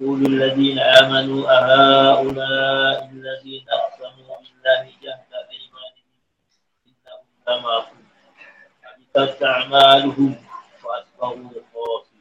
يقول 0.00 0.26
الذين 0.26 0.78
آمنوا 0.78 1.42
أهؤلاء 1.58 3.10
الذين 3.10 3.64
أقسموا 3.66 4.34
بالله 4.38 4.82
جهد 5.02 5.32
أيمانهم 5.50 6.18
إنهم 6.86 7.26
لمعكم 7.42 8.00
حبطت 8.82 9.42
أعمالهم 9.42 10.30
وأصبحوا 10.84 11.50
خاسرين 11.74 12.16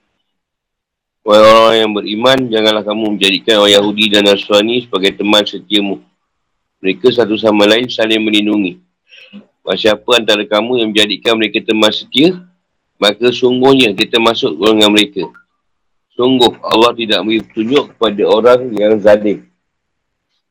Wahai 1.28 1.44
orang 1.44 1.76
yang 1.76 1.92
beriman, 1.92 2.40
janganlah 2.48 2.84
kamu 2.88 3.20
menjadikan 3.20 3.60
orang 3.60 3.76
Yahudi 3.76 4.06
dan 4.10 4.24
Nasrani 4.26 4.88
sebagai 4.88 5.12
teman 5.12 5.44
setiamu. 5.44 6.00
Mereka 6.80 7.12
satu 7.12 7.36
sama 7.36 7.68
lain 7.68 7.92
saling 7.92 8.24
melindungi. 8.24 8.80
Siapa 9.76 10.08
antara 10.16 10.48
kamu 10.48 10.80
yang 10.80 10.96
menjadikan 10.96 11.36
mereka 11.36 11.60
teman 11.60 11.92
setia, 11.92 12.42
maka 12.96 13.28
sungguhnya 13.36 13.92
kita 13.92 14.18
masuk 14.24 14.56
golongan 14.56 14.96
mereka. 14.96 15.28
Sungguh 16.23 16.55
Allah 16.63 16.95
tidak 16.95 17.19
beri 17.27 17.43
petunjuk 17.43 17.99
kepada 17.99 18.23
orang 18.31 18.71
yang 18.79 18.95
zalim. 19.03 19.43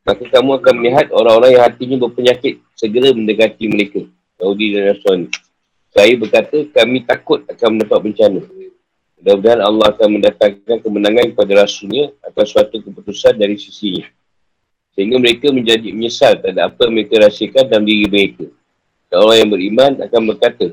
Maka 0.03 0.19
kamu 0.27 0.59
akan 0.59 0.73
melihat 0.83 1.07
orang-orang 1.15 1.55
yang 1.55 1.63
hatinya 1.63 1.95
berpenyakit 1.95 2.59
segera 2.75 3.15
mendekati 3.15 3.71
mereka. 3.71 4.03
Yahudi 4.35 4.75
dan 4.75 4.91
Nasrani. 4.91 5.31
Saya 5.95 6.11
berkata, 6.19 6.59
kami 6.75 7.07
takut 7.07 7.47
akan 7.47 7.79
mendapat 7.79 8.03
bencana. 8.03 8.43
Mudah-mudahan 9.15 9.61
Allah 9.63 9.87
akan 9.95 10.07
mendatangkan 10.19 10.75
kemenangan 10.83 11.25
kepada 11.39 11.63
Rasulnya 11.63 12.11
atas 12.19 12.51
suatu 12.51 12.83
keputusan 12.83 13.39
dari 13.39 13.55
sisinya. 13.55 14.03
Sehingga 14.91 15.23
mereka 15.23 15.55
menjadi 15.55 15.87
menyesal 15.95 16.35
terhadap 16.43 16.75
apa 16.75 16.91
yang 16.91 16.99
mereka 16.99 17.15
rasakan 17.23 17.63
dalam 17.71 17.87
diri 17.87 18.11
mereka. 18.11 18.43
Dan 19.07 19.23
orang 19.23 19.37
yang 19.39 19.49
beriman 19.55 19.91
akan 20.03 20.21
berkata, 20.35 20.67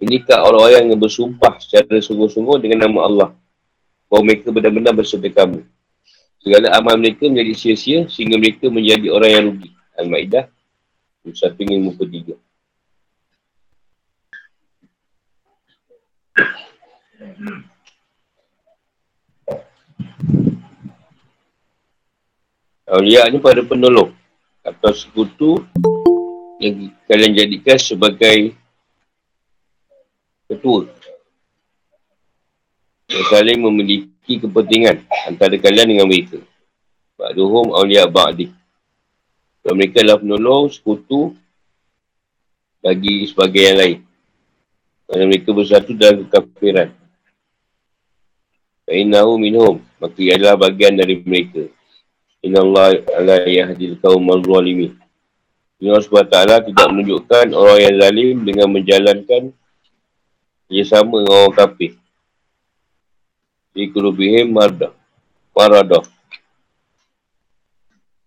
Inikah 0.00 0.40
orang-orang 0.40 0.88
yang 0.88 0.96
bersumpah 0.96 1.60
secara 1.60 2.00
sungguh-sungguh 2.00 2.64
dengan 2.64 2.88
nama 2.88 3.00
Allah. 3.04 3.30
Bahawa 4.12 4.28
mereka 4.28 4.52
benar-benar 4.52 4.92
berserta 4.92 5.24
kamu. 5.32 5.64
Segala 6.44 6.68
amal 6.76 7.00
mereka 7.00 7.32
menjadi 7.32 7.56
sia-sia 7.56 8.04
sehingga 8.12 8.36
mereka 8.36 8.68
menjadi 8.68 9.08
orang 9.08 9.30
yang 9.32 9.44
rugi. 9.48 9.72
Al-Ma'idah 9.96 10.52
153. 11.24 12.36
Aulia 22.92 23.24
ni 23.32 23.40
pada 23.40 23.64
penolong 23.64 24.12
atau 24.60 24.92
sekutu 24.92 25.64
yang 26.60 26.92
kalian 27.08 27.32
jadikan 27.32 27.80
sebagai 27.80 28.52
ketua 30.52 30.92
yang 33.12 33.26
saling 33.28 33.58
memiliki 33.60 34.40
kepentingan 34.40 35.04
antara 35.28 35.54
kalian 35.60 35.92
dengan 35.92 36.06
mereka. 36.08 36.40
Ba'duhum 37.20 37.76
awliya 37.76 38.08
ba'di. 38.08 38.48
Dan 39.62 39.78
mereka 39.78 40.02
adalah 40.02 40.18
penolong, 40.18 40.72
sekutu 40.72 41.36
bagi 42.82 43.28
sebagai 43.30 43.62
yang 43.62 43.78
lain. 43.78 43.98
Kerana 45.06 45.24
mereka 45.28 45.48
bersatu 45.54 45.92
dalam 45.94 46.26
kekafiran. 46.26 46.90
Fa'innahu 48.88 49.38
minhum. 49.38 49.78
Maka 50.02 50.18
ia 50.18 50.34
adalah 50.34 50.58
bagian 50.58 50.98
dari 50.98 51.20
mereka. 51.22 51.70
Inna 52.42 52.58
Allah 52.64 52.98
ala 53.14 53.36
yahdil 53.46 54.02
kaum 54.02 54.26
al-zalimin. 54.26 54.98
Allah 55.82 55.98
SWT 55.98 56.70
tidak 56.70 56.86
menunjukkan 56.94 57.46
orang 57.58 57.78
yang 57.82 57.94
zalim 57.98 58.36
dengan 58.46 58.68
menjalankan 58.70 59.42
ia 60.70 60.84
sama 60.86 61.22
dengan 61.22 61.38
orang 61.42 61.54
kafir. 61.58 62.01
Di 63.72 63.88
kulubihim 63.88 64.52
mardah. 64.52 64.92
Maradah. 65.56 66.04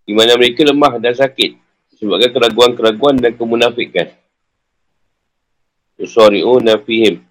Di 0.05 0.13
mana 0.13 0.37
mereka 0.37 0.61
lemah 0.65 0.97
dan 1.01 1.13
sakit. 1.13 1.57
Sebabkan 1.97 2.29
keraguan-keraguan 2.33 3.17
dan 3.17 3.33
kemunafikan. 3.33 4.13
Usari'u 5.95 6.59
nafihim. 6.59 7.23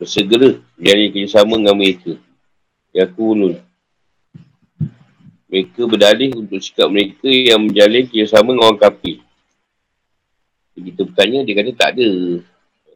Bersegera 0.00 0.56
jadi 0.80 1.12
kerjasama 1.12 1.60
dengan 1.60 1.76
mereka. 1.76 2.16
Yakulun. 2.96 3.60
Mereka 5.50 5.82
berdalih 5.82 6.30
untuk 6.38 6.62
sikap 6.62 6.88
mereka 6.88 7.26
yang 7.26 7.68
menjalin 7.68 8.06
kerjasama 8.06 8.54
dengan 8.54 8.70
orang 8.70 8.80
kafir. 8.80 9.18
Kita 10.80 11.04
bertanya, 11.04 11.44
dia 11.44 11.54
kata 11.58 11.70
tak 11.76 11.90
ada. 11.98 12.08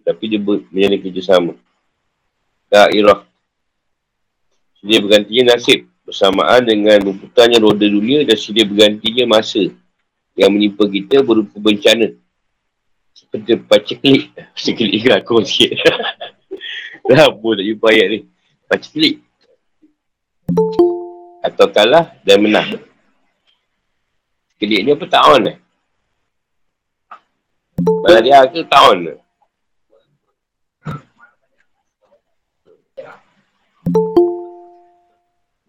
Tapi 0.04 0.25
dia 0.32 0.41
ber, 0.41 0.64
menjalin 0.72 1.00
kerjasama. 1.03 1.53
Da'irah. 2.72 3.23
Sedia 4.84 5.00
bergantinya 5.00 5.56
nasib 5.56 5.89
bersamaan 6.05 6.61
dengan 6.61 7.00
berputarnya 7.00 7.56
roda 7.56 7.89
dunia 7.89 8.21
dan 8.28 8.37
sedia 8.37 8.69
bergantinya 8.69 9.25
masa 9.25 9.72
yang 10.37 10.53
menimpa 10.53 10.84
kita 10.84 11.25
berupa 11.25 11.56
bencana. 11.56 12.12
Seperti 13.17 13.65
paceklik. 13.65 14.37
Paceklik 14.53 15.09
ke 15.09 15.11
aku 15.17 15.41
sikit. 15.41 15.81
Dah 17.09 17.33
apa 17.33 17.49
nak 17.49 17.65
jumpa 17.65 17.87
ayat 17.97 18.09
ni. 18.12 18.19
Paceklik. 18.69 19.25
Atau 21.41 21.72
kalah 21.72 22.12
dan 22.21 22.45
menang. 22.45 22.77
Kelik 24.61 24.84
ni 24.84 24.93
apa 24.93 25.06
tahun 25.09 25.41
eh? 25.49 25.56
Malah 28.05 28.21
dia 28.21 28.45
ke 28.53 28.61
tahun 28.69 29.16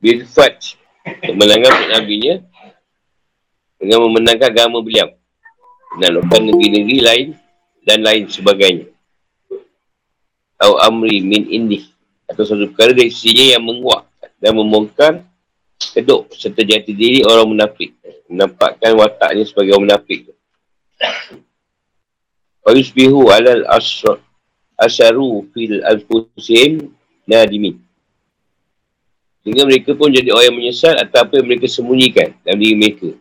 ni? 0.06 0.22
Bilfaj 0.22 0.78
memenangkan 1.34 1.74
Nabi-Nya 1.98 2.46
dengan 3.82 4.00
memenangkan 4.06 4.54
agama 4.54 4.82
beliau. 4.86 5.10
Menaklukkan 5.98 6.42
negeri-negeri 6.52 7.00
lain 7.02 7.28
dan 7.86 8.04
lain 8.06 8.30
sebagainya. 8.30 8.86
Atau 10.62 10.78
amri 10.78 11.26
min 11.26 11.50
indi. 11.50 11.90
Atau 12.30 12.46
satu 12.46 12.70
perkara 12.74 12.94
dari 12.94 13.10
sisinya 13.10 13.58
yang 13.58 13.64
menguak 13.66 14.06
dan 14.42 14.58
membongkar 14.58 15.24
keduk 15.78 16.34
serta 16.34 16.62
jati 16.66 16.92
diri 16.94 17.22
orang 17.26 17.50
munafik. 17.50 17.94
Menampakkan 18.30 18.98
wataknya 18.98 19.46
sebagai 19.46 19.78
orang 19.78 19.94
munafik. 19.94 20.34
Fayusbihu 22.66 23.30
alal 23.30 23.64
asyaru 24.82 25.46
fil 25.54 25.86
al-fusim 25.86 26.92
nadimin. 27.30 27.85
Sehingga 29.46 29.62
mereka 29.62 29.94
pun 29.94 30.10
jadi 30.10 30.34
orang 30.34 30.50
yang 30.50 30.58
menyesal 30.58 30.98
atau 30.98 31.22
apa 31.22 31.38
yang 31.38 31.46
mereka 31.46 31.70
sembunyikan 31.70 32.34
dalam 32.42 32.58
diri 32.58 32.74
mereka. 32.74 33.14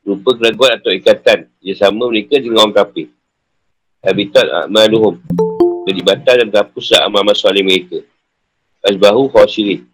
Rupa 0.00 0.32
keraguan 0.40 0.80
atau 0.80 0.88
ikatan. 0.88 1.44
Ia 1.60 1.76
sama 1.76 2.08
mereka 2.08 2.40
dengan 2.40 2.64
orang 2.64 2.72
kafir. 2.72 3.12
Habitat 4.00 4.48
a'maluhum. 4.64 5.20
Jadi 5.84 6.00
batal 6.00 6.40
dan 6.40 6.48
terhapuslah 6.48 7.04
amal-amal 7.04 7.36
soleh 7.36 7.60
mereka. 7.60 8.00
Asbahu 8.80 9.28
khawasirin. 9.28 9.84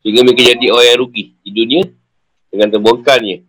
Sehingga 0.00 0.24
mereka 0.24 0.48
jadi 0.48 0.66
orang 0.72 0.86
yang 0.88 0.98
rugi 1.04 1.24
di 1.44 1.50
dunia 1.52 1.84
dengan 2.48 2.72
terbongkarnya 2.72 3.44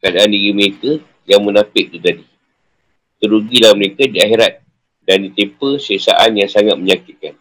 keadaan 0.00 0.32
diri 0.32 0.56
mereka 0.56 0.96
yang 1.28 1.44
munafik 1.44 1.92
tu 1.92 2.00
tadi. 2.00 2.24
Terugilah 3.20 3.76
mereka 3.76 4.08
di 4.08 4.16
akhirat 4.16 4.64
dan 5.04 5.28
ditimpa 5.28 5.76
sesaan 5.76 6.40
yang 6.40 6.48
sangat 6.48 6.80
menyakitkan. 6.80 7.36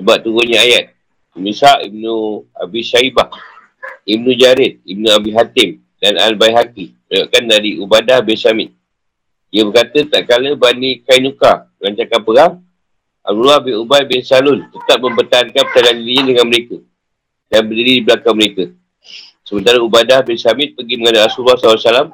Sebab 0.00 0.24
turunnya 0.24 0.64
ayat 0.64 0.93
Misa 1.34 1.82
Ibnu 1.82 2.46
Abi 2.54 2.80
Syaibah, 2.86 3.30
Ibnu 4.06 4.30
Jarid, 4.38 4.80
Ibnu 4.86 5.08
Abi 5.10 5.30
Hatim 5.34 5.82
dan 5.98 6.14
Al-Bayhaqi. 6.18 6.94
Berkatakan 7.10 7.44
dari 7.46 7.78
Ubadah 7.78 8.22
bin 8.22 8.38
Samit. 8.38 8.70
Dia 9.54 9.62
berkata 9.62 10.02
tak 10.10 10.26
kala 10.26 10.54
Bani 10.58 11.02
Kainuka 11.06 11.70
melancarkan 11.78 12.20
perang, 12.26 12.52
Abdullah 13.24 13.62
bin 13.64 13.80
Ubay 13.80 14.04
bin 14.04 14.20
Salul 14.20 14.68
tetap 14.68 15.00
mempertahankan 15.00 15.64
pertahanan 15.72 16.04
dirinya 16.04 16.24
dengan 16.28 16.46
mereka 16.50 16.76
dan 17.48 17.64
berdiri 17.64 17.92
di 17.96 18.02
belakang 18.04 18.36
mereka. 18.36 18.64
Sementara 19.46 19.80
Ubadah 19.80 20.20
bin 20.26 20.36
Samit 20.36 20.76
pergi 20.76 21.00
menghadap 21.00 21.32
Rasulullah 21.32 21.56
SAW 21.56 22.12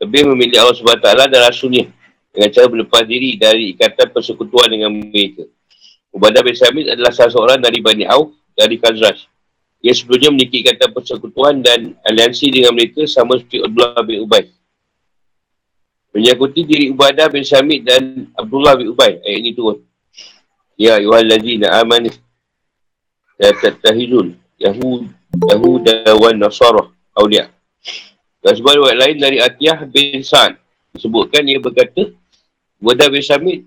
lebih 0.00 0.30
memilih 0.32 0.62
Allah 0.62 0.78
SWT 0.78 1.08
dan 1.28 1.40
Rasulnya 1.42 1.84
dengan 2.30 2.48
cara 2.54 2.66
berlepas 2.70 3.02
diri 3.04 3.34
dari 3.34 3.74
ikatan 3.74 4.08
persekutuan 4.14 4.70
dengan 4.70 4.94
mereka. 4.94 5.44
Ubadah 6.14 6.40
bin 6.40 6.54
Samit 6.54 6.96
adalah 6.96 7.12
salah 7.12 7.32
seorang 7.34 7.58
dari 7.58 7.82
Bani 7.82 8.06
Auf 8.06 8.37
dari 8.58 8.74
Kazraj. 8.82 9.30
Ia 9.78 9.94
sebelumnya 9.94 10.34
memiliki 10.34 10.66
kata 10.66 10.90
persekutuan 10.90 11.62
dan 11.62 11.94
aliansi 12.02 12.50
dengan 12.50 12.74
mereka 12.74 13.06
sama 13.06 13.38
seperti 13.38 13.62
Abdullah 13.62 14.02
bin 14.02 14.26
Ubay. 14.26 14.50
Menyakuti 16.10 16.66
diri 16.66 16.90
Ubadah 16.90 17.30
bin 17.30 17.46
Samit 17.46 17.86
dan 17.86 18.26
Abdullah 18.34 18.74
bin 18.74 18.90
Ubay. 18.90 19.22
Ayat 19.22 19.38
ini 19.38 19.54
turun. 19.54 19.78
Ya 20.74 20.98
ayuhal 20.98 21.30
lazina 21.30 21.78
aman 21.78 22.10
la 23.38 23.50
tattahidun 23.54 24.34
Yahud 24.58 25.06
Yahuda 25.46 26.10
wa 26.18 26.30
Nasarah 26.34 26.90
awliya. 27.14 27.46
Dan 28.42 28.52
sebab 28.58 28.82
ayat 28.82 28.98
lain 28.98 29.16
dari 29.22 29.38
Atiyah 29.38 29.86
bin 29.86 30.26
Sa'ad. 30.26 30.58
Disebutkan 30.90 31.46
ia 31.46 31.62
berkata 31.62 32.10
Ubadah 32.82 33.06
bin 33.14 33.22
Samit 33.22 33.62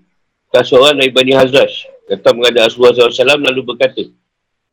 tak 0.52 0.68
seorang 0.68 1.00
dari 1.00 1.08
Bani 1.08 1.32
Hazraj. 1.32 1.88
Kata 2.04 2.36
menghadap 2.36 2.68
Rasulullah 2.68 2.92
SAW 2.92 3.40
lalu 3.48 3.64
berkata 3.64 4.04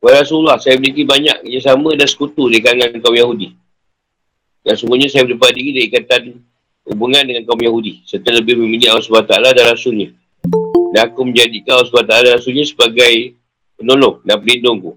Wahai 0.00 0.24
Rasulullah, 0.24 0.56
saya 0.56 0.80
memiliki 0.80 1.04
banyak 1.04 1.44
kerjasama 1.44 1.92
dan 1.92 2.08
sekutu 2.08 2.48
di 2.48 2.64
kalangan 2.64 3.04
kaum 3.04 3.12
Yahudi. 3.12 3.52
Dan 4.64 4.74
semuanya 4.80 5.12
saya 5.12 5.28
berdepan 5.28 5.52
diri 5.52 5.70
dari 5.76 5.86
ikatan 5.92 6.22
hubungan 6.88 7.20
dengan 7.28 7.44
kaum 7.44 7.60
Yahudi. 7.60 8.00
Serta 8.08 8.32
lebih 8.32 8.56
memilih 8.56 8.96
Allah 8.96 9.04
SWT 9.04 9.28
dan 9.28 9.64
Rasulnya. 9.68 10.08
Dan 10.96 11.00
aku 11.04 11.20
menjadikan 11.28 11.76
Allah 11.76 11.88
SWT 11.92 12.12
dan 12.16 12.32
Rasulnya 12.32 12.64
sebagai 12.64 13.12
penolong 13.76 14.24
dan 14.24 14.40
pelindungku. 14.40 14.96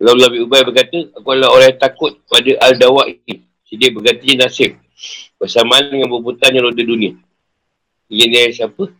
Kalau 0.00 0.16
Nabi 0.16 0.38
Ubay 0.42 0.62
berkata, 0.66 0.98
aku 1.14 1.28
adalah 1.30 1.50
orang 1.54 1.68
yang 1.70 1.80
takut 1.80 2.12
pada 2.26 2.50
Al-Dawak 2.66 3.06
ini. 3.14 3.46
Jadi 3.68 3.76
dia 3.78 3.90
berganti 3.94 4.28
nasib. 4.34 4.70
Bersamaan 5.38 5.86
dengan 5.86 6.10
berputarnya 6.10 6.66
roda 6.66 6.82
dunia. 6.82 7.14
Ini 8.10 8.24
dia 8.26 8.50
siapa? 8.50 8.90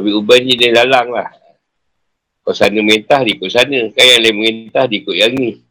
Nabi 0.00 0.10
Ubay 0.16 0.48
ni 0.48 0.56
dia 0.56 0.72
lalang 0.72 1.12
lah. 1.12 1.28
Kau 2.46 2.54
sana 2.54 2.78
merintah, 2.78 3.26
dia 3.26 3.34
ikut 3.34 3.50
sana. 3.50 3.90
Kan 3.90 4.06
yang 4.06 4.22
lain 4.22 4.38
merintah, 4.38 4.86
dia 4.86 5.02
ikut 5.02 5.18
yang 5.18 5.34
ni. 5.34 5.66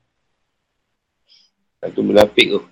Satu 1.79 2.03
menafik 2.03 2.51
tu. 2.51 2.59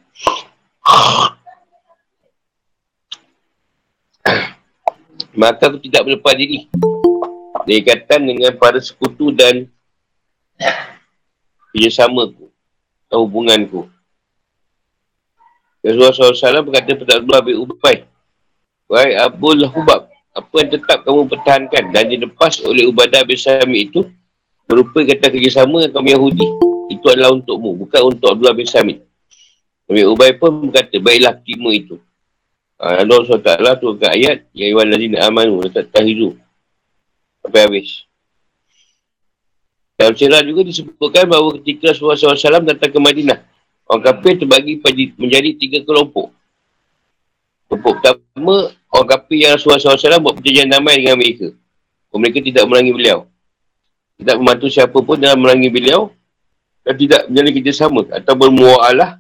Maka 5.40 5.72
aku 5.72 5.80
tidak 5.80 6.04
berlepas 6.04 6.36
diri. 6.36 6.68
Dia 7.64 7.80
ikatan 7.80 8.28
dengan 8.28 8.52
para 8.60 8.76
sekutu 8.84 9.32
dan 9.32 9.72
kerjasamaku. 11.72 12.52
Atau 13.08 13.24
hubunganku. 13.24 13.88
Rasulullah 15.80 16.12
SAW 16.12 16.68
berkata 16.68 16.92
pada 17.00 17.24
Abdullah 17.24 17.40
bin 17.40 17.56
Ubay. 17.56 18.04
Wahai 18.92 19.16
Abu 19.16 19.56
Lahubab 19.56 20.13
apa 20.34 20.54
yang 20.66 20.70
tetap 20.74 21.06
kamu 21.06 21.30
pertahankan 21.30 21.84
dan 21.94 22.04
dilepas 22.10 22.58
oleh 22.66 22.90
Ubadah 22.90 23.22
bin 23.22 23.38
Sami 23.38 23.86
itu 23.86 24.10
berupa 24.66 25.06
kata 25.06 25.30
kerjasama 25.30 25.86
dengan 25.86 25.92
kaum 25.94 26.10
Yahudi. 26.10 26.48
Itu 26.90 27.06
adalah 27.10 27.38
untukmu, 27.38 27.78
bukan 27.86 28.18
untuk 28.18 28.34
Abdullah 28.34 28.58
bin 28.58 28.66
Sami. 28.66 28.98
Nabi 29.86 30.04
Ubay 30.10 30.34
pun 30.34 30.70
berkata, 30.70 30.98
baiklah 30.98 31.38
terima 31.44 31.70
itu. 31.70 32.02
Ha, 32.82 33.06
Allah 33.06 33.22
SWT 33.24 33.80
turunkan 33.80 34.10
ayat, 34.10 34.50
Ya 34.52 34.66
Iwan 34.74 34.90
Lazina 34.90 35.30
Amanu, 35.30 35.62
tak 35.70 35.94
tahidu. 35.94 36.34
Sampai 37.46 37.70
habis. 37.70 38.08
Dalam 39.94 40.18
cerah 40.18 40.42
juga 40.42 40.66
disebutkan 40.66 41.30
bahawa 41.30 41.62
ketika 41.62 41.94
Rasulullah 41.94 42.18
SAW 42.18 42.66
datang 42.66 42.90
ke 42.90 43.00
Madinah, 43.00 43.40
orang 43.86 44.02
kafir 44.02 44.42
terbagi 44.42 44.82
menjadi 45.16 45.50
tiga 45.56 45.80
kelompok. 45.86 46.34
Kelompok 47.74 48.06
pertama, 48.06 48.70
orang 48.94 49.10
kafir 49.18 49.50
yang 49.50 49.58
Rasulullah 49.58 49.98
SAW 49.98 50.22
buat 50.22 50.38
perjanjian 50.38 50.70
damai 50.70 51.02
dengan 51.02 51.18
mereka. 51.18 51.58
Mereka 52.14 52.46
tidak 52.46 52.70
merangi 52.70 52.94
beliau. 52.94 53.26
Tidak 54.22 54.36
membantu 54.38 54.70
siapa 54.70 54.94
pun 54.94 55.18
dalam 55.18 55.42
merangi 55.42 55.74
beliau 55.74 56.14
dan 56.86 56.94
tidak 57.02 57.26
menjalin 57.26 57.54
kerjasama 57.58 58.02
atau 58.14 58.34
bermua'alah 58.38 59.18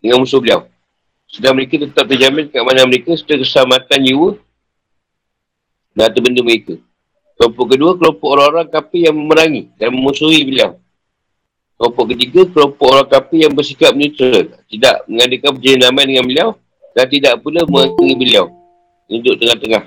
dengan 0.00 0.24
musuh 0.24 0.40
beliau. 0.40 0.64
Sedang 1.28 1.60
mereka 1.60 1.84
tetap 1.84 2.08
terjamin 2.08 2.48
kat 2.48 2.64
mana 2.64 2.88
mereka 2.88 3.12
serta 3.12 3.44
keselamatan 3.44 4.00
jiwa 4.00 4.40
dan 5.92 6.08
harta 6.08 6.18
benda 6.24 6.40
mereka. 6.40 6.80
Kelompok 7.36 7.76
kedua, 7.76 7.92
kelompok 8.00 8.28
orang-orang 8.40 8.72
kafir 8.72 9.12
yang 9.12 9.20
memerangi 9.20 9.68
dan 9.76 9.92
memusuhi 9.92 10.48
beliau. 10.48 10.80
Kelompok 11.76 12.16
ketiga, 12.16 12.48
kelompok 12.48 12.88
orang 12.88 13.08
kafir 13.12 13.44
yang 13.44 13.52
bersikap 13.52 13.92
neutral. 13.92 14.48
Tidak 14.64 15.04
mengadakan 15.12 15.60
perjanjian 15.60 15.84
damai 15.84 16.08
dengan 16.08 16.24
beliau 16.24 16.56
dan 16.96 17.04
tidak 17.12 17.44
pula 17.44 17.60
mengenai 17.68 18.16
beliau. 18.16 18.48
Duduk 19.04 19.36
tengah-tengah. 19.36 19.84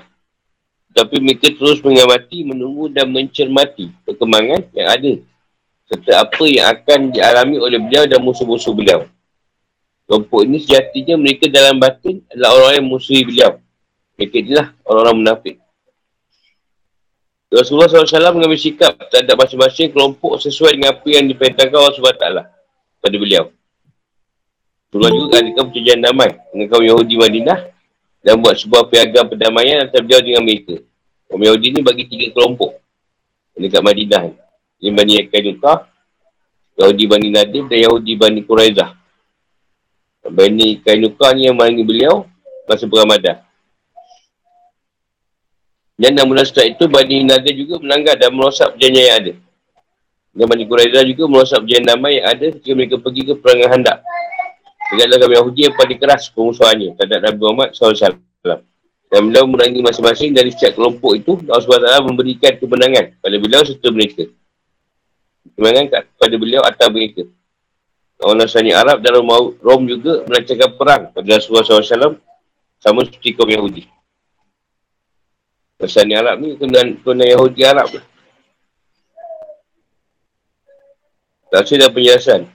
Tapi 0.94 1.18
mereka 1.18 1.50
terus 1.50 1.82
mengamati, 1.82 2.46
menunggu 2.46 2.86
dan 2.86 3.10
mencermati 3.10 3.90
perkembangan 4.06 4.62
yang 4.70 4.86
ada. 4.86 5.12
Serta 5.90 6.22
apa 6.22 6.44
yang 6.46 6.70
akan 6.70 7.10
dialami 7.10 7.58
oleh 7.58 7.82
beliau 7.82 8.06
dan 8.06 8.22
musuh-musuh 8.22 8.70
beliau. 8.70 9.10
Kelompok 10.06 10.46
ini 10.46 10.62
sejatinya 10.62 11.18
mereka 11.18 11.50
dalam 11.50 11.82
batin 11.82 12.22
adalah 12.30 12.50
orang 12.54 12.72
yang 12.78 12.86
musuhi 12.86 13.26
beliau. 13.26 13.58
Mereka 14.14 14.46
inilah 14.46 14.66
orang-orang 14.86 15.16
munafik. 15.18 15.54
Rasulullah 17.50 17.90
SAW 17.90 18.38
mengambil 18.38 18.58
sikap 18.62 18.94
terhadap 19.10 19.34
masing-masing 19.34 19.90
kelompok 19.90 20.38
sesuai 20.38 20.78
dengan 20.78 20.94
apa 20.94 21.08
yang 21.10 21.26
diperintahkan 21.26 21.74
Allah 21.74 21.94
SWT 21.98 22.26
pada 23.02 23.16
beliau. 23.18 23.50
Rasulullah 24.90 25.14
juga 25.14 25.34
adakan 25.38 25.64
perjanjian 25.70 26.00
damai 26.02 26.30
dengan 26.50 26.66
kaum 26.66 26.82
Yahudi 26.82 27.14
Madinah 27.14 27.58
dan 28.26 28.34
buat 28.42 28.58
sebuah 28.58 28.90
piagam 28.90 29.22
perdamaian 29.30 29.86
antara 29.86 30.02
beliau 30.02 30.18
dengan 30.18 30.42
mereka. 30.42 30.82
Kaum 31.30 31.38
Yahudi 31.46 31.66
ni 31.70 31.80
bagi 31.86 32.10
tiga 32.10 32.26
kelompok 32.34 32.74
dekat 33.54 33.86
Madinah. 33.86 34.34
Ini 34.82 34.90
Bani 34.90 35.12
Yakainuka, 35.22 35.86
Yahudi 36.74 37.04
Bani 37.06 37.28
Nadim 37.30 37.70
dan 37.70 37.78
Yahudi 37.86 38.18
Bani 38.18 38.42
Quraizah. 38.42 38.90
Bani 40.26 40.82
Kainuka 40.82 41.38
ni 41.38 41.46
yang 41.46 41.54
melangi 41.54 41.86
beliau 41.86 42.26
masa 42.66 42.90
beramadah. 42.90 43.46
Dan 46.00 46.16
enam 46.16 46.34
bulan 46.34 46.48
setelah 46.48 46.66
itu, 46.72 46.84
Bani 46.90 47.28
Nadir 47.28 47.54
juga 47.54 47.78
melanggar 47.78 48.18
dan 48.18 48.34
merosak 48.34 48.74
perjanjian 48.74 49.06
yang 49.06 49.16
ada. 49.22 49.32
Dan 50.34 50.44
Bani 50.50 50.64
Quraizah 50.66 51.04
juga 51.06 51.22
merosak 51.30 51.62
perjanjian 51.62 51.86
damai 51.86 52.18
yang 52.18 52.26
ada 52.26 52.46
ketika 52.58 52.74
mereka 52.74 52.96
pergi 52.98 53.22
ke 53.22 53.32
perangan 53.38 53.68
handak. 53.70 53.98
Segala 54.90 55.22
kami 55.22 55.34
Yahudi 55.38 55.60
yang 55.70 55.76
paling 55.78 55.98
keras 56.02 56.26
pemusuhannya 56.34 56.98
terhadap 56.98 57.30
Nabi 57.30 57.38
Muhammad 57.38 57.68
SAW. 57.78 58.18
Dan 59.10 59.26
beliau 59.26 59.46
merangi 59.46 59.82
masing-masing 59.82 60.30
dari 60.34 60.54
setiap 60.54 60.78
kelompok 60.78 61.18
itu, 61.18 61.32
Allah 61.50 61.62
SWT 61.66 62.06
memberikan 62.06 62.54
kemenangan 62.58 63.18
pada 63.18 63.36
beliau 63.42 63.62
serta 63.66 63.90
mereka. 63.90 64.26
Kemenangan 65.58 66.06
kepada 66.14 66.34
beliau 66.38 66.62
atas 66.62 66.88
mereka. 66.94 67.22
Orang 68.22 68.38
Nasrani 68.38 68.70
Arab 68.70 69.02
dan 69.02 69.18
Rom 69.58 69.82
juga 69.88 70.22
melancarkan 70.30 70.70
perang 70.78 71.02
pada 71.10 71.26
Rasulullah 71.26 71.66
SAW 71.66 72.22
sama 72.78 73.02
seperti 73.02 73.34
kaum 73.34 73.50
Yahudi. 73.50 73.88
Nasrani 75.80 76.14
Arab 76.14 76.36
ni 76.38 76.54
kena, 76.54 76.80
kena 77.02 77.24
Yahudi 77.26 77.62
Arab 77.66 77.88
lah. 77.96 78.04
Tafsir 81.50 81.82
dan 81.82 81.90
penjelasan. 81.90 82.46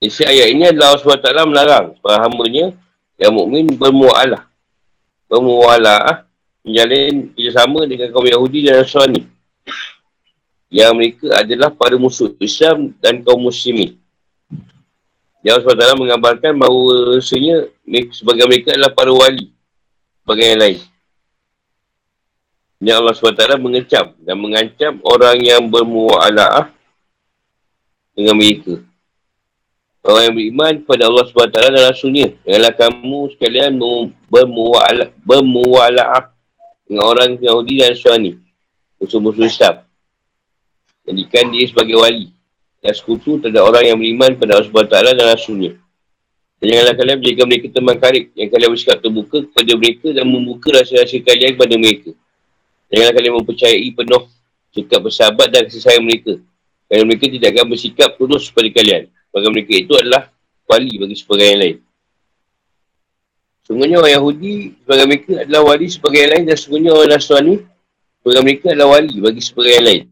Isi 0.00 0.24
ayat 0.24 0.48
ini 0.56 0.64
adalah 0.64 0.96
Allah 0.96 1.04
SWT 1.04 1.28
melarang 1.44 1.86
para 2.00 2.24
hambanya 2.24 2.72
yang 3.20 3.36
mukmin 3.36 3.68
bermu'alah. 3.68 4.48
Bermu'alah 5.28 6.24
menjalin 6.64 7.28
kerjasama 7.36 7.84
dengan 7.84 8.08
kaum 8.08 8.24
Yahudi 8.24 8.64
dan 8.64 8.80
Nasrani. 8.80 9.28
Yang 10.72 10.92
mereka 10.96 11.26
adalah 11.36 11.68
para 11.68 12.00
musuh 12.00 12.32
Islam 12.40 12.96
dan 12.96 13.20
kaum 13.20 13.44
muslimin. 13.44 14.00
Yang 15.44 15.68
Allah 15.68 15.92
SWT 15.92 16.00
menggambarkan 16.00 16.52
bahawa 16.56 17.20
rasanya 17.20 17.68
sebagai 18.16 18.48
mereka 18.48 18.72
adalah 18.72 18.96
para 18.96 19.12
wali. 19.12 19.52
Sebagai 20.24 20.44
yang 20.48 20.60
lain. 20.64 20.78
Yang 22.80 22.96
Allah 22.96 23.14
SWT 23.20 23.44
mengecam 23.60 24.06
dan 24.24 24.36
mengancam 24.40 24.96
orang 25.04 25.36
yang 25.44 25.68
bermu'ala'ah 25.68 26.72
dengan 28.16 28.40
mereka. 28.40 28.80
Orang 30.00 30.32
yang 30.32 30.36
beriman 30.36 30.80
kepada 30.80 31.12
Allah 31.12 31.24
SWT 31.28 31.52
dan 31.52 31.76
Rasulnya. 31.76 32.32
Janganlah 32.48 32.72
kamu 32.72 33.36
sekalian 33.36 33.76
bermuwala'ah 35.28 36.32
dengan 36.88 37.04
orang 37.04 37.36
Yahudi 37.36 37.84
dan 37.84 37.92
Suani. 37.92 38.32
Musuh-musuh 38.96 39.44
Islam. 39.44 39.84
Jadikan 41.04 41.52
dia 41.52 41.68
sebagai 41.68 42.00
wali. 42.00 42.32
Yang 42.80 43.04
sekutu 43.04 43.36
terhadap 43.44 43.68
orang 43.68 43.92
yang 43.92 44.00
beriman 44.00 44.32
kepada 44.40 44.56
Allah 44.56 44.72
SWT 44.72 44.96
dan 45.20 45.26
Rasulnya. 45.36 45.76
Dan 46.60 46.64
janganlah 46.72 46.96
kalian 46.96 47.16
menjadikan 47.20 47.46
mereka 47.48 47.66
teman 47.68 47.96
karib. 48.00 48.24
Yang 48.32 48.48
kalian 48.56 48.68
bersikap 48.72 48.98
terbuka 49.04 49.36
kepada 49.52 49.72
mereka 49.76 50.06
dan 50.16 50.24
membuka 50.24 50.68
rasa-rasa 50.80 51.16
kalian 51.20 51.50
kepada 51.60 51.74
mereka. 51.76 52.10
Janganlah 52.88 53.14
kalian 53.20 53.32
mempercayai 53.36 53.88
penuh 53.92 54.24
sikap 54.72 55.00
bersahabat 55.04 55.52
dan 55.52 55.68
kasih 55.68 55.84
sayang 55.84 56.08
mereka. 56.08 56.40
Kerana 56.88 57.04
mereka 57.04 57.28
tidak 57.28 57.48
akan 57.52 57.64
bersikap 57.68 58.16
tulus 58.16 58.48
kepada 58.48 58.68
kalian. 58.80 59.12
Bagi 59.30 59.48
mereka 59.50 59.72
itu 59.78 59.92
adalah 59.94 60.26
wali 60.66 60.92
bagi 60.98 61.16
sebagai 61.18 61.46
yang 61.46 61.60
lain. 61.62 61.78
Sungguhnya 63.66 64.02
orang 64.02 64.14
Yahudi 64.18 64.74
sebagai 64.82 65.06
mereka 65.06 65.32
adalah 65.46 65.62
wali 65.70 65.86
sebagai 65.86 66.18
yang 66.18 66.30
lain 66.34 66.44
dan 66.50 66.56
sungguhnya 66.58 66.90
orang 66.90 67.10
Nasrani 67.14 67.54
sebagai 68.18 68.42
mereka 68.42 68.66
adalah 68.74 68.88
wali 68.98 69.14
bagi 69.22 69.42
sebagai 69.42 69.72
yang 69.78 69.86
lain. 69.86 70.02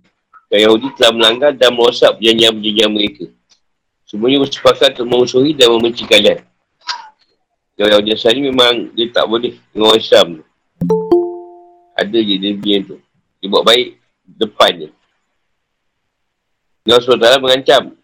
Dan 0.49 0.59
Yahudi 0.65 0.87
telah 0.95 1.13
melanggar 1.13 1.53
dan 1.59 1.71
merosak 1.75 2.17
perjanjian-perjanjian 2.17 2.91
mereka. 2.95 3.25
Semuanya 4.07 4.47
bersepakat 4.47 4.97
untuk 4.97 5.07
memusuhi 5.11 5.53
dan 5.59 5.75
membenci 5.75 6.07
kalian. 6.07 6.41
Kalau 7.75 7.89
Yahudi 7.99 8.15
Nasrani 8.15 8.41
memang 8.47 8.95
dia 8.95 9.07
tak 9.11 9.27
boleh 9.27 9.59
dengan 9.75 9.91
orang 9.91 10.03
Islam 10.03 10.27
Ada 11.99 12.19
je 12.23 12.35
dia 12.39 12.55
punya 12.55 12.79
tu. 12.87 12.97
Dia 13.43 13.47
buat 13.51 13.67
baik 13.67 13.99
depan 14.39 14.71
je. 14.87 14.89
Allah 16.89 17.03
SWT 17.03 17.43
mengancam 17.43 17.98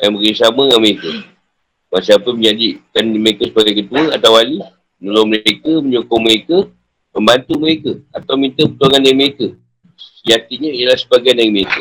yang 0.00 0.12
bekerjasama 0.16 0.60
dengan 0.68 0.80
mereka. 0.84 1.10
Masa 1.88 2.20
apa 2.20 2.28
menjadikan 2.34 3.04
mereka 3.16 3.42
sebagai 3.48 3.74
ketua 3.80 4.02
atau 4.12 4.30
wali, 4.36 4.60
menolong 5.00 5.28
mereka, 5.32 5.72
menyokong 5.80 6.22
mereka, 6.22 6.56
membantu 7.16 7.52
mereka 7.56 7.92
atau 8.12 8.34
minta 8.36 8.62
pertolongan 8.68 9.00
dari 9.00 9.16
mereka. 9.16 9.46
Sejatinya 9.96 10.70
ialah 10.74 10.98
sebagian 11.00 11.36
dari 11.40 11.50
mereka. 11.54 11.80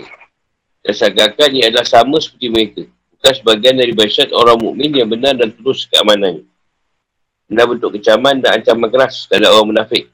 Dan 0.85 0.93
seakan 0.93 1.49
ia 1.51 1.65
adalah 1.67 1.87
sama 1.87 2.17
seperti 2.21 2.47
mereka. 2.47 2.81
Bukan 3.17 3.33
sebagian 3.41 3.75
dari 3.75 3.91
basyat 3.91 4.29
orang 4.31 4.57
mukmin 4.61 4.93
yang 4.93 5.09
benar 5.09 5.33
dan 5.35 5.49
terus 5.51 5.83
keamanannya. 5.89 6.45
Benar 7.49 7.65
bentuk 7.73 7.97
kecaman 7.99 8.39
dan 8.39 8.61
ancaman 8.61 8.87
keras 8.93 9.25
terhadap 9.27 9.59
orang 9.59 9.75
munafik. 9.75 10.07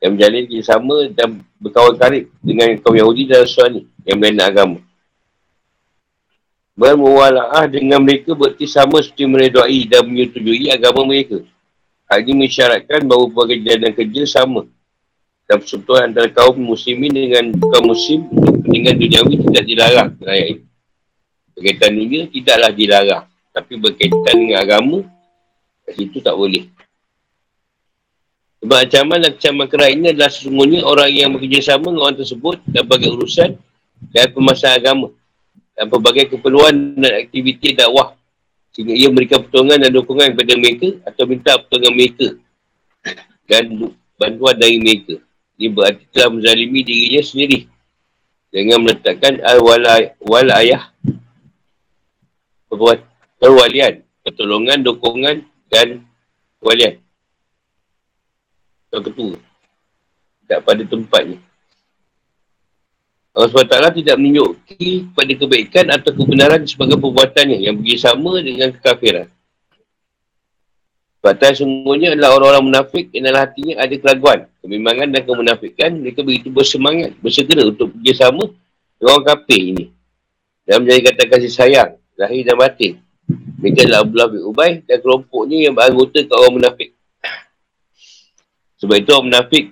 Yang 0.00 0.10
menjalin 0.14 0.44
sama 0.62 0.96
dan 1.12 1.28
berkawan 1.58 1.94
karib 1.98 2.24
dengan 2.40 2.76
kaum 2.80 2.94
Yahudi 2.94 3.26
dan 3.26 3.42
Rasulani 3.42 3.82
yang 4.06 4.16
melena 4.22 4.48
agama. 4.48 4.78
Bermuala'ah 6.74 7.70
dengan 7.70 8.02
mereka 8.02 8.34
berarti 8.34 8.66
sama 8.66 8.98
seperti 8.98 9.30
meredai 9.30 9.86
dan 9.86 10.10
menyetujui 10.10 10.74
agama 10.74 11.06
mereka. 11.06 11.38
Hal 12.10 12.26
ini 12.26 12.46
mensyaratkan 12.46 13.06
bahawa 13.06 13.30
pekerjaan 13.30 13.80
dan 13.86 13.92
kerja 13.94 14.22
sama. 14.26 14.66
Dan 15.46 15.62
persekutuan 15.62 16.10
antara 16.10 16.26
kaum 16.34 16.58
muslimin 16.58 17.14
dengan 17.14 17.54
kaum 17.54 17.94
muslim 17.94 18.26
kepentingan 18.26 18.94
duniawi 18.98 19.34
tidak 19.46 19.64
dilarang. 19.70 20.10
Ayat 20.26 20.46
ini. 20.50 20.62
Berkaitan 21.54 21.90
dunia 21.94 22.22
tidaklah 22.26 22.70
dilarang. 22.74 23.24
Tapi 23.54 23.72
berkaitan 23.78 24.34
dengan 24.34 24.58
agama, 24.58 24.98
kat 25.86 25.94
situ 25.94 26.18
tak 26.18 26.34
boleh. 26.34 26.66
Sebab 28.66 28.78
ancaman 28.82 29.18
dan 29.22 29.30
kecaman 29.38 29.66
keras 29.70 29.90
ini 29.94 30.06
adalah 30.10 30.30
sesungguhnya 30.32 30.80
orang 30.82 31.12
yang 31.14 31.30
bekerjasama 31.38 31.86
dengan 31.86 32.02
orang 32.02 32.18
tersebut 32.18 32.56
dan 32.66 32.82
bagi 32.82 33.06
urusan 33.14 33.50
dan 34.10 34.26
pemasaran 34.34 34.82
agama 34.82 35.08
dan 35.74 35.90
pelbagai 35.90 36.34
keperluan 36.34 36.94
dan 36.96 37.12
aktiviti 37.18 37.74
dakwah 37.74 38.14
sehingga 38.74 38.94
ia 38.94 39.06
memberikan 39.10 39.42
pertolongan 39.46 39.86
dan 39.86 39.90
dukungan 39.94 40.28
kepada 40.34 40.54
mereka 40.58 40.88
atau 41.06 41.24
minta 41.30 41.52
pertolongan 41.58 41.94
mereka 41.94 42.28
dan 43.46 43.64
bantuan 44.18 44.56
dari 44.58 44.76
mereka. 44.82 45.14
Ini 45.54 45.70
berarti 45.70 46.02
telah 46.10 46.34
menzalimi 46.34 46.82
dirinya 46.82 47.22
sendiri 47.22 47.70
dengan 48.50 48.82
meletakkan 48.82 49.38
al-wal 49.46 50.50
ayah 50.58 50.90
perwalian, 53.38 54.02
pertolongan, 54.26 54.82
dukungan 54.82 55.46
dan 55.70 56.02
walian. 56.58 56.98
Atau 58.90 59.10
ketua. 59.10 59.38
Tak 60.50 60.66
pada 60.66 60.82
tempatnya. 60.82 61.38
Allah 63.34 63.50
SWT 63.50 63.98
tidak 63.98 64.14
menunjuki 64.14 65.10
pada 65.10 65.32
kebaikan 65.34 65.90
atau 65.90 66.14
kebenaran 66.14 66.62
sebagai 66.70 66.94
perbuatannya 67.02 67.66
yang 67.66 67.74
bersama 67.82 68.38
dengan 68.38 68.70
kekafiran. 68.70 69.26
Sebab 71.18 71.40
sungguhnya 71.56 72.14
adalah 72.14 72.36
orang-orang 72.36 72.64
munafik 72.68 73.08
yang 73.10 73.26
dalam 73.26 73.48
hatinya 73.48 73.80
ada 73.80 73.94
keraguan, 73.96 74.44
kebimbangan 74.60 75.08
dan 75.08 75.22
kemunafikan. 75.24 75.90
Mereka 75.98 76.20
begitu 76.20 76.52
bersemangat, 76.52 77.16
bersegera 77.18 77.64
untuk 77.64 77.90
bersama 77.96 78.44
dengan 79.00 79.10
orang 79.18 79.26
kafir 79.32 79.60
ini. 79.72 79.84
Dan 80.68 80.84
menjadi 80.84 81.00
kata 81.10 81.22
kasih 81.32 81.50
sayang, 81.50 81.90
lahir 82.14 82.44
dan 82.44 82.54
batin. 82.60 82.92
Mereka 83.58 83.88
adalah 83.88 84.04
Abdullah 84.04 84.28
bin 84.30 84.42
Ubay 84.44 84.72
dan 84.84 84.96
kelompoknya 85.00 85.58
yang 85.64 85.74
beranggota 85.74 86.20
ke 86.22 86.32
orang 86.36 86.54
munafik. 86.60 86.88
Sebab 88.84 88.94
itu 89.00 89.10
orang 89.16 89.26
munafik 89.32 89.64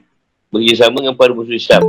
bersama 0.49 1.05
dengan 1.05 1.15
para 1.21 1.37
musuh 1.37 1.53
Islam. 1.53 1.85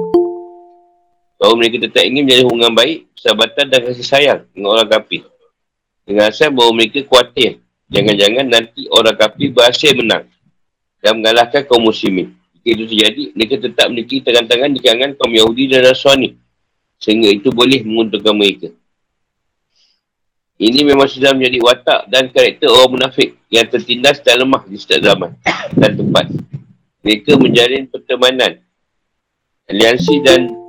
Bahawa 1.44 1.60
mereka 1.60 1.76
tetap 1.84 2.08
ingin 2.08 2.24
menjadi 2.24 2.48
hubungan 2.48 2.72
baik, 2.72 3.12
persahabatan 3.20 3.68
dan 3.68 3.80
kasih 3.84 4.08
sayang 4.08 4.40
dengan 4.56 4.80
orang 4.80 4.88
kafir. 4.88 5.28
Dengan 6.08 6.32
asal 6.32 6.56
bahawa 6.56 6.72
mereka 6.72 7.04
khawatir. 7.04 7.60
Jangan-jangan 7.92 8.48
nanti 8.48 8.88
orang 8.88 9.12
kafir 9.20 9.52
berhasil 9.52 9.92
menang 9.92 10.24
dan 11.04 11.20
mengalahkan 11.20 11.68
kaum 11.68 11.84
muslimin. 11.84 12.32
Jika 12.64 12.80
itu 12.80 12.84
terjadi, 12.88 13.24
mereka 13.36 13.56
tetap 13.60 13.92
memiliki 13.92 14.24
tangan-tangan 14.24 14.72
di 14.72 14.80
kalangan 14.80 15.12
kaum 15.20 15.36
Yahudi 15.36 15.64
dan 15.68 15.84
Nasrani. 15.84 16.40
Sehingga 17.04 17.28
itu 17.28 17.52
boleh 17.52 17.84
menguntungkan 17.84 18.40
mereka. 18.40 18.72
Ini 20.56 20.80
memang 20.88 21.12
sudah 21.12 21.36
menjadi 21.36 21.60
watak 21.60 22.08
dan 22.08 22.32
karakter 22.32 22.72
orang 22.72 22.96
munafik 22.96 23.36
yang 23.52 23.68
tertindas 23.68 24.24
dan 24.24 24.40
lemah 24.40 24.64
di 24.64 24.80
setiap 24.80 25.12
zaman 25.12 25.36
dan 25.76 25.92
tempat. 25.92 26.32
Mereka 27.04 27.36
menjalin 27.36 27.84
pertemanan, 27.92 28.64
aliansi 29.68 30.24
dan 30.24 30.63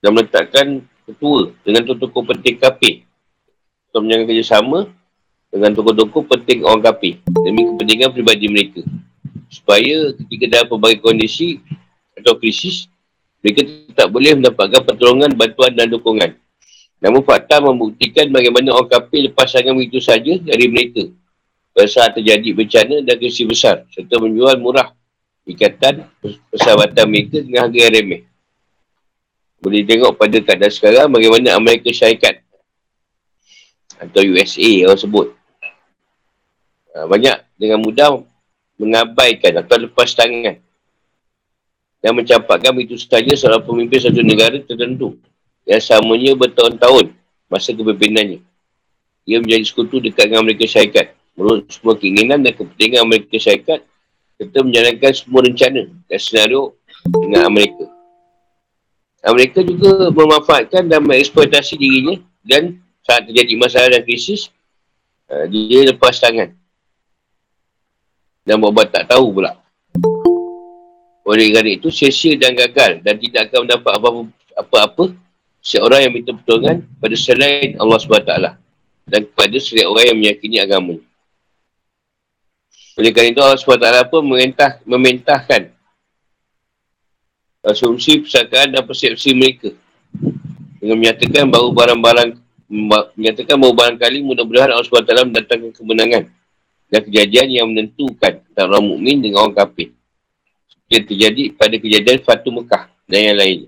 dan 0.00 0.10
meletakkan 0.16 0.66
ketua 1.04 1.52
dengan 1.64 1.84
tokoh-tokoh 1.84 2.24
penting 2.32 2.56
KP 2.56 3.04
untuk 3.90 4.00
menjaga 4.08 4.24
kerjasama 4.32 4.88
dengan 5.52 5.70
tokoh-tokoh 5.76 6.22
penting 6.24 6.64
orang 6.64 6.80
KP 6.80 7.20
demi 7.44 7.68
kepentingan 7.68 8.08
peribadi 8.12 8.46
mereka. 8.48 8.82
Supaya 9.50 10.14
ketika 10.14 10.44
dalam 10.46 10.66
pelbagai 10.70 11.02
kondisi 11.02 11.60
atau 12.16 12.38
krisis 12.40 12.88
mereka 13.40 13.66
tak 13.96 14.12
boleh 14.12 14.36
mendapatkan 14.36 14.84
pertolongan, 14.84 15.32
bantuan 15.34 15.72
dan 15.74 15.88
dukungan 15.88 16.36
namun 17.00 17.24
fakta 17.24 17.64
membuktikan 17.64 18.28
bagaimana 18.28 18.76
orang 18.76 18.92
KP 18.92 19.32
lepas 19.32 19.48
sangat 19.48 19.72
begitu 19.72 20.04
saja 20.04 20.36
dari 20.36 20.68
mereka. 20.68 21.08
Pada 21.72 21.88
saat 21.88 22.12
terjadi 22.12 22.52
bencana 22.52 23.00
dan 23.00 23.16
krisis 23.16 23.48
besar 23.48 23.88
serta 23.88 24.20
menjual 24.20 24.60
murah 24.60 24.92
ikatan 25.48 26.04
persahabatan 26.52 27.06
mereka 27.08 27.40
dengan 27.40 27.66
harga 27.66 27.78
yang 27.88 27.94
remeh 27.96 28.29
boleh 29.60 29.84
tengok 29.84 30.16
pada 30.16 30.40
keadaan 30.40 30.72
sekarang 30.72 31.06
bagaimana 31.12 31.52
Amerika 31.54 31.92
Syarikat 31.92 32.40
atau 34.00 34.24
USA 34.24 34.88
orang 34.88 35.00
sebut. 35.00 35.28
Ha, 36.96 37.04
banyak 37.06 37.36
dengan 37.60 37.78
mudah 37.84 38.24
mengabaikan 38.80 39.60
atau 39.60 39.76
lepas 39.84 40.16
tangan 40.16 40.56
dan 42.00 42.10
mencampakkan 42.16 42.72
begitu 42.72 42.96
saja 42.96 43.36
seorang 43.36 43.60
pemimpin 43.60 44.00
satu 44.00 44.24
negara 44.24 44.56
tertentu 44.64 45.20
yang 45.68 45.78
samanya 45.84 46.32
bertahun-tahun 46.32 47.12
masa 47.52 47.76
kepimpinannya. 47.76 48.40
Ia 49.28 49.38
menjadi 49.44 49.64
sekutu 49.68 50.00
dekat 50.00 50.32
dengan 50.32 50.48
Amerika 50.48 50.64
Syarikat. 50.64 51.12
Menurut 51.36 51.68
semua 51.68 51.94
keinginan 52.00 52.40
dan 52.40 52.56
kepentingan 52.56 53.04
Amerika 53.04 53.36
Syarikat, 53.36 53.84
kita 54.40 54.64
menjalankan 54.64 55.12
semua 55.12 55.40
rencana 55.44 55.82
dan 56.08 56.18
senario 56.18 56.72
dengan 57.04 57.44
Amerika. 57.44 57.99
Mereka 59.20 59.60
juga 59.60 60.08
memanfaatkan 60.08 60.88
dan 60.88 61.04
mengeksploitasi 61.04 61.76
dirinya 61.76 62.16
dan 62.40 62.80
saat 63.04 63.28
terjadi 63.28 63.52
masalah 63.60 63.88
dan 63.92 64.02
krisis, 64.04 64.48
uh, 65.28 65.44
dia 65.44 65.92
lepas 65.92 66.16
tangan. 66.16 66.56
Dan 68.48 68.56
buat 68.64 68.88
tak 68.88 69.12
tahu 69.12 69.36
pula. 69.36 69.60
Oleh 71.28 71.52
kerana 71.52 71.70
itu, 71.76 71.92
sia 71.92 72.34
dan 72.40 72.56
gagal 72.56 73.04
dan 73.04 73.14
tidak 73.20 73.52
akan 73.52 73.68
mendapat 73.68 73.92
apa-apa 74.56 75.04
seorang 75.60 76.08
yang 76.08 76.12
minta 76.16 76.32
pertolongan 76.32 76.88
pada 76.96 77.14
selain 77.14 77.76
Allah 77.76 77.98
SWT 78.00 78.34
dan 79.06 79.20
kepada 79.28 79.56
selain 79.60 79.86
orang 79.86 80.04
yang 80.10 80.18
meyakini 80.18 80.58
agama. 80.58 80.96
Oleh 82.96 83.10
kerana 83.12 83.28
itu, 83.30 83.40
Allah 83.44 83.60
SWT 83.60 84.10
pun 84.10 84.22
memerintah, 84.24 85.44
asumsi 87.64 88.24
persangkaan 88.24 88.72
dan 88.72 88.82
persepsi 88.84 89.36
mereka. 89.36 89.72
Dengan 90.80 90.96
menyatakan 90.96 91.44
bahawa 91.48 91.68
barang-barang 91.76 92.30
menyatakan 93.18 93.56
bahawa 93.58 93.74
barangkali 93.76 94.18
mudah-mudahan 94.24 94.70
Allah 94.72 94.86
SWT 94.86 95.28
mendatangkan 95.28 95.70
kemenangan 95.74 96.24
dan 96.88 97.00
kejadian 97.04 97.48
yang 97.50 97.66
menentukan 97.68 98.40
antara 98.40 98.66
orang 98.78 98.86
mukmin 98.96 99.20
dengan 99.20 99.46
orang 99.46 99.56
kafir. 99.56 99.92
Yang 100.90 101.04
terjadi 101.14 101.42
pada 101.54 101.76
kejadian 101.78 102.18
Fatu 102.24 102.50
Mekah 102.50 102.90
dan 103.06 103.20
yang 103.30 103.38
lain. 103.38 103.60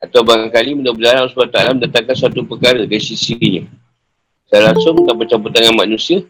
Atau 0.00 0.24
barangkali 0.24 0.74
mudah-mudahan 0.80 1.26
Allah 1.26 1.32
SWT 1.32 1.58
mendatangkan 1.82 2.14
suatu 2.16 2.40
perkara 2.48 2.82
dari 2.82 3.02
sisinya. 3.02 3.62
Secara 4.46 4.72
langsung 4.72 5.02
tanpa 5.04 5.26
campur 5.26 5.50
tangan 5.50 5.74
manusia 5.74 6.22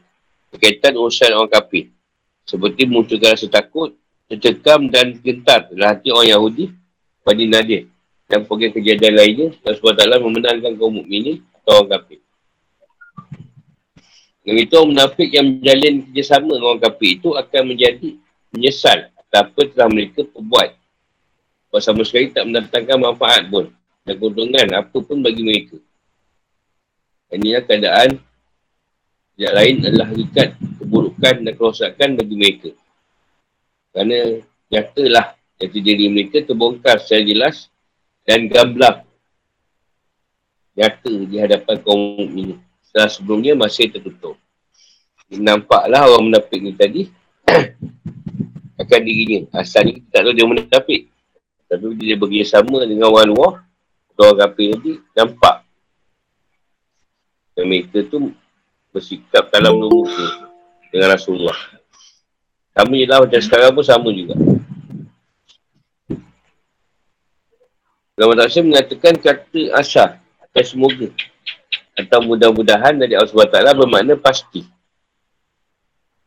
berkaitan 0.50 0.96
urusan 0.96 1.36
orang 1.36 1.52
kafir. 1.52 1.92
Seperti 2.46 2.88
munculkan 2.88 3.34
rasa 3.36 3.46
takut 3.50 3.92
tercekam 4.26 4.90
dan 4.90 5.14
gentar 5.22 5.70
dalam 5.70 5.94
hati 5.94 6.10
orang 6.10 6.28
Yahudi 6.34 6.64
pada 7.22 7.42
Nadir 7.46 7.86
dan 8.26 8.42
pergi 8.42 8.74
kejadian 8.74 9.14
lainnya 9.14 9.48
dan 9.62 9.72
SWT 9.78 10.02
memenangkan 10.18 10.72
kaum 10.74 10.98
mukminin 10.98 11.42
atau 11.62 11.82
orang 11.82 11.90
kafir. 11.94 12.18
Dengan 14.42 14.62
itu 14.62 14.74
orang 14.78 14.90
munafik 14.94 15.28
yang 15.30 15.46
menjalin 15.58 15.94
kerjasama 16.06 16.50
dengan 16.54 16.66
orang 16.70 16.82
kafir 16.82 17.08
itu 17.18 17.28
akan 17.34 17.62
menjadi 17.66 18.08
menyesal 18.54 18.98
apa 19.36 19.60
telah 19.68 19.88
mereka 19.90 20.22
perbuat. 20.26 20.70
Sebab 21.66 21.80
sama 21.82 22.02
sekali 22.06 22.32
tak 22.32 22.46
mendatangkan 22.46 22.98
manfaat 22.98 23.42
pun 23.50 23.68
dan 24.06 24.14
keuntungan 24.16 24.66
apa 24.70 24.96
pun 25.02 25.18
bagi 25.18 25.42
mereka. 25.42 25.76
Inilah 27.34 27.62
keadaan 27.66 28.10
yang 29.36 29.52
lain 29.52 29.74
adalah 29.84 30.06
hakikat 30.08 30.56
keburukan 30.80 31.34
dan 31.42 31.52
kerosakan 31.52 32.10
bagi 32.16 32.34
mereka. 32.38 32.70
Kerana 33.96 34.44
nyatalah 34.68 35.40
jati 35.56 35.80
diri 35.80 36.12
mereka 36.12 36.44
terbongkar 36.44 37.00
secara 37.00 37.24
jelas 37.24 37.72
dan 38.28 38.44
gamblang. 38.44 39.08
Nyata 40.76 41.12
di 41.24 41.40
hadapan 41.40 41.80
kaum 41.80 42.28
ini. 42.28 42.60
Setelah 42.84 43.08
sebelumnya 43.08 43.56
masih 43.56 43.88
tertutup. 43.88 44.36
Nampaklah 45.32 46.12
orang 46.12 46.28
menapik 46.28 46.60
ni 46.60 46.76
tadi. 46.76 47.08
akan 48.76 49.00
dirinya. 49.00 49.48
Asalnya 49.56 49.96
kita 49.96 50.08
tak 50.12 50.20
tahu 50.28 50.34
dia 50.36 50.46
menetapik. 50.46 51.02
Tapi 51.66 51.84
dia 51.98 52.14
bekerjasama 52.14 52.86
dengan 52.86 53.10
orang 53.10 53.32
luar, 53.32 53.52
orang 54.14 54.36
kafir 54.38 54.76
nanti 54.76 54.92
nampak. 55.16 55.56
Dan 57.56 57.64
mereka 57.66 58.04
tu 58.06 58.30
bersikap 58.92 59.50
dalam 59.50 59.80
muka 59.80 60.52
dengan 60.92 61.16
Rasulullah. 61.16 61.56
Sama 62.76 62.92
je 62.92 63.06
lah 63.08 63.24
macam 63.24 63.40
sekarang 63.40 63.72
pun 63.72 63.84
sama 63.88 64.12
juga. 64.12 64.36
Ulama 68.20 68.32
Tafsir 68.36 68.64
mengatakan 68.64 69.16
kata 69.16 69.76
asal 69.76 70.20
atau 70.40 70.64
semoga 70.64 71.08
atau 71.96 72.20
mudah-mudahan 72.20 72.96
dari 72.96 73.16
Allah 73.16 73.28
SWT 73.28 73.76
bermakna 73.76 74.16
pasti. 74.20 74.64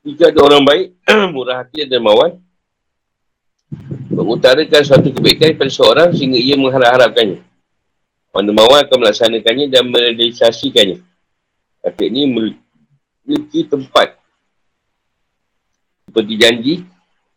Jika 0.01 0.33
ada 0.33 0.41
orang 0.41 0.65
baik, 0.65 0.87
murah 1.33 1.61
hati 1.61 1.85
dan 1.85 2.01
dermawan, 2.01 2.37
mengutarakan 4.09 4.81
suatu 4.85 5.09
kebaikan 5.13 5.53
pada 5.53 5.69
seorang 5.69 6.09
sehingga 6.13 6.37
ia 6.37 6.57
mengharap-harapkannya. 6.57 7.41
Orang 8.33 8.45
dermawan 8.49 8.85
akan 8.85 8.97
melaksanakannya 9.05 9.65
dan 9.69 9.83
merealisasikannya. 9.89 11.01
Kata 11.81 12.01
ini 12.05 12.21
memiliki 12.29 13.65
tempat 13.65 14.18
seperti 16.09 16.33
janji 16.41 16.73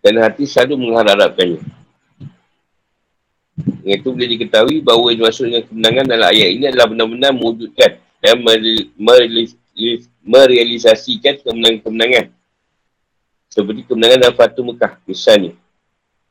dan 0.01 0.25
hati 0.25 0.49
selalu 0.49 0.89
mengharap-harapkannya. 0.89 1.61
Dengan 3.85 3.97
itu 4.01 4.09
boleh 4.09 4.29
diketahui 4.33 4.81
bahawa 4.81 5.13
yang 5.13 5.19
dimaksud 5.21 5.45
dengan 5.53 5.65
kemenangan 5.69 6.05
dalam 6.09 6.29
ayat 6.33 6.49
ini 6.57 6.65
adalah 6.73 6.87
benar-benar 6.89 7.31
mewujudkan 7.37 8.01
dan 8.25 8.41
merealisasikan 10.25 11.45
kemenangan-kemenangan 11.45 12.33
seperti 13.53 13.85
kemenangan 13.85 14.19
dalam 14.25 14.37
Fatu 14.41 14.65
Mekah, 14.65 14.97
misalnya. 15.05 15.53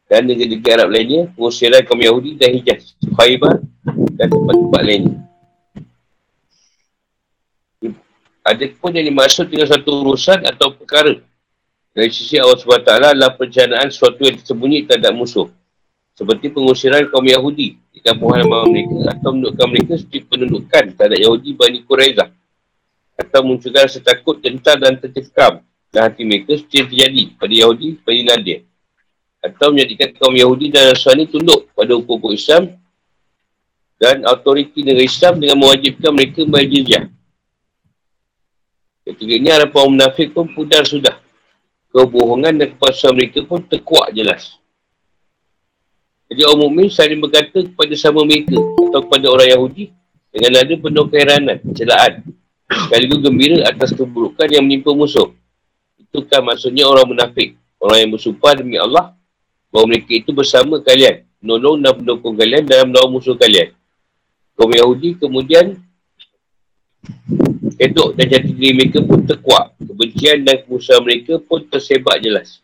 Dan 0.10 0.28
negara-negara 0.28 0.84
Arab 0.84 0.92
lainnya, 0.92 1.22
pengusiran 1.38 1.86
kaum 1.86 2.02
Yahudi 2.02 2.36
dan 2.36 2.52
Hijaz, 2.58 2.98
Khaibah 3.16 3.62
dan 4.18 4.28
tempat-tempat 4.28 4.82
lainnya. 4.82 5.16
Ada 8.42 8.74
pun 8.76 8.92
yang 8.92 9.06
dimaksud 9.06 9.48
dengan 9.54 9.70
satu 9.70 10.02
urusan 10.02 10.42
atau 10.50 10.74
perkara. 10.74 11.22
Dari 11.92 12.08
sisi 12.08 12.40
Allah 12.40 12.56
SWT 12.56 12.88
adalah 12.88 13.36
perencanaan 13.36 13.92
sesuatu 13.92 14.24
yang 14.24 14.40
tersembunyi 14.40 14.88
terhadap 14.88 15.12
musuh. 15.12 15.52
Seperti 16.16 16.48
pengusiran 16.48 17.04
kaum 17.12 17.28
Yahudi 17.28 17.76
di 17.92 18.00
kampung 18.00 18.32
halaman 18.32 18.72
mereka 18.72 19.12
atau 19.12 19.36
menundukkan 19.36 19.68
mereka 19.68 19.94
seperti 20.00 20.20
penundukan 20.28 20.84
terhadap 20.96 21.20
Yahudi 21.20 21.50
Bani 21.52 21.80
Quraizah. 21.84 22.30
Atau 23.20 23.40
munculkan 23.44 23.92
rasa 23.92 24.00
takut, 24.00 24.40
gentar 24.40 24.80
dan 24.80 24.96
tercekam 25.04 25.64
dan 25.92 26.08
hati 26.08 26.24
mereka 26.24 26.56
seperti 26.56 26.80
yang 26.80 26.88
terjadi 26.88 27.24
pada 27.36 27.54
Yahudi 27.54 27.88
Bani 28.00 28.22
Nadir. 28.24 28.60
Atau 29.44 29.68
menjadikan 29.76 30.10
kaum 30.16 30.36
Yahudi 30.36 30.72
dan 30.72 30.96
Nasrani 30.96 31.28
tunduk 31.28 31.68
pada 31.76 31.92
hukum-hukum 31.92 32.32
Islam 32.32 32.72
dan 34.02 34.26
autoriti 34.26 34.82
negara 34.82 35.06
Islam 35.06 35.38
dengan 35.38 35.62
mewajibkan 35.62 36.10
mereka 36.10 36.42
membayar 36.42 36.70
jizyah. 36.72 37.06
Ketika 39.06 39.34
ini 39.34 39.50
harapan 39.54 39.86
munafik 39.94 40.34
pun 40.34 40.50
pudar 40.50 40.82
sudah. 40.86 41.21
Kebohongan 41.92 42.56
dan 42.56 42.68
kepasuan 42.72 43.20
mereka 43.20 43.44
pun 43.44 43.60
terkuat 43.68 44.16
jelas. 44.16 44.56
Jadi 46.32 46.48
orang 46.48 46.60
mukmin 46.64 46.88
saling 46.88 47.20
berkata 47.20 47.60
kepada 47.60 47.92
sama 48.00 48.24
mereka 48.24 48.56
atau 48.56 49.04
kepada 49.04 49.28
orang 49.28 49.52
Yahudi 49.52 49.92
dengan 50.32 50.64
ada 50.64 50.74
penuh 50.80 51.06
keheranan, 51.12 51.60
celaan, 51.76 52.24
sekaligus 52.72 53.20
gembira 53.20 53.68
atas 53.68 53.92
keburukan 53.92 54.48
yang 54.48 54.64
menimpa 54.64 54.96
musuh. 54.96 55.36
Itu 56.00 56.24
kan 56.24 56.48
maksudnya 56.48 56.88
orang 56.88 57.12
munafik. 57.12 57.60
Orang 57.82 57.98
yang 58.00 58.12
bersumpah 58.16 58.54
demi 58.56 58.80
Allah 58.80 59.12
bahawa 59.68 59.92
mereka 59.92 60.16
itu 60.16 60.32
bersama 60.32 60.80
kalian. 60.80 61.28
Menolong 61.44 61.84
dan 61.84 61.92
mendukung 62.00 62.40
kalian 62.40 62.64
dalam 62.64 62.96
melawan 62.96 63.12
musuh 63.12 63.36
kalian. 63.36 63.76
Kaum 64.56 64.72
Yahudi 64.72 65.20
kemudian 65.20 65.76
kedok 67.82 68.14
dan 68.14 68.30
jati 68.30 68.54
diri 68.54 68.78
mereka 68.78 69.02
pun 69.02 69.26
terkuat. 69.26 69.74
Kebencian 69.82 70.46
dan 70.46 70.62
kemusuhan 70.62 71.02
mereka 71.02 71.42
pun 71.42 71.66
tersebar 71.66 72.22
jelas. 72.22 72.62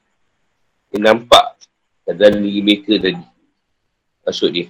Dia 0.94 1.02
nampak 1.02 1.58
dalam 2.06 2.46
diri 2.46 2.62
mereka 2.62 3.02
tadi. 3.02 3.18
Maksud 4.22 4.50
dia. 4.54 4.70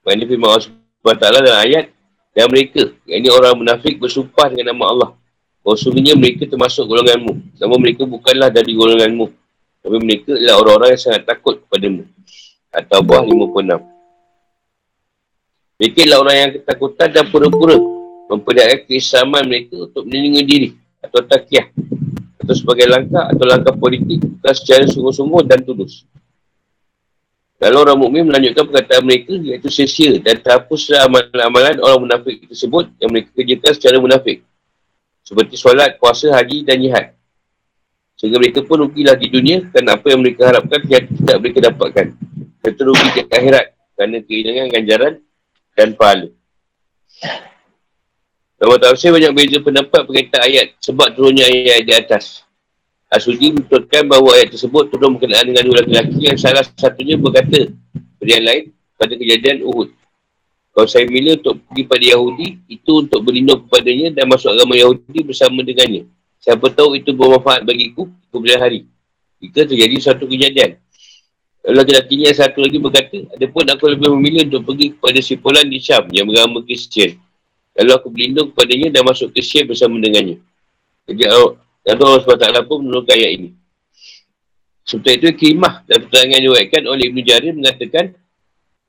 Mana 0.00 0.24
firman 0.24 0.48
Allah 0.48 0.64
SWT 0.64 1.20
dalam 1.20 1.56
ayat 1.60 1.92
dan 2.32 2.48
mereka, 2.48 2.96
yang 3.04 3.20
ini 3.20 3.28
orang 3.28 3.52
munafik 3.60 4.00
bersumpah 4.00 4.48
dengan 4.48 4.72
nama 4.72 4.84
Allah 4.88 5.10
sungguhnya 5.76 6.16
mereka 6.16 6.48
termasuk 6.48 6.88
golonganmu. 6.88 7.60
Namun 7.60 7.78
mereka 7.78 8.08
bukanlah 8.08 8.48
dari 8.48 8.72
golonganmu. 8.72 9.28
Tapi 9.84 9.96
mereka 10.00 10.32
adalah 10.32 10.56
orang-orang 10.64 10.88
yang 10.96 11.02
sangat 11.04 11.22
takut 11.28 11.60
kepadamu. 11.68 12.08
Atau 12.72 13.04
buah 13.04 13.22
56. 13.22 13.84
Mereka 15.76 15.98
adalah 16.08 16.18
orang 16.24 16.36
yang 16.40 16.50
ketakutan 16.56 17.08
dan 17.12 17.24
pura-pura 17.28 17.99
memperlihatkan 18.30 18.86
keislaman 18.86 19.42
mereka 19.42 19.74
untuk 19.90 20.06
melindungi 20.06 20.42
diri 20.46 20.68
atau 21.02 21.20
takiah 21.26 21.66
atau 22.38 22.54
sebagai 22.54 22.86
langkah 22.86 23.26
atau 23.26 23.44
langkah 23.44 23.74
politik 23.74 24.22
bukan 24.22 24.54
secara 24.54 24.86
sungguh-sungguh 24.86 25.42
dan 25.50 25.66
tulus. 25.66 26.06
Kalau 27.60 27.84
orang 27.84 27.98
mukmin 27.98 28.24
melanjutkan 28.24 28.64
perkataan 28.70 29.04
mereka 29.04 29.36
iaitu 29.36 29.68
sia 29.68 30.16
dan 30.22 30.40
terhapuslah 30.40 31.04
amalan-amalan 31.04 31.76
orang 31.84 32.08
munafik 32.08 32.48
tersebut 32.48 32.88
yang 33.02 33.12
mereka 33.12 33.28
kerjakan 33.36 33.72
secara 33.76 33.96
munafik 34.00 34.40
seperti 35.20 35.54
solat, 35.60 36.00
puasa, 36.00 36.32
haji 36.32 36.64
dan 36.64 36.80
jihad. 36.80 37.06
Sehingga 38.16 38.40
mereka 38.42 38.66
pun 38.66 38.82
rugilah 38.82 39.14
di 39.14 39.28
dunia 39.28 39.62
kerana 39.70 39.94
apa 39.94 40.06
yang 40.10 40.20
mereka 40.24 40.48
harapkan 40.48 40.80
tidak 40.84 41.36
mereka 41.38 41.58
dapatkan. 41.70 42.06
Mereka 42.60 42.80
rugi 42.84 43.06
di 43.14 43.22
akhirat 43.28 43.66
kerana 43.96 44.16
kehilangan 44.26 44.66
ganjaran 44.72 45.14
dan 45.78 45.88
pahala. 45.96 46.28
Dalam 48.60 48.76
tafsir 48.76 49.08
banyak 49.08 49.32
beza 49.32 49.56
pendapat 49.64 50.04
berkaitan 50.04 50.44
ayat 50.44 50.76
sebab 50.84 51.16
turunnya 51.16 51.48
ayat 51.48 51.80
di 51.80 51.92
atas. 51.96 52.44
Asudi 53.08 53.56
menutupkan 53.56 54.04
bahawa 54.04 54.36
ayat 54.36 54.52
tersebut 54.52 54.92
turun 54.92 55.16
berkenaan 55.16 55.48
dengan 55.48 55.64
dua 55.64 55.80
lelaki 55.80 56.28
yang 56.28 56.36
salah 56.36 56.60
satunya 56.76 57.16
berkata 57.16 57.72
pada 58.20 58.30
yang 58.30 58.44
lain 58.44 58.64
pada 59.00 59.16
kejadian 59.16 59.64
Uhud. 59.64 59.88
Kalau 60.76 60.86
saya 60.86 61.08
milih 61.08 61.40
untuk 61.40 61.56
pergi 61.66 61.82
pada 61.88 62.04
Yahudi, 62.04 62.48
itu 62.68 62.92
untuk 63.00 63.20
berlindung 63.24 63.64
kepadanya 63.64 64.12
dan 64.12 64.28
masuk 64.28 64.52
agama 64.52 64.76
Yahudi 64.76 65.20
bersama 65.24 65.64
dengannya. 65.64 66.06
Siapa 66.38 66.68
tahu 66.70 67.00
itu 67.00 67.10
bermanfaat 67.16 67.64
bagiku 67.64 68.12
kemudian 68.28 68.60
hari. 68.60 68.84
Jika 69.40 69.66
terjadi 69.66 69.96
satu 70.04 70.28
kejadian. 70.28 70.76
Lalu 71.64 71.76
laki-laki 71.80 72.14
yang 72.28 72.36
satu 72.36 72.60
lagi 72.60 72.76
berkata, 72.76 73.18
ada 73.24 73.46
pun 73.48 73.64
aku 73.64 73.84
lebih 73.88 74.08
memilih 74.16 74.52
untuk 74.52 74.72
pergi 74.72 74.96
kepada 74.96 75.18
si 75.24 75.34
Polan 75.40 75.66
di 75.68 75.80
Syam 75.80 76.08
yang 76.12 76.28
beragama 76.28 76.60
Kristian. 76.64 77.16
Lalu 77.78 77.90
aku 77.94 78.08
berlindung 78.10 78.48
kepadanya 78.50 78.88
dan 78.98 79.02
masuk 79.06 79.30
ke 79.30 79.40
Syam 79.44 79.70
bersama 79.70 79.98
dengannya. 80.02 80.42
Jadi 81.06 81.22
lalu 81.26 81.58
Allah 81.86 82.22
SWT 82.22 82.66
pun 82.66 82.78
menurunkan 82.82 83.14
ayat 83.14 83.32
ini. 83.38 83.48
Seperti 84.82 85.10
itu, 85.22 85.28
kimah 85.38 85.86
dan 85.86 86.02
pertanyaan 86.02 86.50
diwakilkan 86.50 86.82
oleh 86.90 87.04
Ibn 87.14 87.18
Jarir 87.22 87.54
mengatakan, 87.54 88.18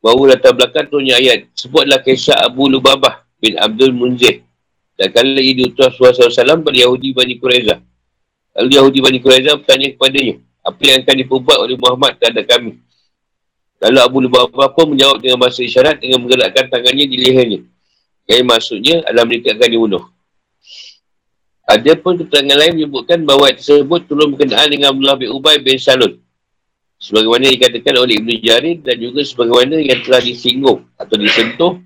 bahawa 0.02 0.34
latar 0.34 0.58
belakang 0.58 0.89
turunnya 0.89 1.15
ayat 1.22 1.46
sebutlah 1.54 2.02
kisah 2.02 2.41
Abu 2.41 2.65
Lubabah 2.65 3.22
bin 3.38 3.54
Abdul 3.56 3.94
Munzir 3.94 4.41
dan 4.98 5.13
kala 5.13 5.38
ia 5.38 5.54
diutus 5.54 5.94
SAW 5.94 6.65
pada 6.65 6.78
Yahudi 6.78 7.13
Bani 7.13 7.38
Quraizah 7.38 7.78
lalu 8.58 8.70
Yahudi 8.82 9.00
Bani 9.00 9.17
Quraizah 9.22 9.62
bertanya 9.62 9.94
kepadanya 9.94 10.36
apa 10.65 10.82
yang 10.82 10.98
akan 11.06 11.15
diperbuat 11.22 11.58
oleh 11.62 11.78
Muhammad 11.78 12.17
terhadap 12.17 12.50
kami 12.50 12.82
lalu 13.78 14.00
Abu 14.02 14.17
Lubabah 14.26 14.74
pun 14.74 14.89
menjawab 14.89 15.22
dengan 15.22 15.38
bahasa 15.38 15.62
isyarat 15.62 16.02
dengan 16.02 16.26
menggerakkan 16.26 16.65
tangannya 16.74 17.06
di 17.06 17.17
lehernya 17.22 17.62
yang 18.32 18.48
maksudnya 18.48 19.04
adalah 19.04 19.28
mereka 19.28 19.52
akan 19.52 19.70
dibunuh 19.70 20.04
ada 21.67 21.91
pun 22.00 22.20
keterangan 22.20 22.58
lain 22.58 22.74
menyebutkan 22.80 23.24
bahawa 23.24 23.52
tersebut 23.56 24.08
turun 24.08 24.36
berkenaan 24.36 24.67
dengan 24.72 24.96
Abdullah 24.96 25.17
bin 25.20 25.30
Ubay 25.36 25.60
bin 25.60 25.76
Salul 25.76 26.20
sebagaimana 27.02 27.50
dikatakan 27.50 27.98
oleh 27.98 28.22
Ibn 28.22 28.30
Jarir 28.39 28.78
dan 28.86 28.96
juga 29.02 29.26
sebagaimana 29.26 29.82
yang 29.82 30.00
telah 30.06 30.22
disinggung 30.22 30.86
atau 31.02 31.15
disentuh 31.17 31.82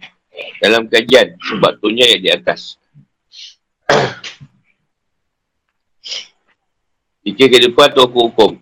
dalam 0.59 0.91
kajian 0.91 1.39
sebab 1.39 1.79
yang 1.87 2.19
di 2.19 2.29
atas. 2.29 2.75
Jika 7.25 7.43
ke 7.49 7.57
depan 7.71 7.89
atau 7.95 8.05
hukum. 8.05 8.59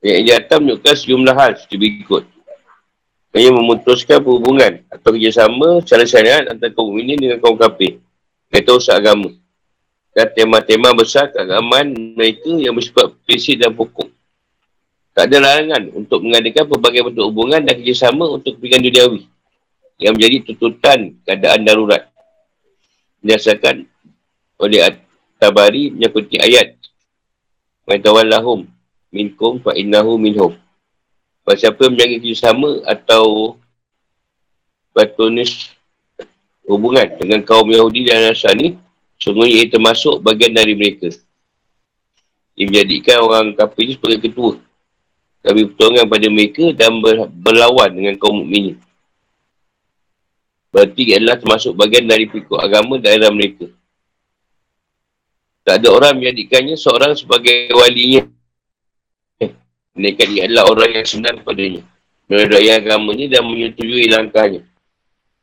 Yang 0.00 0.22
di 0.22 0.32
atas 0.32 0.56
menunjukkan 0.62 0.94
sejumlah 0.96 1.34
hal 1.34 1.50
seperti 1.58 1.76
berikut. 1.76 2.24
Yang 3.36 3.54
memutuskan 3.60 4.24
perhubungan 4.24 4.80
atau 4.88 5.12
kerjasama 5.12 5.84
secara 5.84 6.08
syariat 6.08 6.42
antara 6.48 6.72
kaum 6.72 6.96
ini 6.96 7.20
dengan 7.20 7.36
kaum 7.36 7.60
kafir. 7.60 8.00
Kata 8.48 8.80
usaha 8.80 8.96
agama. 8.96 9.28
Dan 10.16 10.32
tema-tema 10.32 10.96
besar 10.96 11.28
keagamaan 11.28 11.92
mereka 12.16 12.48
yang 12.56 12.72
bersifat 12.72 13.12
prinsip 13.28 13.60
dan 13.60 13.76
pokok. 13.76 14.08
Tak 15.12 15.28
ada 15.28 15.36
larangan 15.44 15.92
untuk 15.92 16.24
mengadakan 16.24 16.64
pelbagai 16.64 17.12
bentuk 17.12 17.24
hubungan 17.28 17.60
dan 17.60 17.76
kerjasama 17.76 18.24
untuk 18.40 18.56
kepentingan 18.56 18.88
duniawi 18.88 19.22
yang 20.00 20.16
menjadi 20.16 20.36
tuntutan 20.48 21.20
keadaan 21.28 21.60
darurat. 21.68 22.08
Berdasarkan 23.20 23.84
oleh 24.56 24.80
At-Tabari 24.80 25.92
menyakuti 25.92 26.40
ayat 26.40 26.76
Maitawallahum 27.84 28.66
minkum 29.14 29.62
fa 29.62 29.76
innahu 29.76 30.16
minhum. 30.16 30.56
Sebab 31.46 31.62
siapa 31.62 31.78
yang 31.86 31.94
menjaga 31.94 32.16
kerjasama 32.18 32.70
atau 32.90 33.54
batunis 34.90 35.70
hubungan 36.66 37.06
dengan 37.22 37.46
kaum 37.46 37.70
Yahudi 37.70 38.10
dan 38.10 38.26
Nasrani, 38.34 38.74
sungguhnya 39.14 39.62
ia 39.62 39.70
termasuk 39.70 40.26
bagian 40.26 40.50
dari 40.50 40.74
mereka. 40.74 41.06
Ia 42.58 42.66
menjadikan 42.66 43.22
orang 43.22 43.54
ini 43.78 43.94
sebagai 43.94 44.26
ketua. 44.26 44.58
Kami 45.46 45.70
pertolongan 45.70 46.10
pada 46.10 46.26
mereka 46.26 46.74
dan 46.74 46.98
ber, 46.98 47.30
berlawan 47.30 47.94
dengan 47.94 48.18
kaum 48.18 48.42
mukminin. 48.42 48.82
Berarti 50.74 51.14
adalah 51.14 51.38
termasuk 51.38 51.78
bagian 51.78 52.10
dari 52.10 52.26
pikuk 52.26 52.58
agama 52.58 52.98
daerah 52.98 53.30
mereka. 53.30 53.70
Tak 55.62 55.78
ada 55.78 55.94
orang 55.94 56.18
menjadikannya 56.18 56.74
seorang 56.74 57.14
sebagai 57.14 57.70
walinya. 57.70 58.26
Mereka 59.96 60.28
dia 60.28 60.44
adalah 60.44 60.68
orang 60.76 60.92
yang 61.00 61.08
senang 61.08 61.40
kepadanya. 61.40 61.80
Meredai 62.28 62.68
agamanya 62.76 63.26
dan 63.32 63.42
menyetujui 63.48 64.12
langkahnya. 64.12 64.60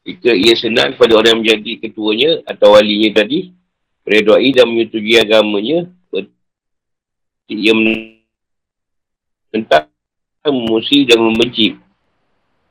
Jika 0.05 0.35
ia 0.35 0.53
senang 0.53 0.93
kepada 0.93 1.17
orang 1.17 1.39
yang 1.39 1.41
menjadi 1.41 1.71
ketuanya 1.89 2.45
atau 2.45 2.77
walinya 2.77 3.23
tadi, 3.23 3.49
meredai 4.05 4.49
dan 4.53 4.69
menyetujui 4.69 5.15
agamanya, 5.17 5.89
ia 7.49 7.73
menentang, 9.51 9.89
memusi 10.45 11.07
dan 11.07 11.19
membenci 11.23 11.75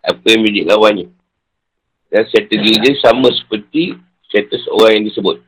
apa 0.05 0.23
yang 0.29 0.41
menjadi 0.45 0.63
lawannya. 0.71 1.07
Dan 2.13 2.29
strategi 2.29 2.77
dia 2.79 2.93
sama 3.01 3.33
seperti 3.33 3.97
status 4.29 4.69
orang 4.69 5.01
yang 5.01 5.05
disebut. 5.09 5.41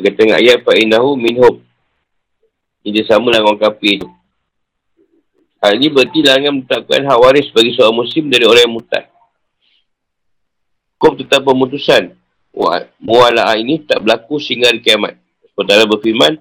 Bagi 0.00 0.16
tengah 0.16 0.40
ayat, 0.40 0.64
fa'inahu 0.64 1.12
minhum. 1.20 1.60
Ini 2.80 2.96
dia 2.96 3.04
sama 3.04 3.28
dengan 3.28 3.52
orang 3.52 3.60
kafir 3.60 4.00
itu. 4.00 4.08
Hal 5.60 5.76
ini 5.76 5.92
berarti 5.92 6.18
larangan 6.24 6.52
menetapkan 6.56 7.00
hak 7.04 7.18
waris 7.20 7.48
bagi 7.52 7.76
seorang 7.76 7.96
muslim 8.00 8.32
dari 8.32 8.48
orang 8.48 8.64
yang 8.64 8.74
mutad. 8.74 9.04
Hukum 10.96 11.20
tentang 11.20 11.44
pemutusan 11.44 12.02
muala'ah 13.00 13.56
ini 13.60 13.84
tak 13.84 14.00
berlaku 14.04 14.40
sehingga 14.40 14.72
hari 14.72 14.80
kiamat. 14.80 15.16
Seperti 15.44 15.84
berfirman, 15.84 16.40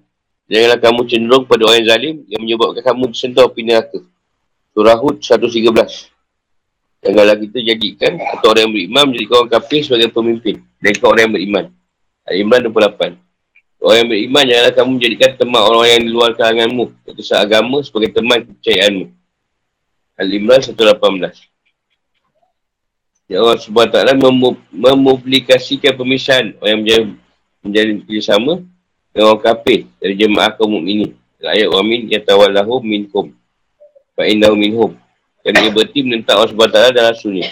Janganlah 0.50 0.80
kamu 0.82 1.02
cenderung 1.06 1.46
pada 1.46 1.62
orang 1.70 1.78
yang 1.78 1.90
zalim 1.94 2.16
yang 2.26 2.42
menyebabkan 2.42 2.82
kamu 2.82 3.14
disentuh 3.14 3.46
api 3.46 3.62
neraka. 3.62 4.02
Surah 4.74 4.98
Hud 4.98 5.22
113. 5.22 5.70
Janganlah 7.06 7.38
kita 7.38 7.60
jadikan 7.62 8.18
atau 8.18 8.50
orang 8.50 8.66
yang 8.66 8.74
beriman 8.74 9.04
menjadikan 9.14 9.46
orang 9.46 9.52
kafir 9.54 9.86
sebagai 9.86 10.10
pemimpin. 10.10 10.66
Dan 10.82 10.98
orang 11.06 11.22
yang 11.30 11.34
beriman. 11.38 11.66
Al-Imran 12.26 12.66
28. 12.66 13.29
Orang 13.80 14.04
yang 14.04 14.10
beriman 14.12 14.44
janganlah 14.44 14.74
kamu 14.76 14.90
menjadikan 15.00 15.32
teman 15.40 15.62
orang 15.64 15.88
yang 15.88 16.02
di 16.04 16.12
luar 16.12 16.32
kalanganmu. 16.36 16.86
Atau 17.08 17.24
seagama 17.24 17.80
sebagai 17.80 18.12
teman 18.12 18.44
kepercayaanmu. 18.44 19.06
Al-Imran 20.20 20.60
118. 20.60 21.48
Ya 23.32 23.40
Allah 23.40 23.56
SWT 23.56 23.98
memobilikasikan 24.74 25.96
pemisahan 25.96 26.60
orang 26.60 26.68
yang 26.68 26.82
menjadi, 26.82 27.06
menjadi 27.64 27.92
kerjasama 28.04 28.54
dengan 29.16 29.26
orang 29.32 29.44
kafir 29.48 29.80
dari 30.02 30.14
jemaah 30.20 30.52
kaum 30.60 30.76
mukminin. 30.76 31.16
Ayat 31.40 31.72
wa 31.72 31.80
min 31.80 32.12
yatawallahu 32.12 32.84
minkum. 32.84 33.32
Fa 34.12 34.28
innahu 34.28 34.60
minhum. 34.60 34.92
Dan 35.40 35.56
ia 35.56 35.72
berarti 35.72 36.04
menentang 36.04 36.44
Allah 36.44 36.52
SWT 36.52 36.92
dan 36.92 37.04
Rasulnya. 37.16 37.48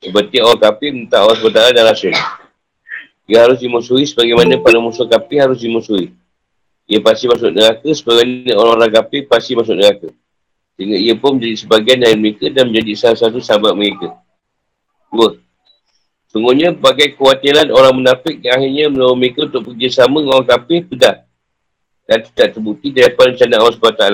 Ia 0.00 0.08
berarti 0.08 0.36
orang 0.40 0.60
kafir 0.64 0.88
menentang 0.96 1.28
Allah 1.28 1.36
SWT 1.36 1.60
dan 1.76 1.84
Rasulnya. 1.84 2.39
Ia 3.30 3.46
harus 3.46 3.62
dimusuhi 3.62 4.02
sebagaimana 4.10 4.58
para 4.58 4.82
musuh 4.82 5.06
kafir 5.06 5.46
harus 5.46 5.62
dimusuhi. 5.62 6.10
Ia 6.90 6.98
pasti 6.98 7.30
masuk 7.30 7.54
neraka 7.54 7.86
sebagaimana 7.86 8.58
orang-orang 8.58 8.90
kafir 8.90 9.30
pasti 9.30 9.54
masuk 9.54 9.78
neraka. 9.78 10.10
Sehingga 10.74 10.98
ia 10.98 11.14
pun 11.14 11.38
menjadi 11.38 11.56
sebagian 11.62 12.02
dari 12.02 12.18
mereka 12.18 12.50
dan 12.50 12.74
menjadi 12.74 12.92
salah 12.98 13.18
satu 13.22 13.38
sahabat 13.38 13.78
mereka. 13.78 14.18
Dua. 15.14 15.38
Sungguhnya 16.26 16.74
bagai 16.74 17.14
kekhawatiran 17.14 17.70
orang 17.70 18.02
munafik 18.02 18.42
yang 18.42 18.58
akhirnya 18.58 18.90
menolong 18.90 19.18
mereka 19.22 19.46
untuk 19.46 19.70
bekerjasama 19.70 20.18
dengan 20.18 20.34
orang 20.42 20.50
kafir 20.50 20.80
sudah 20.90 21.14
dan 22.10 22.18
tidak 22.26 22.48
terbukti 22.58 22.88
daripada 22.90 23.30
rencana 23.30 23.54
Allah 23.62 23.74
SWT. 23.78 24.04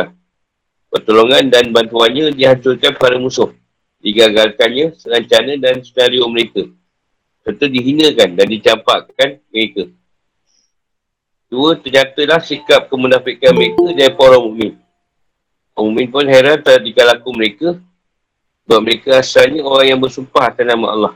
Pertolongan 0.93 1.45
dan 1.49 1.73
bantuannya 1.73 2.37
dihancurkan 2.37 2.93
pada 3.01 3.17
musuh. 3.17 3.49
Digagalkannya 4.05 4.93
rencana 4.93 5.53
dan 5.57 5.81
senario 5.81 6.29
mereka. 6.29 6.69
Serta 7.47 7.71
dihinakan 7.71 8.35
dan 8.35 8.47
dicampakkan 8.51 9.39
mereka. 9.55 9.87
Dua, 11.47 11.79
ternyatalah 11.79 12.43
sikap 12.43 12.91
kemunafikan 12.91 13.55
mereka 13.55 13.87
dari 13.95 14.11
para 14.19 14.35
mu'min. 14.43 14.75
Mu'min 15.79 16.11
pun 16.11 16.27
heran 16.27 16.59
terhadap 16.59 17.15
laku 17.15 17.31
mereka. 17.31 17.79
Sebab 18.67 18.83
mereka 18.83 19.23
asalnya 19.23 19.63
orang 19.63 19.95
yang 19.95 20.01
bersumpah 20.03 20.51
atas 20.51 20.67
nama 20.67 20.91
Allah 20.91 21.15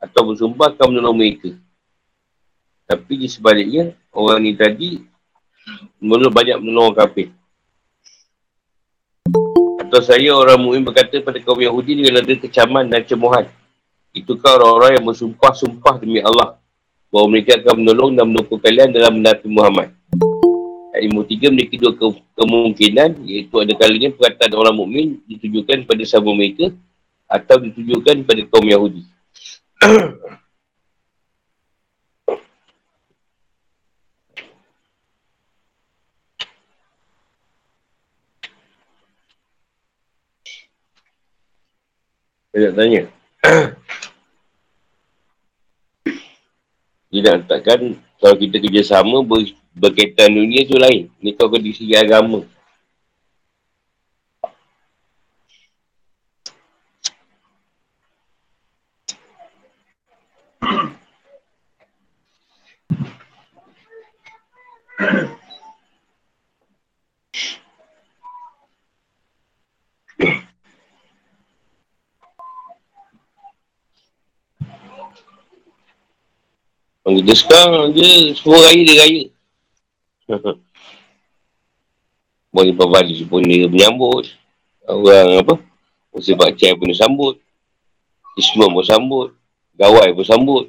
atau 0.00 0.32
bersumpah 0.32 0.72
akan 0.72 0.88
menolong 0.88 1.20
mereka. 1.20 1.52
Tapi 2.88 3.12
di 3.20 3.28
sebaliknya, 3.28 3.92
orang 4.08 4.40
ni 4.40 4.56
tadi 4.56 5.04
menolong 6.00 6.32
banyak 6.32 6.56
menolong 6.64 6.96
orang 6.96 6.98
kafir. 7.04 7.28
Atau 9.84 10.00
saya 10.00 10.32
orang 10.32 10.56
mu'min 10.56 10.80
berkata 10.80 11.20
pada 11.20 11.36
kaum 11.44 11.60
Yahudi 11.60 12.00
dengan 12.00 12.24
ada 12.24 12.34
kecaman 12.40 12.88
dan 12.88 13.04
cemohan. 13.04 13.52
Itukah 14.12 14.60
orang-orang 14.60 15.00
yang 15.00 15.08
bersumpah-sumpah 15.08 15.96
demi 15.96 16.20
Allah 16.20 16.60
bahawa 17.08 17.32
mereka 17.32 17.56
akan 17.56 17.80
menolong 17.80 18.12
dan 18.12 18.28
mendukung 18.28 18.60
kalian 18.60 18.92
dalam 18.92 19.16
menafi 19.16 19.48
Muhammad. 19.48 19.96
Ayat 20.92 21.08
ilmu 21.08 21.24
tiga 21.24 21.48
memiliki 21.48 21.80
dua 21.80 21.96
ke- 21.96 22.20
kemungkinan 22.36 23.24
iaitu 23.24 23.56
ada 23.56 23.72
kalinya 23.72 24.12
perkataan 24.12 24.52
orang 24.52 24.76
mukmin 24.76 25.16
ditujukan 25.24 25.88
pada 25.88 26.04
sahabat 26.04 26.28
mereka 26.36 26.66
atau 27.24 27.56
ditujukan 27.56 28.20
pada 28.28 28.44
kaum 28.52 28.68
Yahudi. 28.68 29.08
Saya 42.52 42.68
nak 42.68 42.74
tanya. 42.76 43.02
Dia 47.12 47.20
nak 47.28 47.44
letakkan 47.44 48.00
kalau 48.16 48.36
kita 48.40 48.56
kerjasama 48.56 49.20
ber, 49.20 49.44
berkaitan 49.76 50.32
dunia 50.32 50.64
tu 50.64 50.80
lain. 50.80 51.12
Ni 51.20 51.36
kau 51.36 51.52
kena 51.52 51.68
segi 51.76 51.92
agama. 51.92 52.48
Orang 65.02 65.36
kita 77.20 77.34
sekarang 77.36 77.92
dia 77.92 78.32
semua 78.38 78.62
raya 78.64 78.80
dia 78.80 78.96
raya. 79.02 79.24
Boleh 82.52 82.76
Pavali 82.76 83.24
pun 83.24 83.40
dia 83.44 83.68
menyambut. 83.68 84.28
Orang 84.84 85.40
apa? 85.40 85.54
Musim 86.12 86.36
Pakcai 86.36 86.76
pun 86.76 86.88
dia 86.92 87.00
sambut. 87.00 87.40
Ismam 88.36 88.72
pun 88.76 88.84
sambut. 88.84 89.28
Gawai 89.76 90.12
pun 90.12 90.24
sambut. 90.24 90.68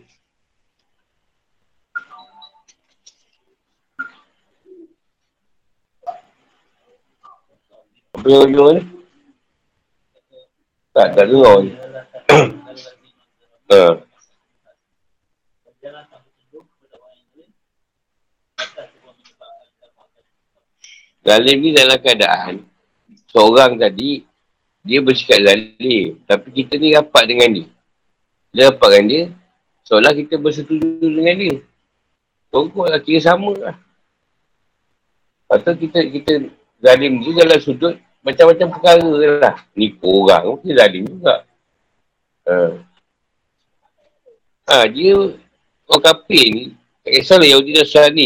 Apa 8.15 8.27
yang 8.31 8.47
ujung 8.47 8.69
ni? 8.79 8.81
Tak, 10.95 11.07
tak 11.17 11.25
dengar 11.27 11.59
ni. 11.59 11.71
Ha. 13.67 14.12
Zalim 21.23 21.57
ni 21.63 21.71
dalam 21.71 21.95
keadaan 22.03 22.67
seorang 23.31 23.79
tadi 23.79 24.27
dia 24.83 24.99
bersikap 24.99 25.39
zalim 25.39 26.19
tapi 26.27 26.47
kita 26.51 26.75
ni 26.75 26.91
rapat 26.91 27.23
dengan 27.23 27.49
dia. 27.55 27.67
Dia 28.51 28.69
rapat 28.69 28.89
dengan 28.91 29.07
dia 29.07 29.23
seolah 29.87 30.11
kita 30.11 30.35
bersetuju 30.35 31.07
dengan 31.07 31.35
dia. 31.39 31.55
Tunggu 32.51 32.83
lah 32.85 32.99
kira 32.99 33.23
sama 33.23 33.55
lah. 33.55 33.75
Atau 35.47 35.79
kita 35.79 36.03
kita 36.11 36.51
zalim 36.83 37.23
dia 37.23 37.31
dalam 37.39 37.59
sudut 37.63 37.95
macam-macam 38.19 38.67
perkara 38.75 39.09
lah. 39.39 39.55
Ni 39.79 39.95
orang 40.03 40.43
mungkin 40.59 40.71
zalim 40.75 41.03
juga. 41.07 41.35
Ha. 42.43 42.55
ha 44.67 44.83
dia 44.91 45.15
orang 45.87 46.03
kafir 46.03 46.45
ni 46.51 46.65
tak 47.03 47.11
kisahlah 47.19 47.47
Yahudi 47.47 47.71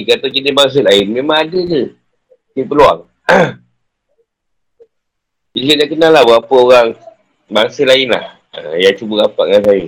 dan 0.06 0.18
kata 0.18 0.26
jenis 0.30 0.54
bangsa 0.54 0.80
lain 0.82 1.06
memang 1.10 1.38
ada 1.46 1.60
je 1.66 1.84
dia 2.58 2.66
peluang. 2.66 3.06
Jadi 5.54 5.74
dah 5.78 5.88
kenal 5.90 6.12
lah 6.14 6.24
berapa 6.26 6.54
orang 6.58 6.88
bangsa 7.46 7.86
lain 7.86 8.10
lah. 8.10 8.42
Uh, 8.58 8.74
yang 8.82 8.98
cuba 8.98 9.30
rapat 9.30 9.46
dengan 9.46 9.64
saya. 9.70 9.86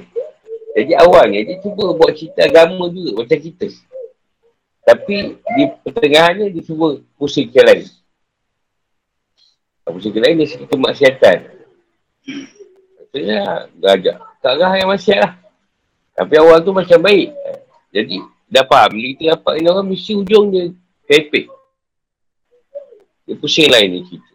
Jadi 0.77 0.91
awalnya 0.93 1.39
dia 1.41 1.57
cuba 1.65 1.97
buat 1.97 2.13
cerita 2.13 2.45
agama 2.45 2.85
juga 2.93 3.25
macam 3.25 3.37
kita. 3.41 3.65
Tapi 4.85 5.37
di 5.37 5.63
pertengahannya 5.81 6.53
dia 6.53 6.63
cuba 6.65 7.01
pusing 7.17 7.49
ke 7.49 7.61
lain. 7.65 7.89
Pusing 9.89 10.13
ke 10.13 10.21
lain 10.21 10.37
dia 10.37 10.49
cerita 10.49 10.77
maksiatan. 10.77 11.37
Maksudnya 13.01 13.69
gajak. 13.81 14.17
Tak 14.45 14.53
arah 14.61 14.73
yang 14.77 14.89
maksiat 14.93 15.19
lah. 15.21 15.33
Tapi 16.13 16.33
awal 16.37 16.61
tu 16.61 16.69
macam 16.69 17.01
baik. 17.01 17.33
Jadi 17.89 18.21
dah 18.49 18.65
faham. 18.65 18.93
Bila 18.93 19.05
kita 19.13 19.23
dapat 19.37 19.53
ini 19.57 19.67
orang 19.69 19.87
mesti 19.89 20.11
ujung 20.13 20.45
dia 20.53 20.69
pepek. 21.09 21.58
Dia 23.29 23.37
pusing 23.37 23.69
lain 23.69 23.93
ni 23.93 24.01
kita. 24.09 24.33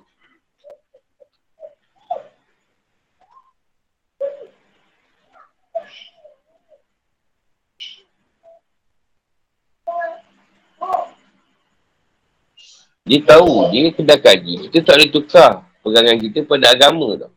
Dia 13.03 13.19
tahu, 13.27 13.75
dia 13.75 13.91
kena 13.91 14.15
kaji. 14.15 14.71
Kita 14.71 14.79
tak 14.87 14.95
boleh 14.95 15.11
tukar 15.11 15.67
pegangan 15.83 16.15
kita 16.15 16.47
pada 16.47 16.71
agama 16.71 17.19
tau. 17.19 17.35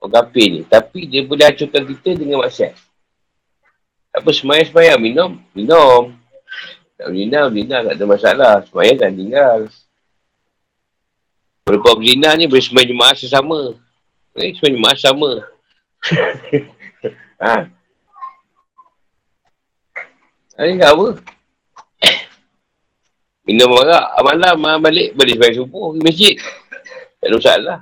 Orang 0.00 0.32
kafir 0.32 0.48
ni. 0.48 0.60
Tapi 0.64 1.04
dia 1.04 1.28
boleh 1.28 1.44
hancurkan 1.44 1.84
kita 1.84 2.16
dengan 2.16 2.40
maksiat. 2.40 2.72
Apa 4.16 4.32
semayang-semayang, 4.32 4.96
minum, 4.96 5.36
minum. 5.52 6.16
Tak 6.96 7.12
minum, 7.12 7.52
minum, 7.52 7.84
tak 7.84 7.94
ada 8.00 8.04
masalah. 8.08 8.54
Semayang 8.64 8.96
kan 8.96 9.12
tinggal. 9.12 9.68
Berbuat 11.66 12.00
berzina 12.00 12.34
ni 12.38 12.48
boleh 12.48 12.64
semayang 12.64 12.90
jemaah 12.94 13.14
sesama. 13.16 13.60
Eh, 14.38 14.54
semayang 14.56 14.76
jemaah 14.78 14.96
sama. 14.96 15.30
ha. 17.44 17.56
Ini 20.60 20.76
tak 20.76 20.92
apa. 20.92 21.08
Minum 23.48 23.72
marak, 23.72 24.04
malam 24.22 24.78
balik, 24.84 25.16
balik 25.16 25.40
sampai 25.40 25.56
subuh 25.56 25.96
di 25.96 26.00
masjid. 26.04 26.36
Tak 27.18 27.26
ada 27.26 27.36
masalah. 27.40 27.78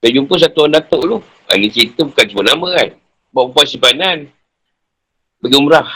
Saya 0.00 0.10
jumpa 0.16 0.34
satu 0.38 0.58
orang 0.64 0.74
datuk 0.78 1.02
tu. 1.02 1.18
Ini 1.50 1.68
cerita 1.74 2.06
bukan 2.06 2.24
cuma 2.30 2.42
nama 2.46 2.68
kan. 2.78 2.88
Bawa 3.34 3.50
perempuan 3.50 3.66
simpanan. 3.66 4.18
Pergi 5.42 5.56
umrah. 5.58 5.88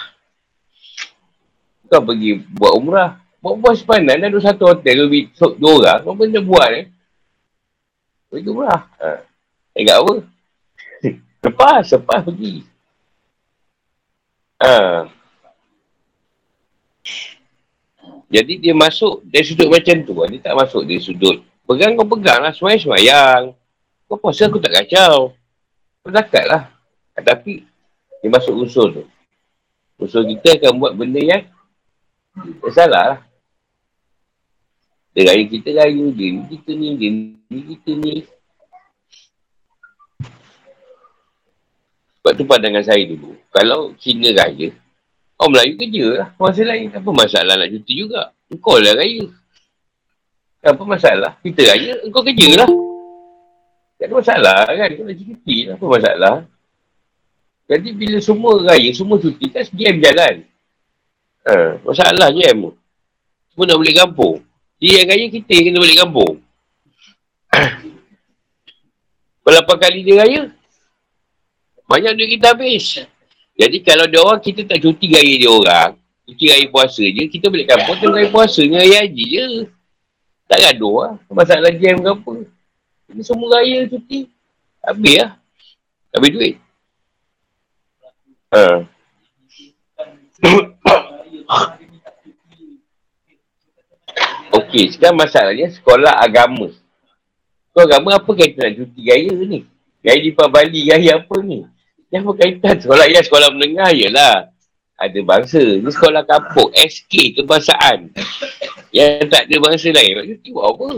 Bukan 1.87 2.00
pergi 2.05 2.31
buat 2.53 2.72
umrah. 2.74 3.11
Bawa 3.40 3.57
perempuan 3.57 3.76
simpanan 3.76 4.29
ada 4.29 4.38
satu 4.40 4.68
hotel. 4.68 5.09
Dua, 5.09 5.48
dua 5.57 5.72
orang. 5.81 6.00
Apa 6.05 6.12
benda 6.12 6.40
buat 6.44 6.68
eh. 6.76 6.87
Pergi 8.29 8.48
umrah. 8.53 8.85
Ha. 9.00 9.24
Eh, 9.72 9.88
apa. 9.88 10.14
lepas, 11.48 11.85
lepas 11.88 12.20
pergi. 12.29 12.55
Ha. 14.61 15.09
Jadi 18.31 18.61
dia 18.61 18.76
masuk 18.76 19.24
dari 19.24 19.44
sudut 19.48 19.72
macam 19.72 19.96
tu. 20.05 20.12
Dia 20.37 20.40
tak 20.44 20.55
masuk 20.61 20.85
dari 20.85 21.00
sudut. 21.00 21.40
Pegang 21.64 21.96
kau 21.96 22.05
pegang 22.05 22.44
lah. 22.44 22.53
Semayang-semayang. 22.53 23.57
Kau 24.05 24.20
puasa 24.20 24.53
aku 24.53 24.61
tak 24.61 24.85
kacau. 24.85 25.33
Kau 26.05 26.11
zakat 26.12 26.44
lah. 26.44 26.68
Tapi 27.16 27.64
dia 28.20 28.29
masuk 28.29 28.68
usul 28.68 29.00
tu. 29.00 29.05
Usul 29.96 30.29
kita 30.37 30.61
akan 30.61 30.76
buat 30.76 30.92
benda 30.92 31.24
yang 31.24 31.48
salah 32.68 33.16
lah. 33.16 33.20
Dia 35.16 35.22
raya 35.30 35.44
kita 35.46 35.70
raya. 35.74 36.04
Ni 36.10 36.44
kita 36.50 36.70
ni. 36.74 36.88
Ni 37.50 37.58
kita 37.74 37.90
ni. 37.98 38.14
Sebab 42.20 42.32
tu 42.36 42.44
pandangan 42.44 42.84
saya 42.84 43.02
dulu. 43.08 43.32
Kalau 43.50 43.96
Cina 43.96 44.28
raya, 44.36 44.70
Orang 45.40 45.56
Melayu 45.56 45.72
kerja 45.80 46.04
lah. 46.20 46.28
Masa 46.36 46.62
lain. 46.68 46.92
Apa 46.92 47.10
masalah 47.16 47.54
nak 47.56 47.72
cuti 47.72 47.92
juga? 47.96 48.28
Engkau 48.52 48.76
lah 48.76 48.92
raya. 48.92 49.24
Apa 50.60 50.82
masalah? 50.84 51.32
Kita 51.40 51.64
raya, 51.64 51.96
engkau 52.04 52.20
kerja 52.20 52.48
lah. 52.60 52.70
Tak 53.96 54.04
ada 54.04 54.14
masalah 54.20 54.58
kan? 54.68 54.88
Kau 54.92 55.04
nak 55.08 55.16
cuti 55.16 55.56
lah. 55.64 55.74
Apa 55.80 55.86
masalah? 55.88 56.34
Jadi 57.72 57.88
bila 57.96 58.18
semua 58.20 58.52
raya, 58.68 58.90
semua 58.92 59.16
cuti, 59.16 59.48
kan 59.48 59.64
jam 59.72 59.94
jalan. 59.96 60.34
Ha, 61.48 61.52
masalah 61.88 62.28
jam. 62.36 62.76
Semua 63.48 63.64
nak 63.64 63.78
balik 63.80 63.96
kampung. 63.96 64.44
Dia 64.80 65.04
yang 65.04 65.12
raya, 65.12 65.26
kita 65.28 65.50
yang 65.52 65.64
kena 65.68 65.78
balik 65.84 65.98
kampung. 66.00 66.34
Berapa 69.44 69.72
kali 69.76 70.00
dia 70.00 70.24
raya? 70.24 70.48
Banyak 71.84 72.16
duit 72.16 72.40
kita 72.40 72.56
habis. 72.56 73.04
Jadi 73.60 73.76
kalau 73.84 74.08
dia 74.08 74.24
orang, 74.24 74.40
kita 74.40 74.64
tak 74.64 74.80
cuti 74.80 75.12
raya 75.12 75.34
dia 75.36 75.52
orang. 75.52 76.00
Cuti 76.24 76.48
raya 76.48 76.64
puasa 76.72 77.04
je, 77.04 77.28
kita 77.28 77.52
balik 77.52 77.68
kampung 77.68 77.96
tu 78.00 78.08
raya 78.08 78.32
puasa 78.32 78.64
dengan 78.64 78.80
raya 78.80 79.04
haji 79.04 79.24
je. 79.28 79.68
Tak 80.48 80.58
gaduh 80.64 80.96
lah. 80.96 81.14
Masalah 81.28 81.70
jam 81.76 82.00
ke 82.00 82.08
apa. 82.08 82.32
Ini 83.12 83.20
semua 83.20 83.60
raya 83.60 83.84
cuti. 83.84 84.32
Habis 84.80 85.14
lah. 85.20 85.30
Habis 86.16 86.30
duit. 86.32 86.56
Ha. 88.48 88.88
Okey, 94.70 94.87
sekarang 94.94 95.18
masalahnya 95.18 95.66
sekolah 95.66 96.14
agama. 96.22 96.70
Sekolah 97.74 97.87
agama 97.90 98.14
apa 98.14 98.30
kaitan 98.38 98.70
nak 98.70 98.74
cuti 98.78 99.02
raya 99.02 99.35
ni? 99.35 99.66
Raya 99.98 100.18
di 100.22 100.30
Bali, 100.30 100.80
raya 100.87 101.18
apa 101.18 101.37
ni? 101.42 101.66
Yang 102.06 102.22
berkaitan 102.30 102.78
sekolah 102.78 103.06
ya 103.11 103.18
sekolah 103.18 103.50
menengah 103.50 103.90
lah 104.14 104.46
Ada 104.94 105.18
bangsa. 105.26 105.59
Ni 105.59 105.90
sekolah 105.90 106.22
kampung. 106.22 106.70
SK 106.70 107.42
kebangsaan. 107.42 108.14
Yang 108.94 109.26
tak 109.26 109.50
ada 109.50 109.56
bangsa 109.59 109.90
lain. 109.90 110.12
Nak 110.14 110.26
cuti 110.38 110.48
buat 110.54 110.66
apa? 110.70 110.88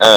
Ha. 0.00 0.12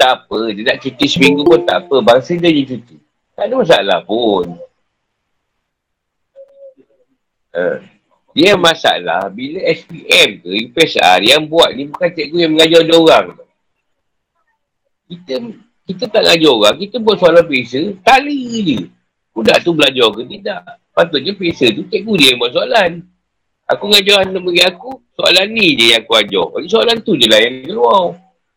Tak 0.00 0.12
apa. 0.24 0.38
Dia 0.56 0.62
nak 0.72 0.78
cuti 0.80 1.04
seminggu 1.04 1.44
pun 1.44 1.68
tak 1.68 1.84
apa. 1.84 2.00
Bangsa 2.00 2.32
dia 2.32 2.48
je 2.48 2.64
cuti. 2.64 2.96
Tak 3.36 3.44
ada 3.44 3.54
masalah 3.60 4.00
pun. 4.08 4.69
Ha. 7.50 7.82
Dia 8.30 8.54
masalah 8.54 9.26
bila 9.30 9.58
SPM 9.66 10.38
ke 10.38 10.48
UPSR 10.70 11.18
yang 11.26 11.50
buat 11.50 11.74
ni 11.74 11.90
bukan 11.90 12.08
cikgu 12.14 12.36
yang 12.46 12.52
mengajar 12.54 12.80
dia 12.86 12.94
orang 12.94 13.26
kita 15.10 15.34
kita 15.90 16.04
tak 16.06 16.22
ngajar 16.22 16.52
orang, 16.54 16.76
kita 16.78 16.96
buat 17.02 17.18
soalan 17.18 17.42
pesa, 17.50 17.82
tali 18.06 18.62
je. 18.62 18.78
Budak 19.34 19.58
tu 19.66 19.74
belajar 19.74 20.06
ke 20.14 20.22
tidak. 20.30 20.62
Patutnya 20.94 21.34
pesa 21.34 21.66
tu 21.74 21.82
cikgu 21.90 22.12
dia 22.14 22.28
yang 22.30 22.38
buat 22.38 22.54
soalan. 22.54 23.02
Aku 23.66 23.90
ngajar 23.90 24.22
anak 24.22 24.42
bagi 24.42 24.62
aku, 24.62 25.02
soalan 25.18 25.46
ni 25.50 25.74
je 25.74 25.94
yang 25.94 26.06
aku 26.06 26.14
ajar. 26.14 26.46
Jadi 26.58 26.68
soalan 26.70 26.96
tu 27.02 27.18
je 27.18 27.26
lah 27.26 27.42
yang 27.42 27.54
keluar. 27.66 28.02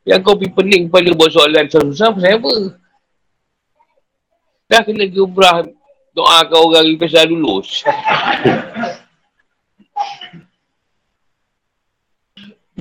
Yang 0.05 0.19
kau 0.21 0.35
pergi 0.37 0.53
pening 0.53 0.83
pada 0.93 1.09
buat 1.17 1.31
soalan 1.33 1.65
susah-susah, 1.65 2.09
pasal 2.13 2.37
apa? 2.37 2.53
Dah 4.69 4.81
kena 4.85 5.05
gebrah 5.09 5.57
doakan 6.13 6.59
orang 6.69 6.97
pesa 7.01 7.25
lulus. 7.25 7.81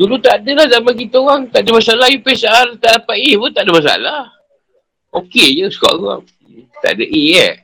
Dulu 0.02 0.18
tak 0.18 0.42
ada 0.42 0.50
lah 0.58 0.66
zaman 0.66 0.98
kita 0.98 1.14
orang. 1.22 1.46
Tak 1.46 1.62
ada 1.62 1.70
masalah. 1.78 2.10
UPSR 2.10 2.74
tak 2.82 2.90
dapat 2.98 3.22
A 3.22 3.30
pun 3.38 3.50
tak 3.54 3.62
ada 3.62 3.70
masalah. 3.70 4.22
Okey 5.14 5.62
je 5.62 5.70
skor 5.70 5.94
orang. 5.94 6.26
Tak 6.82 6.98
ada 6.98 7.04
A 7.06 7.22
eh. 7.38 7.54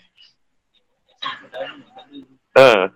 Ha. 2.54 2.94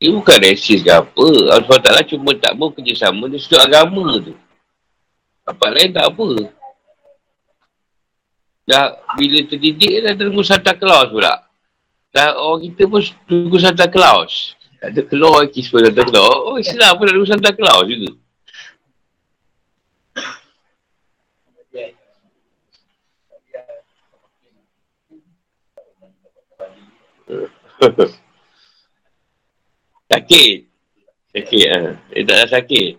Ini 0.00 0.16
bukan 0.16 0.40
resis 0.40 0.80
ke 0.80 0.88
apa. 0.88 1.28
Allah 1.52 1.60
SWT 1.60 2.16
cuma 2.16 2.32
tak 2.32 2.56
mau 2.56 2.72
kerjasama 2.72 3.28
di 3.28 3.36
sudut 3.36 3.60
agama 3.60 4.16
tu. 4.16 4.32
Apa 5.44 5.68
lain 5.68 5.92
tak 5.92 6.08
apa. 6.08 6.48
Dah 8.64 8.96
bila 9.20 9.44
terdidik 9.44 10.00
dah 10.00 10.16
tunggu 10.16 10.40
Santa 10.40 10.72
Claus 10.72 11.12
pula. 11.12 11.44
Dah 12.16 12.32
orang 12.32 12.64
kita 12.64 12.88
pun 12.88 13.04
tunggu 13.28 13.60
Santa 13.60 13.84
Claus. 13.92 14.56
Tak 14.80 14.96
ada 14.96 15.04
keluar 15.04 15.44
kisah 15.52 15.92
Santa 15.92 16.08
Claus. 16.08 16.48
Oh, 16.48 16.56
Islam 16.56 16.96
pun 16.96 17.04
ada 17.04 17.20
Santa 17.28 17.52
Claus 17.52 17.84
juga. 17.84 18.16
sakit. 30.10 30.56
Sakit. 31.30 31.66
Ha. 31.70 31.80
Dia 32.10 32.22
tak 32.26 32.36
ada 32.36 32.46
sakit. 32.50 32.90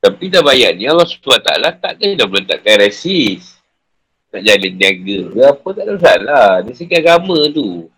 Tapi 0.00 0.32
dah 0.32 0.40
bayar 0.40 0.72
ni 0.72 0.88
Allah 0.88 1.04
SWT 1.04 1.44
tak 1.76 1.92
kena 2.00 2.16
dah 2.16 2.28
meletakkan 2.28 2.80
resis. 2.80 3.60
Tak 4.32 4.40
jalan 4.46 4.72
niaga 4.78 5.18
ke 5.28 5.40
apa 5.44 5.68
tak 5.76 5.84
ada 5.84 5.92
masalah. 6.00 6.48
Dia 6.64 6.72
segi 6.72 6.96
agama 6.96 7.38
tu. 7.52 7.90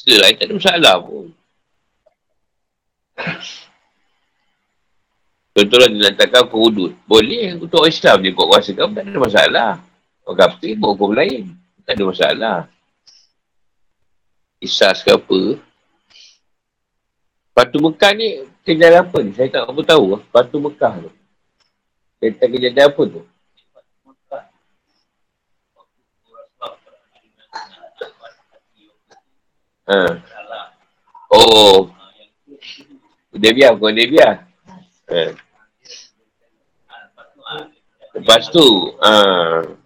Setelah 0.00 0.30
tak 0.32 0.46
ada 0.48 0.54
masalah 0.56 0.96
pun. 1.04 1.26
Contohnya 5.56 5.88
dia 5.88 6.00
letakkan 6.12 6.44
ke 6.48 6.56
hudud. 6.56 6.92
Boleh 7.04 7.60
untuk 7.60 7.84
Islam 7.84 8.24
dia 8.24 8.32
buat 8.32 8.48
kuasa 8.54 8.70
kamu 8.72 8.92
tak 8.96 9.04
ada 9.04 9.18
masalah. 9.20 9.70
Orang 10.24 10.38
kafir 10.40 10.78
buat 10.80 10.96
hukum 10.96 11.12
lain. 11.12 11.65
Tak 11.86 11.94
ada 11.94 12.02
masalah. 12.02 12.58
Isas 14.58 15.06
ke 15.06 15.14
apa. 15.14 15.62
Patu 17.54 17.78
Mekah 17.78 18.10
ni 18.18 18.42
kejadian 18.66 19.06
apa 19.06 19.18
ni? 19.22 19.30
Saya 19.38 19.48
tak 19.54 19.70
apa 19.70 19.80
tahu. 19.86 20.18
Patu 20.34 20.58
Mekah 20.58 21.06
tu. 21.06 21.10
Tentang 22.18 22.50
kejadian 22.50 22.90
apa 22.90 23.02
tu? 23.06 23.22
Ha. 29.86 30.18
Oh. 31.30 31.86
Dia 33.30 33.54
biar, 33.54 33.78
bukan 33.78 33.94
biar. 33.94 34.42
Ha. 35.06 35.22
Lepas 38.18 38.50
tu, 38.50 38.66
uh, 38.98 39.85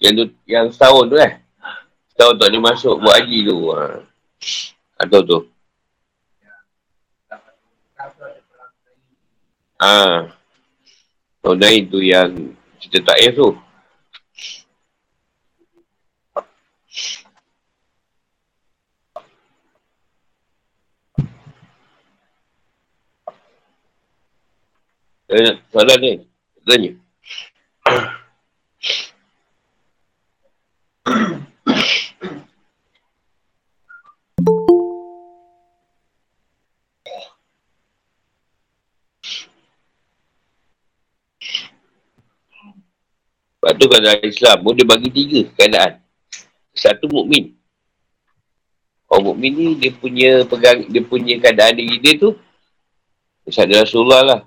yang 0.00 0.14
tu, 0.16 0.24
yang 0.44 0.66
setahun 0.68 1.08
tu 1.08 1.16
eh. 1.16 1.40
Setahun 2.12 2.34
tak 2.36 2.48
dia 2.52 2.60
masuk 2.60 2.94
buat 3.00 3.16
haji 3.18 3.38
tu. 3.48 3.56
Uh, 3.72 3.96
atau 5.00 5.20
tu. 5.24 5.38
Ah, 9.80 10.30
uh, 11.44 11.54
lain 11.56 11.90
tu 11.90 12.00
yang 12.00 12.30
cerita 12.80 13.12
tak 13.12 13.18
tu. 13.34 13.52
Eh, 25.34 25.58
soalan 25.74 25.98
ni, 25.98 26.12
tanya. 26.62 26.92
Sebab 43.74 43.82
tu 43.82 43.90
kalau 43.90 44.14
Islam 44.22 44.56
pun 44.62 44.72
dia 44.78 44.86
bagi 44.86 45.10
tiga 45.10 45.40
keadaan. 45.58 45.98
Satu 46.70 47.10
mukmin. 47.10 47.58
Orang 49.10 49.34
mukmin 49.34 49.50
ni 49.50 49.66
dia 49.82 49.90
punya 49.90 50.46
pegang 50.46 50.86
dia 50.86 51.02
punya 51.02 51.34
keadaan 51.42 51.74
diri 51.74 51.98
dia 51.98 52.14
tu 52.22 52.38
Macam 53.42 53.66
Rasulullah 53.74 54.22
lah. 54.22 54.40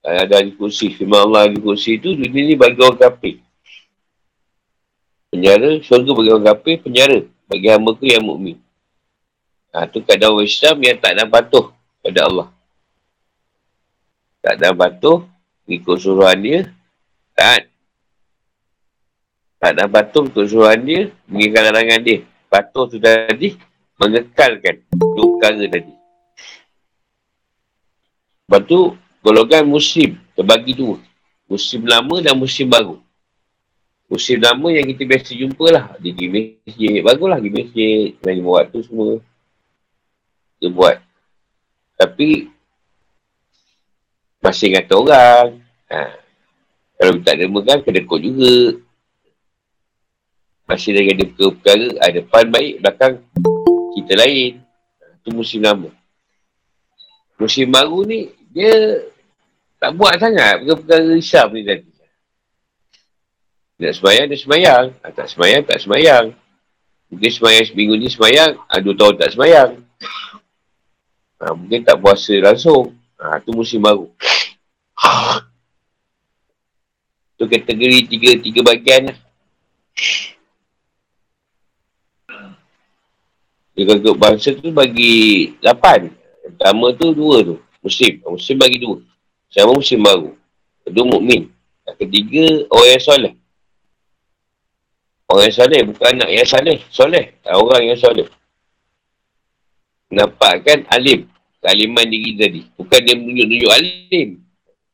Ada 0.00 0.48
di 0.48 0.56
kursi. 0.56 0.96
Firman 0.96 1.28
Allah 1.28 1.52
di 1.52 1.60
kursi 1.60 2.00
tu 2.00 2.16
dunia 2.16 2.40
ni 2.40 2.56
bagi 2.56 2.80
orang 2.80 2.96
kafir. 2.96 3.44
Penjara, 5.28 5.76
syurga 5.84 6.10
bagi 6.16 6.30
orang 6.32 6.46
kafir, 6.48 6.74
penjara 6.80 7.20
bagi 7.44 7.68
hamba 7.68 7.90
ku 7.92 8.04
yang 8.08 8.24
mukmin. 8.24 8.56
Ha, 9.76 9.84
tu 9.92 10.00
keadaan 10.00 10.40
orang 10.40 10.48
Islam 10.48 10.76
yang 10.80 10.96
tak 11.04 11.20
ada 11.20 11.28
patuh 11.28 11.68
pada 12.00 12.20
Allah. 12.24 12.48
Tak 14.40 14.56
ada 14.56 14.72
patuh, 14.72 15.28
ikut 15.68 15.96
suruhan 16.00 16.38
dia, 16.40 16.60
taat 17.36 17.73
tak 19.64 19.80
nak 19.80 19.88
patuh 19.96 20.28
untuk 20.28 20.44
suruhan 20.44 20.76
dia, 20.84 21.08
mengingatkan 21.24 21.72
larangan 21.72 22.00
dia. 22.04 22.18
Patuh 22.52 22.84
tu 22.84 23.00
tadi, 23.00 23.56
mengekalkan 23.96 24.84
dua 24.92 25.26
perkara 25.40 25.64
tadi. 25.64 25.94
Lepas 28.44 28.60
tu, 28.68 28.92
golongan 29.24 29.64
musim 29.64 30.20
terbagi 30.36 30.76
dua. 30.76 31.00
Musim 31.48 31.88
lama 31.88 32.20
dan 32.20 32.36
musim 32.36 32.68
baru. 32.68 33.00
Musim 34.04 34.36
lama 34.36 34.68
yang 34.68 34.84
kita 34.84 35.08
biasa 35.08 35.32
jumpa 35.32 35.66
lah. 35.72 35.96
Dia 35.96 36.12
pergi 36.12 36.28
masjid, 36.60 37.00
baguslah 37.00 37.40
pergi 37.40 37.56
masjid. 37.56 38.06
Main 38.20 38.44
buat 38.44 38.64
tu 38.68 38.84
semua. 38.84 39.16
Dia 40.60 40.68
buat. 40.68 41.00
Tapi, 41.96 42.52
masih 44.44 44.76
kata 44.76 44.92
orang. 44.92 45.56
Ha. 45.88 46.20
Kalau 47.00 47.16
tak 47.24 47.40
megang, 47.48 47.80
kena 47.80 48.04
kod 48.04 48.20
juga. 48.20 48.76
Masih 50.64 50.96
lagi 50.96 51.12
ada 51.12 51.24
perkara, 51.28 51.88
ada 52.00 52.12
depan 52.24 52.44
baik, 52.48 52.80
belakang 52.80 53.14
kita 53.92 54.12
lain. 54.16 54.64
Itu 55.20 55.28
musim 55.36 55.60
lama. 55.60 55.92
Musim 57.36 57.68
baru 57.68 58.08
ni, 58.08 58.32
dia 58.48 59.04
tak 59.76 59.92
buat 59.92 60.16
sangat 60.16 60.64
perkara-perkara 60.64 61.20
Islam 61.20 61.48
ni 61.52 61.62
tadi. 61.68 61.90
Nak 63.74 63.92
semayang, 64.00 64.26
dia 64.30 64.38
semayang. 64.40 64.84
Ha, 65.02 65.12
tak 65.12 65.28
semayang, 65.28 65.62
tak 65.66 65.78
semayang. 65.82 66.26
Mungkin 67.12 67.30
semayang 67.30 67.64
seminggu 67.68 67.94
ni 68.00 68.08
semayang, 68.08 68.56
ha, 68.56 68.80
dua 68.80 68.94
tahun 68.96 69.14
tak 69.20 69.30
semayang. 69.36 69.70
Ha, 71.42 71.52
mungkin 71.52 71.84
tak 71.84 72.00
puasa 72.00 72.32
langsung. 72.40 72.96
Ha, 73.20 73.42
tu 73.44 73.52
musim 73.52 73.84
baru. 73.84 74.08
tu 77.36 77.44
kategori 77.44 77.98
tiga, 78.08 78.30
tiga 78.40 78.60
bagian 78.64 79.12
lah. 79.12 79.18
Kata 83.74 84.14
bangsa 84.14 84.54
tu 84.54 84.70
bagi 84.70 85.50
lapan. 85.58 86.06
Pertama 86.46 86.94
tu 86.94 87.10
dua 87.10 87.42
tu. 87.42 87.56
Musim. 87.82 88.22
Musim 88.22 88.54
bagi 88.54 88.78
dua. 88.78 89.02
Sama 89.50 89.74
musim 89.74 89.98
baru. 89.98 90.30
Kedua 90.86 91.04
mukmin. 91.10 91.50
Ketiga, 91.98 92.64
orang 92.70 92.90
yang 92.94 93.02
soleh. 93.02 93.34
Orang 95.26 95.44
yang 95.50 95.56
soleh. 95.58 95.80
Bukan 95.90 96.08
anak 96.14 96.30
yang 96.30 96.48
soleh. 96.48 96.78
Soleh. 96.88 97.24
Orang 97.44 97.82
yang 97.82 97.98
soleh. 97.98 98.30
Nampakkan 100.14 100.86
alim. 100.94 101.26
Kealiman 101.58 102.06
diri 102.06 102.30
tadi. 102.38 102.62
Bukan 102.78 103.00
dia 103.02 103.18
menunjuk-nunjuk 103.18 103.72
alim. 103.74 104.28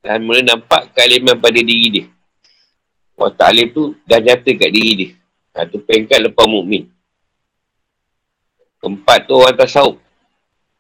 Dan 0.00 0.24
mula 0.24 0.40
nampak 0.40 0.96
kealiman 0.96 1.36
pada 1.36 1.60
diri 1.60 1.86
dia. 1.92 2.04
Tak 3.20 3.52
alim 3.52 3.68
tu 3.76 3.92
dah 4.08 4.16
nyata 4.16 4.48
kat 4.56 4.70
diri 4.72 4.92
dia. 4.96 5.10
Ha, 5.52 5.68
tu 5.68 5.76
pengkat 5.84 6.24
lepas 6.24 6.48
mukmin. 6.48 6.88
Keempat 8.80 9.28
tu 9.28 9.36
orang 9.36 9.56
tasawuf. 9.56 10.00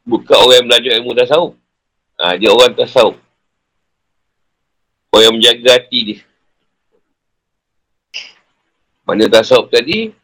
Bukan 0.08 0.36
orang 0.36 0.56
yang 0.56 0.66
belajar 0.66 0.92
ilmu 0.96 1.12
tasawuf. 1.12 1.52
Ha, 2.16 2.34
dia 2.40 2.48
orang 2.48 2.72
tasawuf. 2.72 3.16
Orang 5.12 5.24
yang 5.28 5.34
menjaga 5.36 5.76
hati 5.76 5.98
dia. 6.00 6.20
Mana 9.04 9.28
tasawuf 9.28 9.68
tadi, 9.68 10.16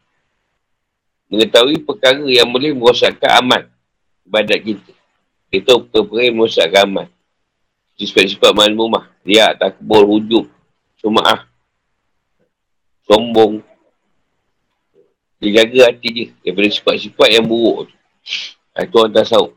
mengetahui 1.29 1.83
perkara 1.85 2.23
yang 2.25 2.49
boleh 2.49 2.73
merosakkan 2.73 3.29
amal 3.37 3.61
ibadat 4.25 4.59
kita. 4.63 4.93
Itu 5.53 5.85
perkara 5.85 6.27
yang 6.27 6.35
merosakkan 6.41 6.83
amal. 6.87 7.07
Sifat-sifat 7.97 8.53
malmumah. 8.53 9.09
Riak, 9.27 9.59
takbur, 9.59 10.07
hujub, 10.07 10.47
suma'ah, 11.03 11.43
sombong, 13.03 13.59
dia 15.37 15.61
jaga 15.61 15.93
hati 15.93 16.09
dia 16.09 16.27
daripada 16.41 16.69
sifat-sifat 16.73 17.29
yang 17.29 17.45
buruk 17.45 17.89
tu. 17.89 17.95
Itu 18.77 18.95
orang 18.97 19.13
tasawuf. 19.13 19.53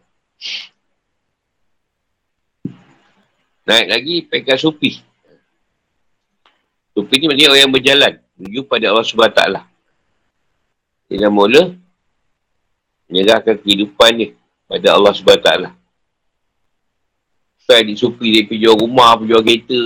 Naik 3.64 3.86
lagi, 3.88 4.14
pekat 4.28 4.58
supi. 4.60 5.00
Supi 6.96 7.14
ni 7.16 7.28
maknanya 7.28 7.48
orang 7.54 7.62
yang 7.64 7.72
berjalan 7.72 8.12
menuju 8.36 8.60
pada 8.66 8.90
Allah 8.90 9.04
SWT. 9.06 9.40
Dia 11.08 11.16
dah 11.26 11.32
mula 11.32 11.76
menyerahkan 13.06 13.56
kehidupan 13.62 14.10
dia 14.16 14.28
pada 14.66 14.98
Allah 14.98 15.12
SWT. 15.14 15.50
Bukan 17.70 17.86
di 17.86 17.94
supi 17.94 18.26
dia 18.34 18.42
pergi 18.50 18.66
jual 18.66 18.74
rumah, 18.74 19.14
pergi 19.14 19.30
jual 19.30 19.42
kereta. 19.46 19.82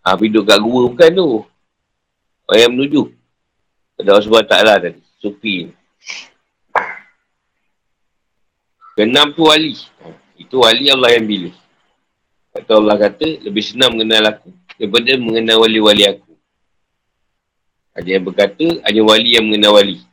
Ha, 0.00 0.16
pergi 0.16 0.32
duduk 0.32 0.44
kat 0.48 0.58
gua, 0.64 0.80
bukan 0.88 1.10
tu. 1.12 1.28
Orang 2.48 2.60
yang 2.60 2.72
menuju 2.72 3.02
Pada 4.00 4.08
Allah 4.16 4.24
SWT 4.24 4.54
tadi. 4.80 5.03
Sufi. 5.24 5.72
Kenam 8.92 9.32
tu 9.32 9.48
wali. 9.48 9.72
Itu 10.36 10.60
wali 10.60 10.92
Allah 10.92 11.16
yang 11.16 11.24
pilih. 11.24 11.56
Kata 12.52 12.76
Allah 12.76 12.96
kata, 13.00 13.40
lebih 13.40 13.64
senang 13.64 13.96
mengenal 13.96 14.36
aku 14.36 14.52
daripada 14.76 15.16
mengenal 15.16 15.64
wali-wali 15.64 16.04
aku. 16.04 16.36
Ada 17.96 18.20
yang 18.20 18.24
berkata, 18.28 18.66
hanya 18.84 19.02
wali 19.02 19.34
yang 19.34 19.48
mengenal 19.48 19.80
wali. 19.80 20.04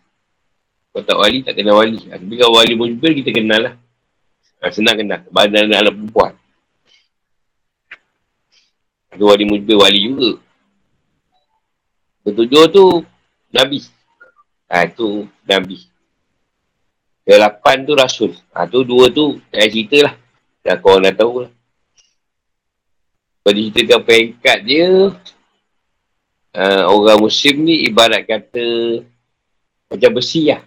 Kalau 0.96 1.04
tak 1.04 1.18
wali, 1.20 1.38
tak 1.44 1.60
kenal 1.60 1.76
wali. 1.78 2.00
Tapi 2.02 2.34
kalau 2.40 2.58
wali 2.58 2.74
mujibir, 2.74 3.12
kita 3.20 3.36
kenal 3.36 3.60
lah. 3.62 3.76
Ha, 4.64 4.72
senang 4.72 4.96
kenal. 4.96 5.22
Badan 5.28 5.70
anak 5.70 5.94
perempuan. 5.94 6.34
Ada 9.12 9.24
wali 9.28 9.44
mujibir, 9.44 9.78
wali 9.78 10.00
juga. 10.08 10.32
Ketujuh 12.26 12.64
tu, 12.72 12.86
Nabi. 13.52 14.01
Ha, 14.72 14.88
tu 14.88 15.28
Nabi. 15.44 15.84
Kelapan 17.28 17.84
tu 17.84 17.92
Rasul. 17.92 18.32
Ha, 18.56 18.64
tu 18.72 18.88
dua 18.88 19.12
tu, 19.12 19.44
tak 19.52 19.68
cerita 19.68 20.08
lah. 20.08 20.16
Dah 20.64 20.80
korang 20.80 21.04
dah 21.04 21.12
tahu 21.12 21.44
lah. 21.44 21.52
Kalau 23.44 23.58
diceritakan 23.58 24.02
pengkat 24.08 24.58
dia, 24.64 25.12
uh, 26.56 26.84
orang 26.88 27.20
muslim 27.20 27.68
ni 27.68 27.84
ibarat 27.90 28.24
kata 28.24 29.02
macam 29.92 30.12
besi 30.16 30.48
lah. 30.48 30.64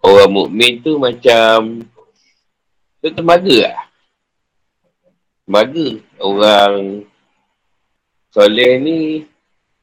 Orang 0.00 0.32
mukmin 0.32 0.80
tu 0.80 0.96
macam 0.96 1.84
tu 3.04 3.08
tembaga 3.12 3.56
lah. 3.68 3.78
Tembaga. 5.44 6.09
Orang 6.20 7.08
soleh 8.28 8.76
ni 8.76 9.24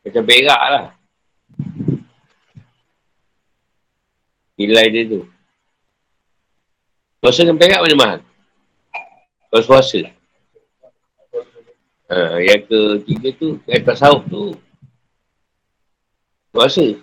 macam 0.06 0.24
perak 0.24 0.62
lah. 0.70 0.86
Nilai 4.58 4.86
dia 4.94 5.04
tu. 5.10 5.22
Puasa 7.18 7.42
dengan 7.42 7.58
perak 7.58 7.82
mana 7.82 7.96
mahal? 7.98 8.20
Kalau 9.50 9.66
puasa. 9.66 10.00
Ha, 12.08 12.40
yang 12.40 12.64
ketiga 12.64 13.30
tu, 13.36 13.60
yang 13.68 13.84
tasawuf 13.84 14.24
tu, 14.32 14.56
puasa. 16.56 16.96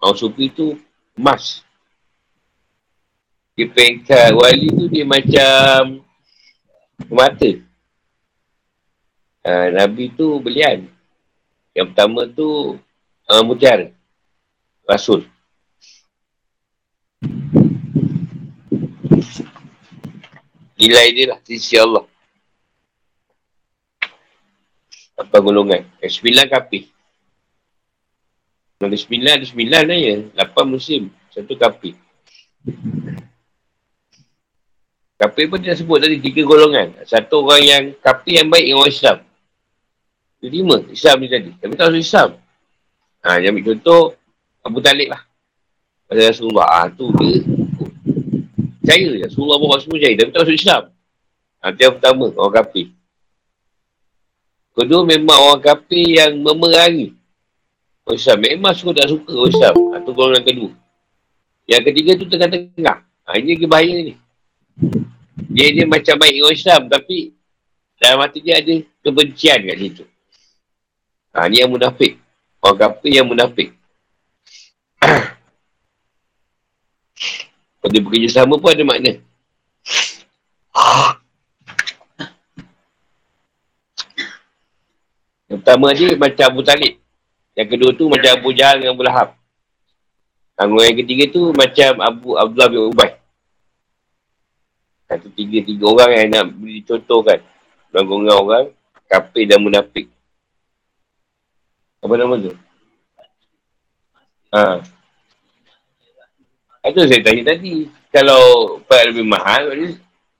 Orang 0.00 0.16
sufi 0.16 0.48
tu, 0.48 0.80
emas. 1.12 1.60
Di 3.52 3.68
pengkat 3.68 4.32
wali 4.32 4.72
tu, 4.72 4.88
dia 4.88 5.04
macam 5.04 6.00
mata. 7.12 7.69
Ha, 9.40 9.72
Nabi 9.72 10.12
tu 10.12 10.36
belian. 10.44 10.84
Yang 11.72 11.86
pertama 11.94 12.28
tu, 12.28 12.76
uh, 13.30 13.42
mutiara. 13.46 13.88
Rasul. 14.84 15.24
Nilai 20.80 21.06
dia 21.12 21.36
lah, 21.36 21.38
sisi 21.44 21.76
Allah. 21.76 22.04
Apa 25.20 25.36
golongan? 25.40 25.84
Yang 26.00 26.20
sembilan 26.20 26.46
kapih. 26.48 26.84
Ada 28.80 28.96
sembilan, 28.96 29.32
ada 29.36 29.46
sembilan 29.46 29.82
lah 29.84 29.98
ya. 30.00 30.16
Lapan 30.40 30.64
musim. 30.72 31.12
Satu 31.28 31.52
kapih. 31.52 31.92
Kapih 35.20 35.44
pun 35.52 35.60
dia 35.60 35.76
sebut 35.76 36.00
tadi 36.00 36.16
tiga 36.16 36.40
golongan. 36.48 36.96
Satu 37.04 37.44
orang 37.44 37.60
yang 37.60 37.84
kapih 38.00 38.40
yang 38.40 38.48
baik 38.48 38.64
dengan 38.64 38.80
orang 38.80 38.92
Islam. 38.96 39.18
Itu 40.40 40.48
lima. 40.48 40.80
Islam 40.88 41.16
ni 41.20 41.28
tadi. 41.28 41.52
Tapi 41.60 41.72
tak 41.76 41.92
usah 41.92 42.00
Islam. 42.00 42.30
Ha, 43.20 43.36
yang 43.44 43.52
ambil 43.52 43.76
contoh, 43.76 44.16
Abu 44.64 44.80
Talib 44.80 45.12
lah. 45.12 45.22
Pada 46.08 46.32
Rasulullah. 46.32 46.66
Ha, 46.72 46.88
tu 46.88 47.12
dia 47.20 47.44
percaya 48.80 49.08
je. 49.20 49.24
Rasulullah 49.28 49.58
bawa 49.60 49.76
semua 49.76 50.00
percaya. 50.00 50.14
Tapi 50.16 50.30
tak 50.32 50.40
masuk 50.40 50.56
Islam. 50.56 50.82
Ha, 51.60 51.64
yang 51.76 51.92
pertama, 52.00 52.24
orang 52.40 52.54
kafir. 52.56 52.86
Kedua, 54.72 55.00
memang 55.04 55.38
orang 55.44 55.60
kafir 55.60 56.06
yang 56.08 56.32
memerangi. 56.40 57.12
Orang 58.08 58.16
Islam. 58.16 58.38
Memang 58.40 58.72
suka 58.72 59.04
tak 59.04 59.12
suka 59.12 59.32
orang 59.36 59.52
Islam. 59.52 59.74
Itu 59.76 60.10
ha, 60.10 60.16
golongan 60.16 60.44
kedua. 60.48 60.70
Yang 61.68 61.82
ketiga 61.92 62.10
tu 62.16 62.26
tengah-tengah. 62.32 62.96
Ha, 63.28 63.36
ini 63.36 63.60
lagi 63.60 63.68
bahaya 63.68 63.96
ni. 64.08 64.14
Dia 65.52 65.68
dia 65.76 65.84
macam 65.84 66.16
baik 66.16 66.40
orang 66.40 66.56
Islam. 66.56 66.80
Tapi 66.88 67.36
dalam 68.00 68.18
hati 68.24 68.38
dia 68.40 68.58
ada 68.64 68.74
kebencian 69.04 69.60
kat 69.68 69.76
situ. 69.76 70.04
Ha, 71.30 71.46
ni 71.46 71.62
yang 71.62 71.70
munafik. 71.70 72.18
Orang 72.58 72.78
kafir 72.78 73.22
yang 73.22 73.28
munafik. 73.30 73.70
Kalau 77.80 77.90
dia 77.90 78.02
bekerja 78.02 78.42
sama 78.42 78.58
pun 78.58 78.74
ada 78.74 78.84
makna. 78.84 79.12
Yang 85.50 85.66
pertama 85.66 85.90
dia 85.90 86.14
macam 86.14 86.44
Abu 86.46 86.62
Talib. 86.62 86.94
Yang 87.58 87.68
kedua 87.74 87.90
tu 87.98 88.06
macam 88.06 88.30
Abu 88.30 88.54
Jahal 88.54 88.78
dengan 88.78 88.94
Abu 88.94 89.02
Lahab. 89.02 89.34
yang 90.60 90.98
ketiga 91.02 91.24
tu 91.34 91.50
macam 91.50 91.90
Abu 91.98 92.38
Abdullah 92.38 92.70
bin 92.70 92.94
Ubay. 92.94 93.18
Satu 95.10 95.26
tiga-tiga 95.34 95.90
orang 95.90 96.10
yang 96.14 96.28
nak 96.30 96.46
dicontohkan. 96.54 97.42
Golongan 97.90 98.36
orang, 98.38 98.64
kafir 99.10 99.50
dan 99.50 99.58
munafik. 99.58 100.06
Apa 102.00 102.14
nama 102.16 102.34
tu? 102.40 102.52
Ha. 104.50 104.80
Itu 106.88 107.04
saya 107.04 107.20
tanya 107.20 107.52
tadi. 107.52 107.86
Kalau 108.10 108.42
perak 108.88 109.14
lebih 109.14 109.28
mahal, 109.28 109.70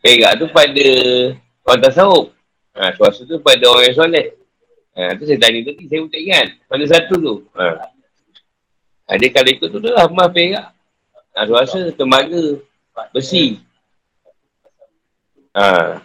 perak 0.01 0.33
tu 0.41 0.47
pada 0.51 0.89
orang 1.69 1.81
tasawuf. 1.85 2.27
Ha, 2.75 2.97
suasa 2.97 3.23
tu 3.29 3.37
pada 3.45 3.69
orang 3.69 3.93
yang 3.93 3.97
soleh. 3.97 4.27
Ha, 4.97 5.15
tu 5.15 5.29
saya 5.29 5.39
tanya 5.39 5.61
tadi, 5.69 5.85
saya 5.87 6.01
pun 6.01 6.11
tak 6.11 6.23
ingat. 6.25 6.49
Pada 6.67 6.85
satu 6.89 7.15
tu. 7.21 7.35
Ha. 7.55 7.67
ha 9.07 9.11
dia 9.21 9.29
kalau 9.31 9.51
ikut 9.53 9.69
tu 9.69 9.79
tu 9.79 9.91
lah, 9.93 10.09
mah 10.09 10.33
perak. 10.33 10.73
Ha, 11.37 11.47
suasa, 11.47 11.93
tembaga, 11.95 12.57
besi. 13.13 13.61
Ha. 15.53 16.01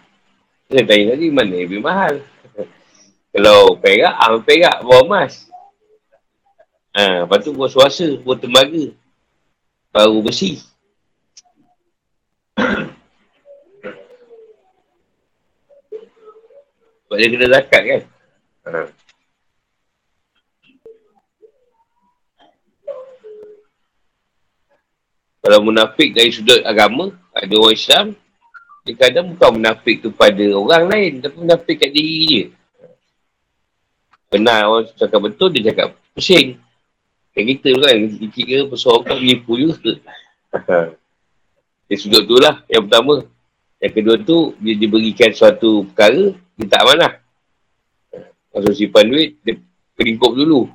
Saya 0.68 0.82
tanya 0.84 1.16
tadi, 1.16 1.26
mana 1.32 1.56
lebih 1.56 1.80
mahal? 1.80 2.20
Kalau 3.36 3.76
perak, 3.76 4.16
ah 4.16 4.32
perak, 4.40 4.80
bawa 4.80 5.04
emas. 5.04 5.44
Ha, 6.96 7.28
lepas 7.28 7.44
tu 7.44 7.52
buat 7.52 7.68
suasa, 7.68 8.16
buat 8.24 8.40
tembaga 8.40 8.96
baru 9.92 10.24
besi. 10.24 10.64
Sebab 17.04 17.16
dia 17.20 17.28
kena 17.28 17.52
zakat 17.52 17.82
kan? 17.84 18.08
Ha. 18.64 18.88
Kalau 25.44 25.60
munafik 25.60 26.16
dari 26.16 26.32
sudut 26.32 26.64
agama, 26.64 27.12
ada 27.36 27.52
orang 27.52 27.76
Islam, 27.76 28.16
dia 28.88 28.96
kadang 28.96 29.36
bukan 29.36 29.60
munafik 29.60 30.00
tu 30.00 30.08
pada 30.08 30.42
orang 30.56 30.88
lain, 30.88 31.20
tapi 31.20 31.36
munafik 31.36 31.84
kat 31.84 31.92
diri 31.92 32.16
dia. 32.24 32.55
Pernah 34.26 34.66
orang 34.66 34.90
cakap 34.98 35.20
betul, 35.22 35.48
dia 35.54 35.70
cakap 35.70 35.94
pusing. 36.12 36.58
Yang 37.36 37.46
kita 37.60 37.68
tu 37.76 37.80
kan, 37.84 37.96
kira 38.32 38.62
pesuara 38.66 39.04
kan 39.04 39.16
menipu 39.20 39.60
juga. 39.60 39.92
Dia 41.86 41.96
sudut 42.02 42.26
tu 42.26 42.34
lah, 42.42 42.66
yang 42.66 42.90
pertama. 42.90 43.22
Yang 43.78 43.92
kedua 43.94 44.16
tu, 44.18 44.38
dia 44.58 44.74
diberikan 44.74 45.30
suatu 45.30 45.86
perkara, 45.86 46.34
dia 46.58 46.66
tak 46.66 46.82
amanah. 46.82 47.12
Masuk 48.50 48.74
simpan 48.74 49.06
duit, 49.06 49.38
dia 49.46 49.54
peringkup 49.94 50.34
dulu. 50.34 50.66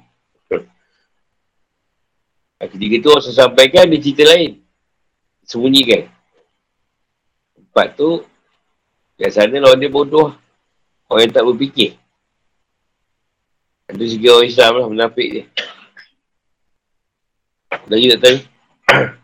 Yang 2.61 2.69
ketiga 2.77 2.95
tu, 3.03 3.09
orang 3.11 3.25
sampaikan, 3.35 3.89
dia 3.91 3.99
cerita 3.99 4.23
lain. 4.23 4.61
Sembunyikan. 5.43 6.07
Empat 7.59 7.97
tu, 7.97 8.23
biasanya 9.19 9.65
lawan 9.65 9.81
dia 9.81 9.91
bodoh. 9.91 10.31
Orang 11.11 11.27
yang 11.27 11.33
tak 11.35 11.43
berfikir. 11.43 11.97
Itu 13.91 14.03
segi 14.07 14.27
orang 14.31 14.47
Islam 14.47 14.71
lah, 14.79 14.87
menafik 14.87 15.27
dia. 15.27 15.43
Lagi 17.91 18.05
tak 18.15 18.21
tahu. 18.23 18.37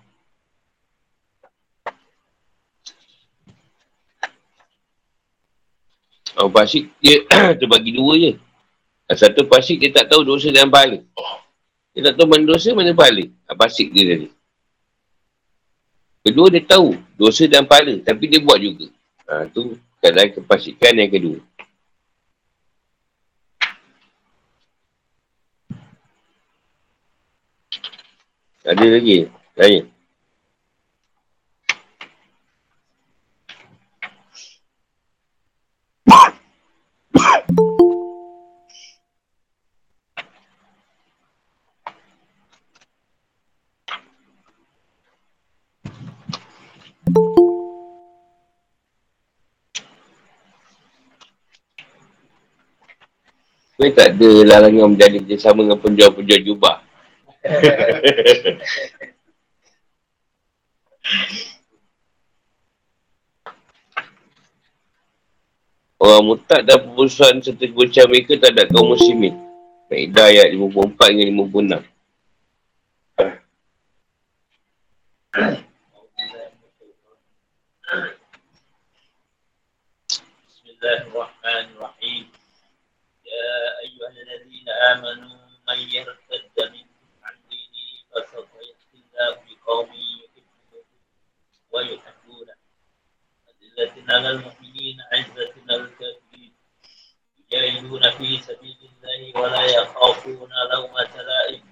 Oh, 6.38 6.54
pasik 6.54 6.94
dia 7.02 7.26
terbagi 7.58 7.98
dua 7.98 8.14
je. 8.14 8.32
Satu 9.18 9.50
pasik 9.50 9.82
dia 9.82 9.90
tak 9.90 10.06
tahu 10.06 10.22
dosa 10.22 10.54
dan 10.54 10.70
pahala. 10.70 11.02
Dia 11.98 12.14
tak 12.14 12.22
tahu 12.22 12.30
mana 12.30 12.46
dosa, 12.46 12.78
mana 12.78 12.94
pahala. 12.94 13.26
Pasik 13.58 13.90
dia 13.90 14.06
tadi. 14.06 14.30
Kedua 16.22 16.54
dia 16.54 16.62
tahu 16.62 16.94
dosa 17.18 17.50
dan 17.50 17.66
pahala. 17.66 17.98
Tapi 18.06 18.24
dia 18.30 18.38
buat 18.38 18.62
juga. 18.62 18.86
Ha, 19.26 19.50
tu 19.50 19.82
keadaan 19.98 20.30
kepasikan 20.38 20.94
yang 20.94 21.10
kedua. 21.10 21.42
Ada 28.68 28.84
lagi? 28.84 29.32
Tanya. 29.56 29.82
Tapi 53.78 53.94
tak 53.96 54.20
ada 54.20 54.32
larangan 54.44 54.92
menjadi 54.92 55.24
kerjasama 55.24 55.64
dengan 55.64 55.80
penjual-penjual 55.80 56.42
jubah. 56.44 56.87
Orang 66.03 66.23
mutak 66.27 66.67
dan 66.67 66.83
perbusuan 66.83 67.39
serta 67.43 67.63
kebuncan 67.63 68.11
mereka 68.11 68.35
tak 68.39 68.55
ada 68.59 68.67
kaum 68.71 68.91
muslimin. 68.91 69.39
Ma'idah 69.87 70.27
ayat 70.31 70.55
54 70.55 71.15
hingga 71.15 71.31
56. 71.31 71.93
Bismillahirrahmanirrahim. 80.43 82.27
يا 83.33 83.81
أيها 83.81 84.09
الذين 84.09 84.69
آمنوا 84.69 85.37
من 85.69 85.79
يرتد 85.79 86.26
على 94.10 94.30
المؤمنين 94.30 94.98
عزة 95.14 95.54
على 95.70 95.82
الكافرين. 95.82 96.54
يجاهدون 97.52 98.10
في 98.12 98.38
سبيل 98.38 98.78
الله 99.04 99.42
ولا 99.42 99.66
يخافون 99.66 100.50
لومة 100.74 101.22
لائم. 101.22 101.64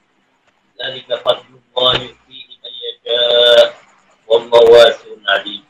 ذلك 0.84 1.16
فضل 1.16 1.60
الله 1.78 1.94
يؤتيه 1.94 2.48
من 2.64 2.72
يشاء 2.86 3.76
والله 4.28 4.60
واسع 4.72 5.10
عليم. 5.28 5.64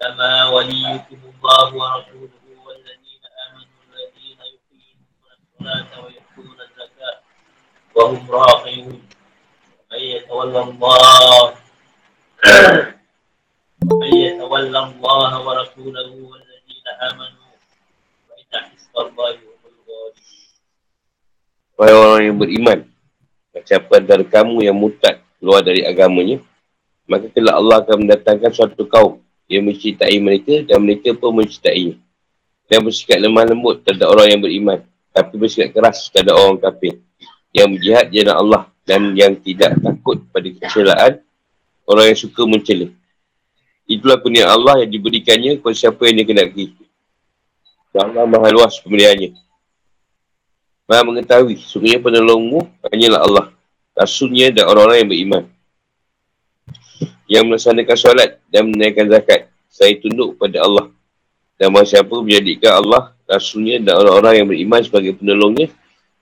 كما 0.00 0.48
وليكم 0.48 1.20
الله 1.34 1.74
ورسوله 1.74 2.46
الصلاة 5.60 6.04
ويؤتون 6.04 6.56
الزكاة 6.60 7.20
وهم 7.94 8.30
راقيون 8.30 9.08
ومن 9.90 10.00
يتولى 10.00 10.60
الله 10.60 11.54
ومن 13.85 14.13
يتولى 14.13 14.79
الله 14.79 15.31
ورسوله 15.45 16.09
والذين 16.13 16.85
آمنوا 17.09 17.51
فإن 18.29 18.51
حزب 18.69 18.93
الله 18.95 19.31
هم 19.41 19.61
الغالبون 19.65 20.13
Wahai 21.81 21.97
orang 21.97 22.21
yang 22.21 22.37
beriman, 22.37 22.79
siapa 23.65 23.97
dari 24.05 24.21
kamu 24.21 24.69
yang 24.69 24.77
mutat 24.77 25.17
keluar 25.41 25.65
dari 25.65 25.81
agamanya, 25.81 26.37
maka 27.09 27.25
telah 27.33 27.57
Allah 27.57 27.81
akan 27.81 28.05
mendatangkan 28.05 28.53
suatu 28.53 28.85
kaum 28.85 29.17
yang 29.49 29.65
mencintai 29.65 30.15
mereka 30.21 30.61
dan 30.61 30.77
mereka 30.85 31.17
pun 31.17 31.41
mencintai 31.41 31.97
dan 32.69 32.79
bersikap 32.85 33.19
lemah 33.19 33.49
lembut 33.49 33.83
terhadap 33.83 34.13
orang 34.13 34.27
yang 34.31 34.41
beriman 34.45 34.79
tapi 35.11 35.35
bersikap 35.35 35.75
keras 35.75 36.07
kepada 36.07 36.31
orang 36.37 36.55
kafir 36.55 36.95
yang 37.51 37.67
berjihad 37.75 38.07
jalan 38.15 38.35
Allah 38.37 38.61
dan 38.87 39.11
yang 39.11 39.35
tidak 39.35 39.75
takut 39.83 40.23
pada 40.31 40.47
kecelaan 40.47 41.13
orang 41.83 42.05
yang 42.15 42.19
suka 42.19 42.41
mencela. 42.47 42.87
Itulah 43.86 44.18
kurnia 44.18 44.50
Allah 44.50 44.82
yang 44.82 44.90
diberikannya 44.90 45.62
kepada 45.62 45.76
siapa 45.78 46.10
yang 46.10 46.18
dia 46.18 46.26
kenaki. 46.26 46.74
Allah 47.94 48.26
maha 48.26 48.50
luas 48.50 48.82
pemilihannya. 48.82 49.38
Maha 50.90 51.02
mengetahui, 51.06 51.56
sungguhnya 51.62 52.02
penolongmu 52.02 52.66
hanyalah 52.90 53.20
Allah. 53.22 53.46
Rasulnya 53.96 54.52
dan 54.52 54.68
orang-orang 54.68 54.98
yang 55.06 55.10
beriman. 55.10 55.42
Yang 57.30 57.44
melaksanakan 57.46 57.96
solat 57.96 58.30
dan 58.50 58.68
menaikkan 58.68 59.06
zakat. 59.08 59.48
Saya 59.70 59.96
tunduk 60.02 60.36
kepada 60.36 60.66
Allah. 60.66 60.86
Dan 61.56 61.72
maha 61.72 61.88
siapa 61.88 62.12
menjadikan 62.12 62.82
Allah 62.82 63.16
Rasulnya 63.26 63.82
dan 63.82 64.02
orang-orang 64.02 64.34
yang 64.38 64.46
beriman 64.46 64.80
sebagai 64.86 65.18
penolongnya, 65.18 65.66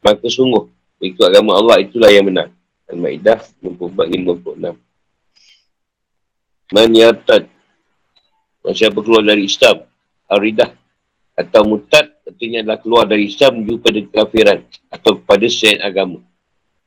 maka 0.01 0.25
sungguh 0.25 0.69
ikut 1.05 1.25
agama 1.27 1.57
Allah 1.59 1.85
itulah 1.85 2.09
yang 2.09 2.29
benar. 2.29 2.49
Al-Ma'idah 2.89 3.41
54-56 3.61 4.94
Man 6.75 6.91
yartad 6.91 7.47
Siapa 8.75 8.99
keluar 8.99 9.23
dari 9.23 9.47
Islam? 9.47 9.87
Aridah 10.27 10.75
Atau 11.39 11.63
mutad 11.71 12.11
Artinya 12.27 12.67
adalah 12.67 12.83
keluar 12.83 13.05
dari 13.07 13.31
Islam 13.31 13.63
menuju 13.63 13.79
pada 13.79 14.01
kafiran 14.11 14.59
Atau 14.91 15.23
pada 15.23 15.47
selain 15.47 15.79
agama. 15.87 16.19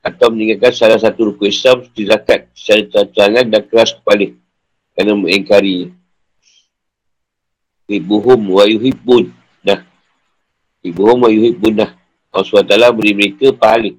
Atau 0.04 0.28
meninggalkan 0.28 0.76
salah 0.76 1.00
satu 1.00 1.32
rukun 1.32 1.48
Islam 1.48 1.88
Seperti 1.88 2.02
zakat 2.04 2.40
Secara 2.52 3.08
tangan 3.08 3.48
dan 3.48 3.64
keras 3.64 3.96
kepala. 3.96 4.28
Kerana 4.92 5.16
mengingkarinya 5.16 5.96
Ibuhum 7.88 8.52
wa 8.52 8.68
yuhibbun. 8.68 9.32
Dah 9.64 9.80
Ibuhum 10.84 11.24
wa 11.24 11.32
yuhibbunah. 11.32 11.96
Allah 12.28 12.44
SWT 12.44 12.92
beri 12.92 13.16
mereka 13.16 13.48
pahala. 13.56 13.96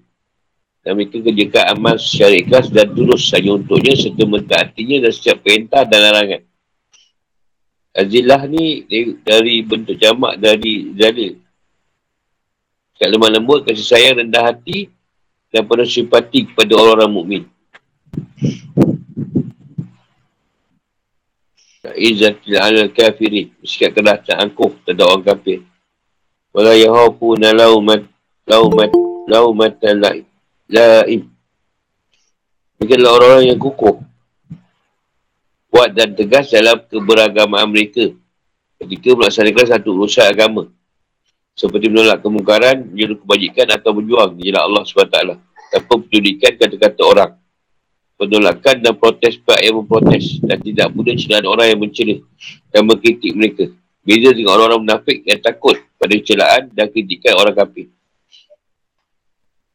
Dan 0.90 0.98
mereka 0.98 1.22
kerjakan 1.22 1.66
amal 1.78 2.02
secara 2.02 2.34
ikhlas 2.34 2.74
dan 2.74 2.90
tulus 2.98 3.30
hanya 3.38 3.62
untuknya 3.62 3.94
serta 3.94 4.26
mentaatinya 4.26 5.06
dan 5.06 5.12
setiap 5.14 5.38
perintah 5.46 5.86
dan 5.86 6.02
larangan. 6.02 6.42
Azillah 7.94 8.42
ni 8.50 8.90
dari 9.22 9.62
bentuk 9.62 9.94
jamak 10.02 10.42
dari 10.42 10.90
zalil. 10.98 11.38
Kat 12.98 13.06
lemah 13.06 13.38
lembut, 13.38 13.70
kasih 13.70 13.86
sayang, 13.86 14.18
rendah 14.18 14.50
hati 14.50 14.90
dan 15.54 15.70
penuh 15.70 15.86
simpati 15.86 16.50
kepada 16.50 16.74
orang-orang 16.74 17.12
mukmin. 17.14 17.44
Izzatil 21.94 22.58
ala 22.58 22.90
kafirin. 22.90 23.54
Bersikap 23.62 23.94
keras 23.94 24.26
dan 24.26 24.42
angkuh 24.42 24.74
terhadap 24.90 25.06
orang 25.06 25.22
kafir. 25.22 25.62
Wala 26.50 26.74
yahafuna 26.74 27.54
laumat 27.54 28.10
laumat 28.50 29.78
laim. 29.86 30.29
Laim. 30.70 31.26
Mereka 32.78 32.94
adalah 32.94 33.18
orang-orang 33.18 33.46
yang 33.50 33.60
kukuh. 33.60 33.98
Kuat 35.74 35.98
dan 35.98 36.14
tegas 36.14 36.54
dalam 36.54 36.78
keberagamaan 36.86 37.66
mereka. 37.74 38.14
Ketika 38.78 39.18
melaksanakan 39.18 39.66
satu 39.66 39.98
urusan 39.98 40.30
agama. 40.30 40.70
Seperti 41.58 41.92
menolak 41.92 42.22
kemungkaran, 42.24 42.86
menjadi 42.86 43.20
kebajikan 43.20 43.68
atau 43.76 43.92
berjuang 43.98 44.38
jalan 44.40 44.62
Allah 44.64 44.84
SWT. 44.86 45.20
Tanpa 45.74 45.94
penjudikan 46.06 46.54
kata-kata 46.56 47.02
orang. 47.02 47.32
Penolakan 48.16 48.76
dan 48.86 48.94
protes 48.94 49.42
pihak 49.42 49.60
yang 49.66 49.82
memprotes. 49.82 50.38
Dan 50.40 50.62
tidak 50.62 50.94
mudah 50.94 51.18
celahan 51.18 51.50
orang 51.50 51.68
yang 51.74 51.80
mencela 51.82 52.16
dan 52.70 52.82
mengkritik 52.86 53.34
mereka. 53.34 53.66
Beza 54.06 54.32
dengan 54.38 54.54
orang-orang 54.56 54.86
munafik 54.86 55.26
yang 55.26 55.42
takut 55.42 55.82
pada 55.98 56.16
celaan 56.22 56.70
dan 56.72 56.88
kritikan 56.94 57.36
orang 57.36 57.58
kafir. 57.58 57.90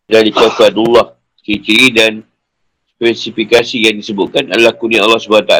Dan 0.04 0.28
dikatakan 0.28 0.76
Allah, 0.76 1.16
ciri-ciri 1.40 1.88
dan 1.92 2.12
spesifikasi 2.96 3.88
yang 3.88 3.96
disebutkan 3.96 4.52
adalah 4.52 4.76
kurnia 4.76 5.04
Allah 5.04 5.20
SWT. 5.20 5.54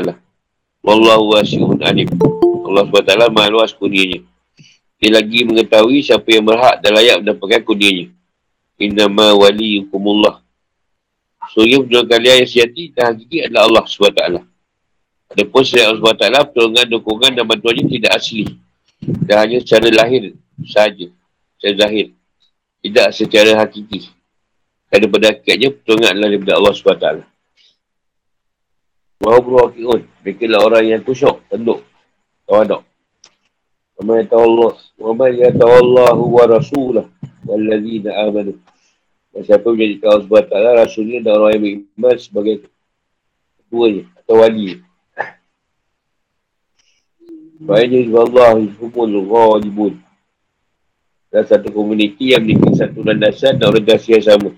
Wallahu 0.85 1.33
wasi'un 1.33 1.81
alim. 1.81 2.09
Allah 2.69 2.85
SWT 2.89 3.33
maha 3.33 3.49
luas 3.49 3.73
kurnianya. 3.73 4.21
Dia 5.01 5.11
lagi 5.17 5.45
mengetahui 5.45 6.05
siapa 6.05 6.29
yang 6.29 6.45
berhak 6.45 6.81
dan 6.85 6.97
layak 6.97 7.25
mendapatkan 7.25 7.61
kurnianya. 7.65 8.13
Innama 8.77 9.33
waliyukumullah. 9.33 10.45
Suri 11.53 11.77
penjualan 11.77 12.09
kalian 12.09 12.45
yang 12.45 12.49
sejati 12.49 12.91
dan 12.93 13.15
hakiki 13.15 13.49
adalah 13.49 13.69
Allah 13.69 13.85
SWT. 13.85 14.21
Adapun 15.35 15.63
selain 15.65 15.89
Allah 15.93 16.15
SWT, 16.15 16.27
pertolongan, 16.53 16.87
dukungan 16.89 17.31
dan 17.33 17.45
bantuannya 17.49 17.85
tidak 17.89 18.13
asli. 18.17 18.45
Dan 19.03 19.37
hanya 19.41 19.59
secara 19.61 19.89
lahir 19.93 20.37
sahaja. 20.65 21.07
Secara 21.61 21.75
zahir. 21.85 22.07
Tidak 22.85 23.09
secara 23.13 23.51
hakiki. 23.61 24.09
Kerana 24.95 25.11
pada 25.11 25.35
hakikatnya 25.35 25.69
pertolongan 25.75 26.11
adalah 26.15 26.29
daripada 26.31 26.53
Allah 26.55 26.71
SWT. 26.71 27.07
Wahubru 29.27 29.57
hakiun. 29.67 30.01
Mereka 30.23 30.43
adalah 30.47 30.61
orang 30.71 30.85
yang 30.87 31.03
kusyuk, 31.03 31.43
tenduk. 31.51 31.83
Tawadok. 32.47 32.87
Wa 33.99 34.23
ya 34.23 34.39
Allah. 34.39 34.73
Wa 34.95 35.27
ya 35.35 35.51
Allah 35.51 36.15
wa 36.15 36.45
rasulah. 36.47 37.11
Wallazina 37.43 38.23
amanu. 38.23 38.55
Dan 39.35 39.43
siapa 39.43 39.67
menjadi 39.67 39.99
Allah 40.07 40.23
SWT, 40.31 40.55
Rasulnya 40.87 41.19
dan 41.27 41.43
orang 41.43 41.53
yang 41.59 41.63
beriman 41.67 42.15
sebagai 42.15 42.55
ketuanya 43.59 44.07
atau 44.23 44.35
wali. 44.47 44.79
Baiknya 47.59 48.15
Allah 48.15 48.63
humul 48.79 49.27
ghalibun. 49.27 49.99
Dan 51.35 51.43
satu 51.51 51.67
komuniti 51.75 52.31
yang 52.31 52.47
memiliki 52.47 52.79
satu 52.79 53.03
landasan 53.03 53.59
dan 53.59 53.75
orientasi 53.75 54.15
yang 54.15 54.23
sama. 54.23 54.55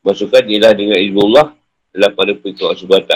Masukkan 0.00 0.42
ialah 0.48 0.72
dengan 0.72 0.96
ilmu 0.96 1.20
Allah 1.32 1.46
adalah 1.92 2.10
pada 2.16 2.32
pengikut 2.32 2.64
Allah 2.64 2.80
SWT. 2.80 3.14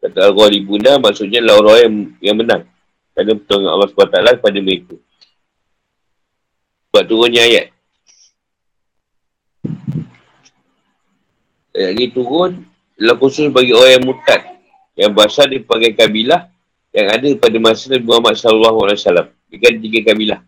Kata 0.00 0.18
Al-Ghalibuna 0.32 0.96
maksudnya 0.96 1.44
adalah 1.44 1.56
orang 1.60 1.78
yang, 1.82 1.94
yang 2.22 2.36
menang. 2.38 2.62
Kerana 3.12 3.36
pertolongan 3.36 3.72
Allah 3.74 3.88
SWT 3.90 4.16
kepada 4.38 4.58
mereka. 4.62 4.94
Sebab 6.90 7.02
turunnya 7.04 7.42
ayat. 7.44 7.66
Ayat 11.74 11.90
ini 11.98 12.06
turun 12.10 12.64
adalah 12.96 13.16
khusus 13.18 13.46
bagi 13.50 13.74
orang 13.74 13.92
yang 13.98 14.04
mutad. 14.06 14.40
Yang 14.98 15.10
berasal 15.14 15.46
di 15.50 15.58
pelbagai 15.62 15.92
kabilah 15.98 16.50
yang 16.90 17.06
ada 17.10 17.28
pada 17.38 17.56
masa 17.62 17.90
Nabi 17.90 18.04
Muhammad 18.06 18.34
SAW. 18.38 19.30
Jika 19.50 19.66
tiga 19.78 20.00
kabilah. 20.10 20.40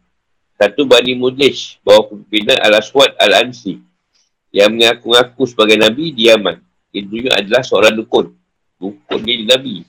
Satu 0.59 0.87
Bani 0.87 1.19
Mudlish, 1.19 1.83
bawah 1.83 2.07
pimpinan 2.07 2.59
Al-Aswad 2.63 3.19
Al-Ansi. 3.19 3.92
Yang 4.53 4.71
mengaku-ngaku 4.77 5.43
sebagai 5.49 5.81
Nabi 5.81 6.13
di 6.13 6.29
Yaman. 6.29 6.61
Itu 6.93 7.25
adalah 7.33 7.65
seorang 7.65 7.97
dukun. 7.97 8.37
Dukun 8.77 9.21
dia 9.25 9.41
Nabi. 9.49 9.89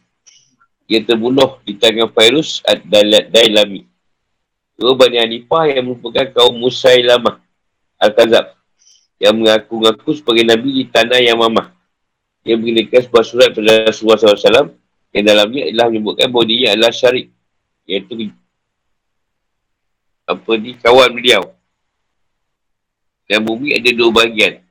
Dia 0.88 1.04
terbunuh 1.04 1.60
di 1.68 1.76
tangan 1.76 2.08
Fairuz 2.16 2.64
Ad-Dailami. 2.64 3.84
Dua 4.80 4.96
Bani 4.96 5.20
Hanifah 5.20 5.68
yang 5.68 5.92
merupakan 5.92 6.26
kaum 6.32 6.56
Musailamah 6.56 7.44
Al-Kazab. 8.00 8.56
Yang 9.20 9.36
mengaku-ngaku 9.36 10.10
sebagai 10.16 10.48
Nabi 10.48 10.70
di 10.80 10.84
tanah 10.88 11.20
yang 11.20 11.44
mamah. 11.44 11.76
Dia 12.44 12.60
mengenakan 12.60 13.00
sebuah 13.04 13.24
surat 13.24 13.50
pada 13.56 13.88
Rasulullah 13.88 14.20
SAW 14.20 14.76
yang 15.14 15.24
dalamnya 15.30 15.70
adalah 15.70 15.88
menyebutkan 15.94 16.28
bahawa 16.28 16.46
dia 16.50 16.68
adalah 16.76 16.92
syarik. 16.92 17.32
Iaitu 17.86 18.34
apa 20.24 20.52
ni, 20.56 20.72
kawan 20.80 21.12
beliau. 21.14 21.52
Dan 23.28 23.48
bumi 23.48 23.76
ada 23.76 23.90
dua 23.96 24.10
bahagian. 24.12 24.64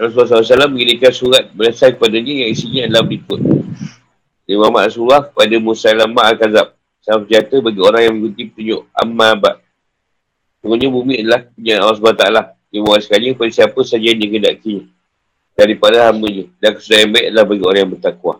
Rasulullah 0.00 0.40
SAW 0.40 0.72
mengirimkan 0.72 1.12
surat 1.12 1.44
berasal 1.52 1.92
kepada 1.92 2.16
dia 2.16 2.48
yang 2.48 2.50
isinya 2.56 2.88
adalah 2.88 3.04
berikut. 3.04 3.40
Dia 4.48 4.56
Muhammad 4.56 4.88
Rasulullah 4.88 5.22
kepada 5.28 5.54
Musa 5.60 5.92
Lama 5.92 6.20
Al-Kazab. 6.24 6.72
Sama 7.00 7.24
senjata 7.24 7.56
bagi 7.64 7.80
orang 7.80 8.02
yang 8.08 8.14
mengikuti 8.16 8.44
petunjuk 8.48 8.80
Amma 8.92 9.36
Abad. 9.36 9.56
Sebenarnya 10.60 10.88
bumi 10.92 11.14
adalah 11.24 11.40
punya 11.52 11.74
Allah 11.80 11.96
SWT. 11.96 12.24
Dia 12.70 12.80
buat 12.84 13.00
sekali 13.02 13.32
kepada 13.32 13.50
siapa 13.50 13.80
saja 13.82 14.08
yang 14.12 14.20
dia 14.20 14.80
Daripada 15.56 16.08
hamba-Nya. 16.12 16.44
Dan 16.60 16.70
kesudahan 16.76 17.08
baik 17.12 17.26
adalah 17.32 17.44
bagi 17.48 17.64
orang 17.64 17.80
yang 17.80 17.92
bertakwa. 17.96 18.34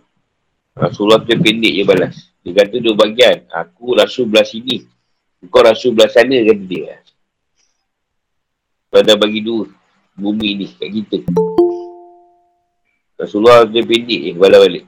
Rasulullah 0.77 1.21
tu 1.25 1.35
pendek 1.37 1.73
je 1.77 1.83
balas. 1.85 2.15
Dia 2.41 2.53
kata 2.57 2.77
dua 2.81 2.95
bagian. 2.97 3.37
Aku 3.53 3.97
rasul 3.97 4.29
belah 4.29 4.47
sini. 4.47 4.87
Kau 5.49 5.61
rasul 5.61 5.93
belah 5.93 6.09
sana 6.09 6.41
kata 6.41 6.65
dia. 6.65 7.00
Pada 8.91 9.15
bagi 9.15 9.39
dua. 9.39 9.71
Bumi 10.19 10.59
ni 10.59 10.67
kat 10.67 10.91
kita. 10.91 11.19
Rasulullah 13.15 13.63
tu 13.63 13.79
pendek 13.87 14.21
je 14.27 14.33
bala 14.35 14.59
balik. 14.59 14.85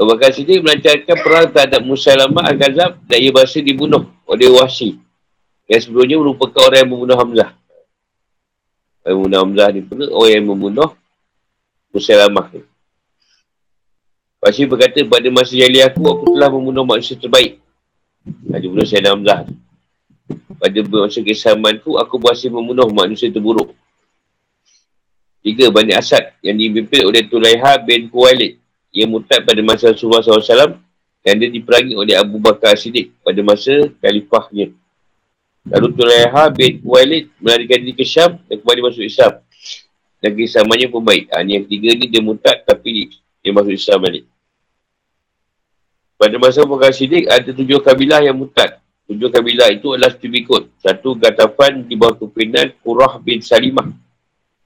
Abu 0.00 0.08
Bakar 0.08 0.32
sini 0.32 0.58
melancarkan 0.58 1.16
perang 1.20 1.46
terhadap 1.52 1.84
Musa 1.84 2.16
Lama 2.16 2.48
Al-Ghazab 2.48 3.04
dan 3.04 3.18
ia 3.20 3.28
berhasil 3.28 3.60
dibunuh 3.60 4.08
oleh 4.24 4.48
Wahsi. 4.48 4.96
Yang 5.68 5.86
sebelumnya 5.86 6.16
merupakan 6.18 6.64
orang 6.64 6.80
yang 6.80 6.90
membunuh 6.90 7.16
Hamzah. 7.20 7.50
Orang 9.04 9.04
yang 9.04 9.16
membunuh 9.20 9.40
Hamzah 9.44 9.68
ni 9.68 9.80
pun 9.84 9.98
orang 10.08 10.32
yang 10.32 10.46
membunuh 10.48 10.90
Musa 11.92 12.16
Lama 12.16 12.42
ni. 12.56 12.64
Pasti 14.42 14.66
berkata 14.66 14.98
pada 15.06 15.28
masa 15.30 15.54
jali 15.54 15.78
aku, 15.78 16.02
aku 16.02 16.24
telah 16.34 16.50
membunuh 16.50 16.82
manusia 16.82 17.14
terbaik. 17.14 17.62
Ada 18.50 18.66
bunuh 18.66 18.82
Sayyidina 18.82 19.14
Hamzah. 19.14 19.38
Pada 20.60 20.78
masa 20.86 21.20
kesamaan 21.20 21.80
tu, 21.82 21.96
aku 21.98 22.20
berhasil 22.20 22.52
membunuh 22.52 22.86
manusia 22.90 23.30
terburuk. 23.32 23.74
Tiga, 25.42 25.74
Bani 25.74 25.90
Asad 25.96 26.38
yang 26.38 26.54
dipimpin 26.54 27.02
oleh 27.02 27.26
Tulaiha 27.26 27.82
bin 27.82 28.06
Kuwailid 28.06 28.62
yang 28.94 29.10
mutad 29.10 29.42
pada 29.42 29.58
masa 29.64 29.90
Rasulullah 29.90 30.22
SAW 30.22 30.78
yang 31.26 31.36
dia 31.38 31.50
diperangi 31.50 31.94
oleh 31.98 32.14
Abu 32.14 32.38
Bakar 32.38 32.78
Siddiq 32.78 33.10
pada 33.26 33.40
masa 33.42 33.90
khalifahnya. 33.98 34.70
Lalu 35.66 35.88
Tulaiha 35.94 36.50
bin 36.50 36.82
Kuwailid 36.82 37.30
melarikan 37.38 37.78
diri 37.82 37.94
ke 37.94 38.06
Syam 38.06 38.38
dan 38.50 38.58
kembali 38.58 38.80
masuk 38.82 39.02
Islam. 39.06 39.38
Dan 40.22 40.30
kesamannya 40.38 40.86
pun 40.90 41.02
baik. 41.02 41.30
Ha, 41.34 41.42
yang 41.42 41.66
ketiga 41.66 41.90
ni 41.98 42.06
dia 42.06 42.22
mutad 42.22 42.62
tapi 42.62 43.10
dia 43.42 43.50
masuk 43.50 43.74
Islam 43.74 43.98
balik. 44.02 44.24
Pada 46.18 46.34
masa 46.38 46.62
Bakar 46.62 46.94
Siddiq 46.94 47.26
ada 47.26 47.50
tujuh 47.50 47.82
kabilah 47.82 48.22
yang 48.22 48.38
mutad. 48.38 48.81
Tujuh 49.12 49.28
kabilah 49.28 49.68
itu 49.68 49.92
adalah 49.92 50.08
seperti 50.08 50.28
berikut. 50.32 50.62
Satu 50.80 51.12
Gatafan 51.20 51.84
di 51.84 52.00
bawah 52.00 52.16
kepimpinan 52.16 52.72
Qurrah 52.80 53.20
bin 53.20 53.44
Salimah. 53.44 53.92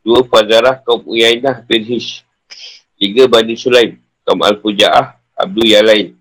Dua 0.06 0.22
Fazarah 0.22 0.78
kaum 0.86 1.02
Uyainah 1.02 1.66
bin 1.66 1.82
Hish. 1.82 2.22
Tiga 2.94 3.26
Bani 3.26 3.58
Sulaim. 3.58 3.98
Kaum 4.22 4.38
Al-Fuja'ah 4.46 5.18
Abdul 5.34 5.66
Yalain. 5.66 6.14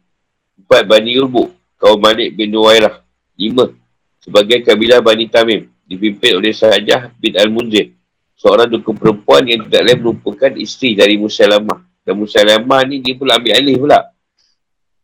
Empat 0.57 0.89
Bani 0.89 1.21
Urbu. 1.21 1.53
Kaum 1.77 2.01
Malik 2.01 2.33
bin 2.33 2.49
Nuwairah. 2.49 3.05
Lima. 3.37 3.69
Sebagai 4.17 4.65
kabilah 4.65 5.05
Bani 5.05 5.29
Tamim. 5.29 5.69
Dipimpin 5.85 6.41
oleh 6.41 6.49
Sahajah 6.49 7.13
bin 7.21 7.37
Al-Munzir. 7.37 7.93
Seorang 8.41 8.73
dukun 8.73 8.97
perempuan 8.97 9.45
yang 9.45 9.69
tidak 9.69 9.85
lain 9.85 10.01
merupakan 10.01 10.49
isteri 10.57 10.97
dari 10.97 11.13
Musalamah. 11.21 11.77
Dan 12.01 12.17
Musalamah 12.17 12.81
ni 12.89 13.05
dia 13.05 13.13
pula 13.13 13.37
ambil 13.37 13.53
alih 13.53 13.77
pula. 13.77 14.01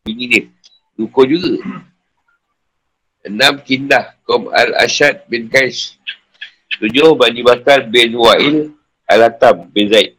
Bini 0.01 0.26
dia. 0.26 0.49
Dukun 0.97 1.30
juga. 1.30 1.86
Enam 3.22 3.61
Kindah. 3.61 4.17
Kom 4.26 4.49
Al-Ashad 4.49 5.26
bin 5.30 5.47
Qais. 5.47 5.97
Tujuh 6.82 7.13
Bani 7.13 7.41
Bakar 7.45 7.86
bin 7.86 8.17
Wa'il 8.17 8.74
Al-Atam 9.05 9.69
bin 9.69 9.91
Zaid. 9.91 10.17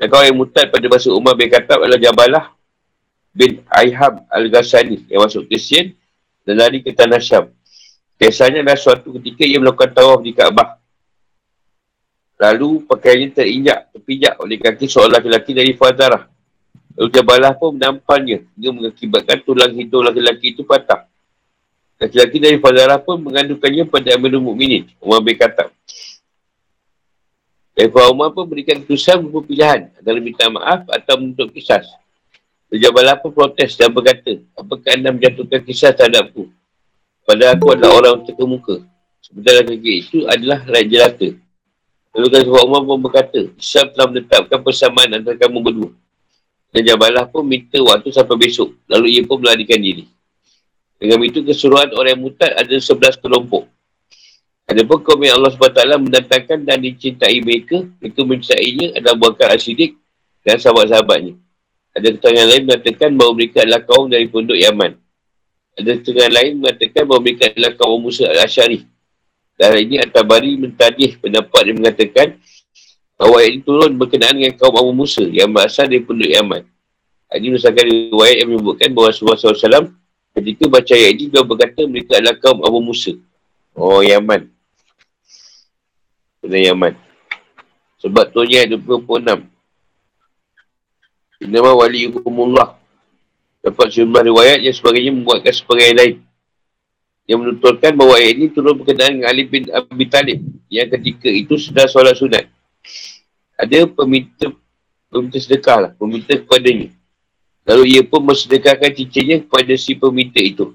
Dan 0.00 0.10
kau 0.10 0.18
yang 0.18 0.34
mutad 0.34 0.66
pada 0.66 0.86
masa 0.90 1.14
Umar 1.14 1.38
bin 1.38 1.46
Khattab 1.46 1.78
adalah 1.78 2.00
Jabalah 2.00 2.44
bin 3.30 3.62
Aiham 3.70 4.26
Al-Ghassani 4.26 5.06
yang 5.06 5.22
masuk 5.22 5.46
ke 5.46 5.56
Sien 5.62 5.94
dan 6.42 6.58
lari 6.58 6.82
ke 6.82 6.90
Tanah 6.90 7.22
Syam. 7.22 7.54
Biasanya 8.18 8.66
adalah 8.66 8.78
suatu 8.78 9.14
ketika 9.18 9.46
ia 9.46 9.62
melakukan 9.62 9.94
tawaf 9.94 10.20
di 10.26 10.34
Kaabah. 10.34 10.82
Lalu 12.42 12.82
pakaiannya 12.90 13.28
terinjak, 13.30 13.94
terpijak 13.94 14.34
oleh 14.42 14.58
kaki 14.58 14.90
seorang 14.90 15.22
lelaki 15.22 15.54
dari 15.54 15.78
Fazarah. 15.78 16.26
Lalu 16.98 17.08
Jabalah 17.14 17.54
pun 17.54 17.78
menampalnya. 17.78 18.42
Dia 18.58 18.74
mengakibatkan 18.74 19.46
tulang 19.46 19.70
hidung 19.70 20.02
laki-laki 20.02 20.50
itu 20.50 20.66
patah. 20.66 21.06
Laki-laki 22.02 22.42
dari 22.42 22.58
Fazarah 22.58 22.98
pun 22.98 23.22
mengandungkannya 23.22 23.86
pada 23.86 24.18
Amirul 24.18 24.42
Mukminin 24.42 24.90
Umar 24.98 25.22
bin 25.22 25.38
Khattab. 25.38 25.70
Dan 27.78 27.94
Umar 28.10 28.34
pun 28.34 28.42
berikan 28.50 28.82
keputusan 28.82 29.22
berupa 29.22 29.46
pilihan 29.46 29.86
antara 29.94 30.18
minta 30.18 30.50
maaf 30.50 30.82
atau 30.90 31.14
menuntut 31.22 31.54
kisah. 31.54 31.86
Jabalah 32.74 33.22
pun 33.22 33.30
protes 33.30 33.78
dan 33.78 33.94
berkata, 33.94 34.42
apakah 34.58 34.90
anda 34.98 35.14
menjatuhkan 35.14 35.62
kisah 35.62 35.94
terhadapku? 35.94 36.50
Pada 37.22 37.54
aku 37.54 37.70
adalah 37.70 38.02
orang 38.02 38.26
terkemuka. 38.26 38.82
Sebenarnya 39.22 39.62
lagi 39.70 39.92
itu 40.02 40.18
adalah 40.26 40.58
rakyat 40.66 40.88
jelata. 40.90 41.28
Lalu 42.18 42.26
Khalifah 42.34 42.62
Umar 42.66 42.80
pun 42.82 42.98
berkata, 42.98 43.40
Islam 43.54 43.86
telah 43.94 44.06
menetapkan 44.10 44.58
persamaan 44.58 45.10
antara 45.14 45.36
kamu 45.38 45.58
berdua. 45.62 45.90
Dan 46.74 46.82
Jabalah 46.82 47.30
pun 47.30 47.46
minta 47.46 47.78
waktu 47.78 48.10
sampai 48.10 48.36
besok. 48.40 48.74
Lalu 48.90 49.20
ia 49.20 49.22
pun 49.22 49.38
melarikan 49.38 49.78
diri. 49.78 50.10
Dengan 51.02 51.18
itu 51.26 51.42
keseluruhan 51.42 51.98
orang 51.98 52.14
mutad 52.14 52.54
ada 52.54 52.78
sebelas 52.78 53.18
kelompok. 53.18 53.66
Ada 54.70 54.86
pun 54.86 55.02
kaum 55.02 55.18
yang 55.18 55.42
Allah 55.42 55.50
SWT 55.50 55.82
mendatangkan 55.98 56.62
dan 56.62 56.78
dicintai 56.78 57.42
mereka. 57.42 57.82
Mereka 57.98 58.22
mencintainya 58.22 58.94
adalah 58.94 59.18
buahkan 59.18 59.58
asidik 59.58 59.98
dan 60.46 60.62
sahabat-sahabatnya. 60.62 61.34
Ada 61.98 62.06
keterangan 62.14 62.46
lain 62.46 62.62
mengatakan 62.70 63.10
bahawa 63.18 63.32
mereka 63.34 63.66
adalah 63.66 63.82
kaum 63.82 64.06
dari 64.06 64.30
pondok 64.30 64.54
Yaman. 64.54 64.94
Ada 65.74 65.90
keterangan 65.98 66.32
lain 66.38 66.52
mengatakan 66.62 67.02
bahawa 67.02 67.20
mereka 67.26 67.42
adalah 67.50 67.72
kaum 67.74 67.98
Musa 67.98 68.24
al-Ashari. 68.30 68.80
Dan 69.58 69.68
ini 69.82 69.98
At-Tabari 69.98 70.54
mentadih 70.54 71.18
pendapat 71.18 71.62
yang 71.66 71.76
mengatakan 71.82 72.38
bahawa 73.18 73.42
ini 73.42 73.58
turun 73.58 73.98
berkenaan 73.98 74.38
dengan 74.38 74.54
kaum 74.54 74.78
Abu 74.78 74.94
Musa 74.94 75.26
yang 75.26 75.50
berasal 75.50 75.90
dari 75.90 75.98
penduduk 75.98 76.30
Yaman. 76.30 76.62
Ini 77.34 77.48
misalkan 77.50 77.90
riwayat 77.90 78.46
yang 78.46 78.54
menyebutkan 78.54 78.94
bahawa 78.94 79.10
Rasulullah 79.10 79.40
SAW 79.40 79.90
ketika 80.32 80.64
baca 80.68 80.92
ayat 80.92 81.14
ini, 81.16 81.30
dia 81.30 81.42
berkata 81.44 81.80
mereka 81.84 82.18
adalah 82.18 82.36
kaum 82.40 82.60
Abu 82.64 82.80
Musa. 82.80 83.12
Oh, 83.72 84.00
Yaman. 84.00 84.48
Benar 86.44 86.60
Yaman. 86.72 86.94
Sebab 88.02 88.34
tu 88.34 88.42
ayat 88.42 88.74
26. 88.74 89.46
Nama 91.42 91.70
wali 91.74 92.10
hukumullah. 92.10 92.78
Dapat 93.62 93.94
sejumlah 93.94 94.22
riwayat 94.26 94.58
yang 94.62 94.74
sebagainya 94.74 95.12
membuatkan 95.14 95.54
sebagai 95.54 95.90
lain. 95.94 96.14
Yang 97.30 97.38
menuturkan 97.46 97.94
bahawa 97.94 98.18
ayat 98.18 98.34
ini 98.42 98.46
turun 98.50 98.74
berkenaan 98.82 99.22
dengan 99.22 99.30
Ali 99.30 99.46
bin 99.46 99.70
Abi 99.70 100.06
Talib. 100.10 100.42
Yang 100.66 100.98
ketika 100.98 101.30
itu 101.30 101.54
sudah 101.54 101.86
solat 101.86 102.18
sunat 102.18 102.50
ada 103.62 103.78
peminta 103.86 104.50
peminta 105.06 105.38
sedekah 105.38 105.78
lah, 105.88 105.90
peminta 105.94 106.34
kepadanya. 106.34 106.90
Lalu 107.62 107.98
ia 107.98 108.02
pun 108.02 108.26
bersedekahkan 108.26 108.90
cincinnya 108.90 109.38
kepada 109.42 109.74
si 109.78 109.94
peminta 109.94 110.42
itu. 110.42 110.74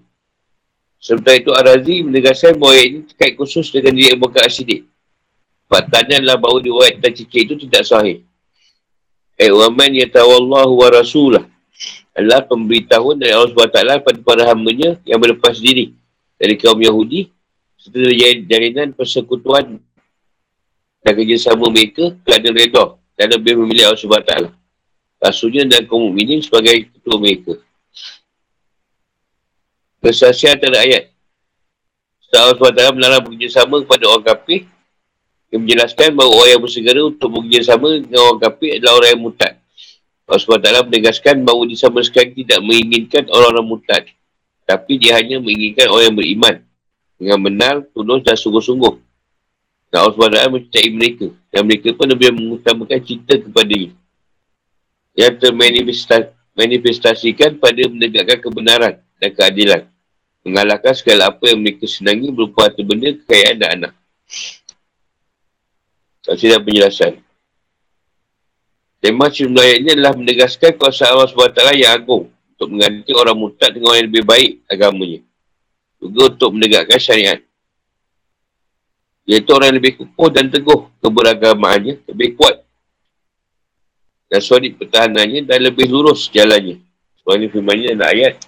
Sementara 0.97 1.37
itu 1.37 1.51
Arazi 1.53 2.01
menegaskan 2.01 2.57
bahawa 2.57 2.79
ini 2.79 2.99
terkait 3.05 3.37
khusus 3.37 3.69
dengan 3.69 3.93
diri 3.93 4.15
Abu 4.15 4.27
Bakar 4.27 4.49
As-Siddiq. 4.49 4.87
Faktanya 5.67 6.23
adalah 6.23 6.39
bahawa 6.39 6.63
diwayat 6.63 7.03
dan 7.03 7.11
cincin 7.11 7.43
itu 7.43 7.55
tidak 7.67 7.83
sahih. 7.83 8.23
Eh, 9.37 9.51
wa 9.51 9.67
man 9.69 9.91
yatawallahu 9.93 10.73
wa 10.79 10.87
rasulah. 10.89 11.43
Adalah 12.17 12.47
pemberitahuan 12.49 13.19
dari 13.21 13.35
Allah 13.35 13.53
SWT 13.53 14.01
pada 14.01 14.19
para 14.25 14.43
hambanya 14.49 14.97
yang 15.05 15.21
berlepas 15.21 15.61
diri 15.61 15.93
dari 16.41 16.57
kaum 16.57 16.81
Yahudi 16.81 17.29
serta 17.77 18.09
jalinan 18.49 18.89
persekutuan 18.97 19.77
dan 21.05 21.13
kerjasama 21.13 21.69
mereka 21.69 22.17
kerana 22.25 22.49
reda 22.49 22.97
dan 23.13 23.27
lebih 23.37 23.61
memilih 23.61 23.93
Allah 23.93 24.01
SWT. 24.01 24.56
Rasulnya 25.17 25.65
dan 25.65 25.89
kaum 25.89 26.13
mukminin 26.13 26.45
sebagai 26.45 26.93
ketua 26.93 27.17
mereka. 27.17 27.57
Kesaksian 29.97 30.61
antara 30.61 30.85
ayat. 30.85 31.09
Setelah 32.21 32.53
SWT 32.53 32.95
melarang 32.95 33.23
bekerjasama 33.25 33.81
kepada 33.81 34.03
orang 34.13 34.25
kafir 34.29 34.69
yang 35.49 35.63
menjelaskan 35.63 36.13
bahawa 36.13 36.31
orang 36.37 36.51
yang 36.53 36.63
bersegera 36.63 37.01
untuk 37.07 37.29
bekerjasama 37.33 38.03
dengan 38.03 38.19
orang 38.29 38.39
kafir 38.45 38.69
adalah 38.77 38.93
orang 39.01 39.09
yang 39.15 39.23
mutad. 39.23 39.53
Allah 40.27 40.43
SWT 40.43 40.91
menegaskan 40.91 41.35
bahawa 41.47 41.63
dia 41.71 41.79
sama 41.79 42.03
sekali 42.03 42.43
tidak 42.43 42.59
menginginkan 42.59 43.23
orang-orang 43.31 43.65
mutad. 43.65 44.03
Tapi 44.67 44.99
dia 44.99 45.15
hanya 45.15 45.39
menginginkan 45.39 45.87
orang 45.87 46.11
yang 46.11 46.17
beriman. 46.19 46.55
Dengan 47.17 47.39
benar, 47.41 47.73
tulus 47.95 48.21
dan 48.27 48.35
sungguh-sungguh. 48.35 48.95
Dan 49.87 49.97
Allah 50.03 50.13
SWT 50.13 50.51
mencintai 50.51 50.87
mereka. 50.91 51.31
Dan 51.47 51.63
mereka 51.63 51.95
pun 51.95 52.11
lebih 52.11 52.35
mengutamakan 52.35 52.99
cinta 53.01 53.39
kepada 53.39 53.71
dia. 53.71 53.95
Yang 55.17 55.49
termanifestasikan 55.49 57.57
pada 57.57 57.81
menegakkan 57.89 58.37
kebenaran 58.37 59.01
dan 59.17 59.29
keadilan. 59.33 59.81
Mengalahkan 60.45 60.93
segala 60.93 61.33
apa 61.33 61.49
yang 61.49 61.59
mereka 61.59 61.89
senangi 61.89 62.29
berupa 62.29 62.69
harta 62.69 62.85
benda, 62.85 63.17
kekayaan 63.17 63.57
dan 63.57 63.69
anak. 63.81 63.93
Saksi 66.21 66.53
dan 66.53 66.61
penjelasan. 66.61 67.17
Tema 69.01 69.31
jumlah 69.31 69.61
ayat 69.61 69.79
ini 69.81 69.89
adalah 69.95 70.13
menegaskan 70.17 70.75
kuasa 70.75 71.07
Allah 71.07 71.29
SWT 71.29 71.79
yang 71.79 71.95
agung 71.95 72.27
untuk 72.27 72.67
mengganti 72.73 73.11
orang 73.15 73.37
mutad 73.37 73.69
dengan 73.71 73.93
orang 73.93 73.99
yang 74.03 74.09
lebih 74.09 74.25
baik 74.25 74.51
agamanya. 74.67 75.21
Juga 75.97 76.21
untuk 76.33 76.49
menegakkan 76.51 76.99
syariat. 76.99 77.39
Iaitu 79.23 79.49
orang 79.55 79.71
yang 79.71 79.79
lebih 79.79 79.93
kukuh 80.03 80.29
dan 80.33 80.51
teguh 80.51 80.91
keberagamaannya, 80.99 82.03
lebih 82.11 82.35
kuat. 82.35 82.66
Dan 84.27 84.39
suara 84.43 84.67
pertahanannya 84.67 85.47
dan 85.47 85.59
lebih 85.63 85.87
lurus 85.87 86.27
jalannya. 86.27 86.83
Soal 87.23 87.39
ini 87.39 87.47
firmannya 87.47 87.95
dalam 87.95 88.11
ayat. 88.11 88.43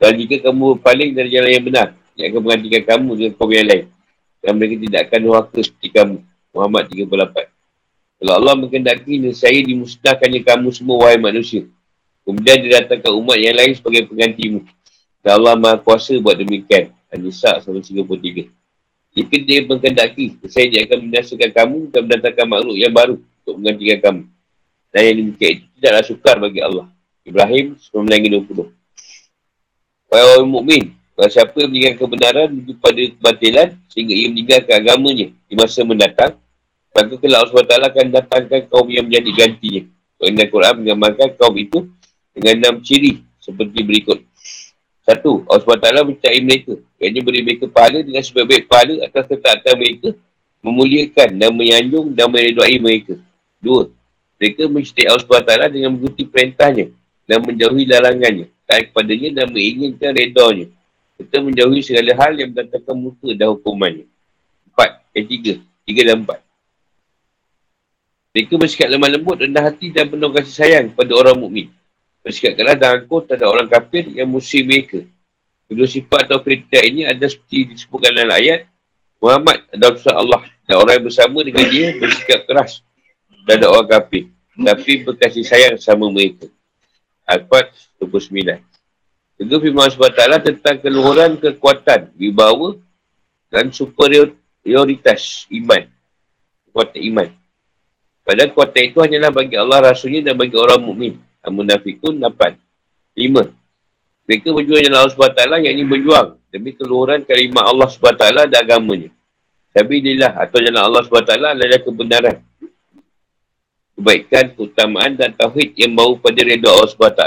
Dan 0.00 0.16
jika 0.18 0.50
kamu 0.50 0.80
paling 0.80 1.14
dari 1.14 1.28
jalan 1.30 1.50
yang 1.52 1.64
benar, 1.64 1.88
yang 2.16 2.32
akan 2.32 2.40
menggantikan 2.42 2.82
kamu 2.96 3.10
dengan 3.20 3.32
kaum 3.36 3.52
yang 3.52 3.68
lain. 3.68 3.84
Dan 4.42 4.52
mereka 4.58 4.74
tidak 4.82 5.00
akan 5.06 5.20
doakan 5.22 5.62
seperti 5.62 5.88
kamu. 5.94 6.16
Muhammad 6.52 6.82
38. 6.90 7.52
Kalau 8.22 8.32
Allah 8.38 8.54
mengendaki 8.54 9.14
saya 9.34 9.58
dimusnahkannya 9.62 10.40
kamu 10.42 10.68
semua 10.74 10.96
wahai 11.06 11.18
manusia. 11.20 11.66
Kemudian 12.22 12.62
dia 12.62 12.82
datangkan 12.82 13.12
umat 13.18 13.38
yang 13.38 13.56
lain 13.58 13.72
sebagai 13.74 14.06
penggantimu. 14.06 14.62
Dan 15.22 15.32
Allah 15.38 15.54
maha 15.58 15.76
kuasa 15.78 16.14
buat 16.18 16.38
demikian. 16.38 16.90
An-Nisa 17.12 17.60
133. 17.60 18.48
Jika 19.12 19.36
dia 19.44 19.60
mengendaki, 19.68 20.40
saya 20.48 20.72
dia 20.72 20.88
akan 20.88 20.98
binasakan 21.04 21.50
kamu 21.52 21.78
dan 21.92 22.00
mendatangkan 22.08 22.46
makhluk 22.48 22.76
yang 22.80 22.94
baru 22.96 23.16
untuk 23.20 23.54
menggantikan 23.60 23.98
kamu. 24.00 24.22
Dan 24.92 25.00
yang 25.08 25.16
demikian 25.24 25.52
itu 25.58 25.66
tidaklah 25.80 26.04
sukar 26.04 26.36
bagi 26.36 26.60
Allah. 26.60 26.86
Ibrahim 27.24 27.80
1920. 27.80 28.70
Wahai 30.12 30.24
orang 30.36 30.50
mukmin, 30.52 30.92
kalau 31.16 31.30
siapa 31.32 31.56
yang 31.56 31.72
meninggalkan 31.72 31.98
kebenaran 32.04 32.46
menuju 32.52 32.72
pada 32.76 33.00
kebatilan 33.00 33.68
sehingga 33.88 34.12
ia 34.12 34.28
meninggalkan 34.28 34.74
agamanya 34.76 35.28
di 35.48 35.54
masa 35.56 35.80
mendatang, 35.80 36.36
Maka 36.92 37.16
kalau 37.16 37.36
Allah 37.40 37.52
SWT 37.56 37.88
akan 37.88 38.06
datangkan 38.12 38.60
kaum 38.68 38.88
yang 38.92 39.08
menjadi 39.08 39.30
gantinya. 39.32 39.82
Kerana 40.20 40.44
Al-Quran 40.44 40.74
menggambarkan 40.84 41.28
kaum 41.40 41.54
itu 41.56 41.88
dengan 42.36 42.54
enam 42.60 42.74
ciri 42.84 43.24
seperti 43.40 43.80
berikut. 43.80 44.20
Satu, 45.02 45.42
Allah 45.48 45.64
SWT 45.64 45.88
mencintai 46.04 46.40
mereka. 46.44 46.76
Kerana 47.00 47.18
beri 47.24 47.40
mereka 47.40 47.64
pahala 47.66 48.04
dengan 48.04 48.20
sebaik-baik 48.20 48.68
pahala 48.68 48.94
atas 49.08 49.24
ketaatan 49.24 49.74
mereka. 49.80 50.08
Memuliakan 50.62 51.28
dan 51.40 51.50
menyanjung 51.56 52.06
dan 52.12 52.28
meredai 52.28 52.76
mereka. 52.78 53.18
Dua, 53.58 53.90
mereka 54.42 54.66
mencintai 54.66 55.06
Allah 55.06 55.22
SWT 55.22 55.54
dengan 55.70 55.94
mengikuti 55.94 56.26
perintahnya 56.26 56.90
dan 57.30 57.38
menjauhi 57.46 57.86
larangannya. 57.86 58.50
Taat 58.66 58.90
kepadanya 58.90 59.38
dan 59.38 59.54
menginginkan 59.54 60.10
redanya. 60.10 60.66
Kita 61.14 61.38
menjauhi 61.38 61.78
segala 61.78 62.10
hal 62.18 62.34
yang 62.34 62.50
mendatangkan 62.50 62.96
muka 62.98 63.30
dan 63.38 63.54
hukumannya. 63.54 64.10
Empat, 64.66 64.98
yang 65.14 65.26
tiga. 65.30 65.54
Tiga 65.86 66.02
dan 66.10 66.26
empat. 66.26 66.42
Mereka 68.34 68.54
bersikap 68.58 68.90
lemah 68.90 69.14
lembut, 69.14 69.38
rendah 69.46 69.62
hati 69.62 69.94
dan 69.94 70.10
penuh 70.10 70.34
kasih 70.34 70.54
sayang 70.58 70.90
kepada 70.90 71.12
orang 71.14 71.38
mukmin. 71.38 71.70
Bersikap 72.26 72.58
keras 72.58 72.82
dan 72.82 72.98
angkuh 72.98 73.22
terhadap 73.22 73.46
orang 73.46 73.70
kafir 73.70 74.10
yang 74.10 74.26
musim 74.26 74.66
mereka. 74.66 75.06
Kedua 75.70 75.86
sifat 75.86 76.26
atau 76.26 76.42
perintah 76.42 76.82
ini 76.82 77.06
ada 77.06 77.30
seperti 77.30 77.78
disebutkan 77.78 78.10
dalam 78.10 78.34
ayat 78.34 78.66
Muhammad 79.22 79.62
adalah 79.70 79.94
usaha 79.94 80.16
Allah 80.18 80.42
dan 80.66 80.74
orang 80.82 80.98
yang 80.98 81.06
bersama 81.06 81.38
dengan 81.46 81.64
dia 81.70 81.94
bersikap 81.94 82.42
keras 82.42 82.82
terhadap 83.46 83.68
orang 83.72 83.88
kafir. 83.90 84.24
Tapi 84.52 84.92
berkasih 85.02 85.44
sayang 85.46 85.76
sama 85.80 86.06
mereka. 86.12 86.46
Al-Fat 87.24 87.72
29. 87.98 88.60
Kedua 89.38 89.58
firman 89.58 89.90
SWT 89.90 90.22
tentang 90.44 90.76
keluhuran 90.78 91.34
kekuatan, 91.40 92.14
wibawa 92.14 92.78
dan 93.48 93.72
superioritas 93.72 95.50
iman. 95.50 95.88
Kekuatan 96.68 97.00
iman. 97.10 97.28
Padahal 98.22 98.54
kuatan 98.54 98.82
itu 98.86 98.98
hanyalah 99.02 99.34
bagi 99.34 99.58
Allah 99.58 99.90
Rasulnya 99.90 100.30
dan 100.30 100.38
bagi 100.38 100.54
orang 100.54 100.78
mukmin. 100.78 101.18
Al-Munafikun 101.42 102.22
8. 102.22 102.54
5. 103.18 103.50
Mereka 104.30 104.48
berjuang 104.54 104.86
dalam 104.86 105.02
Allah 105.02 105.14
SWT 105.18 105.42
yang 105.66 105.74
ini 105.74 105.84
berjuang 105.84 106.38
demi 106.54 106.70
keluhuran 106.78 107.26
kalimat 107.26 107.66
Allah 107.66 107.90
SWT 107.90 108.22
dan 108.46 108.62
agamanya. 108.62 109.10
Tapi 109.74 110.04
inilah 110.04 110.38
atau 110.38 110.62
jalan 110.62 110.82
Allah 110.86 111.02
SWT 111.02 111.32
adalah 111.34 111.80
kebenaran. 111.82 112.36
Kebaikan, 113.98 114.56
keutamaan 114.56 115.14
dan 115.14 115.36
tauhid 115.36 115.76
yang 115.76 115.92
bawa 115.92 116.16
pada 116.16 116.40
reda 116.40 116.68
Allah 116.72 116.88
SWT. 116.88 117.22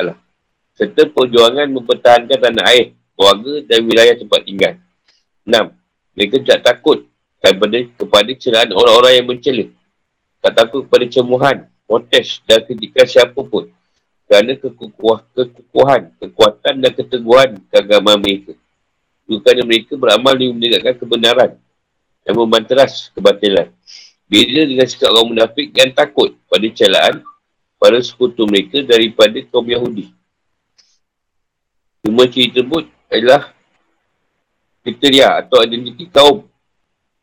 Serta 0.76 1.02
perjuangan 1.08 1.68
mempertahankan 1.72 2.38
tanah 2.42 2.66
air, 2.74 2.98
keluarga 3.16 3.54
dan 3.64 3.80
wilayah 3.86 4.16
tempat 4.18 4.42
tinggal. 4.44 4.74
6. 5.48 5.72
Mereka 6.18 6.36
tidak 6.42 6.60
takut 6.66 7.08
kepada, 7.40 7.78
kepada 7.96 8.32
cerahan 8.34 8.72
orang-orang 8.74 9.14
yang 9.22 9.28
mencela 9.30 9.66
tak 10.46 10.62
takut 10.62 10.86
kepada 10.86 11.10
cemuhan, 11.10 11.58
protes 11.90 12.38
dan 12.46 12.62
kritikan 12.62 13.10
siapa 13.10 13.42
pun. 13.42 13.66
Kerana 14.30 14.54
kekukuh, 14.54 15.26
kekukuhan, 15.34 16.14
kekuatan 16.22 16.86
dan 16.86 16.92
keteguhan 16.94 17.58
keagamaan 17.74 18.22
mereka. 18.22 18.54
Bukannya 19.26 19.66
mereka 19.66 19.98
beramal 19.98 20.38
dengan 20.38 20.62
menegakkan 20.62 21.02
kebenaran 21.02 21.52
dan 22.22 22.34
membanteras 22.38 23.10
kebatilan. 23.18 23.74
Beda 24.26 24.66
dengan 24.66 24.88
sikap 24.90 25.14
orang 25.14 25.38
munafik 25.38 25.70
yang 25.70 25.94
takut 25.94 26.34
pada 26.50 26.66
celaan 26.74 27.22
pada 27.78 28.02
sekutu 28.02 28.50
mereka 28.50 28.82
daripada 28.82 29.38
kaum 29.54 29.68
Yahudi. 29.70 30.10
Cuma 32.02 32.26
ciri 32.26 32.50
tersebut 32.50 32.90
adalah 33.10 33.54
kriteria 34.82 35.46
atau 35.46 35.62
identiti 35.62 36.10
kaum 36.10 36.46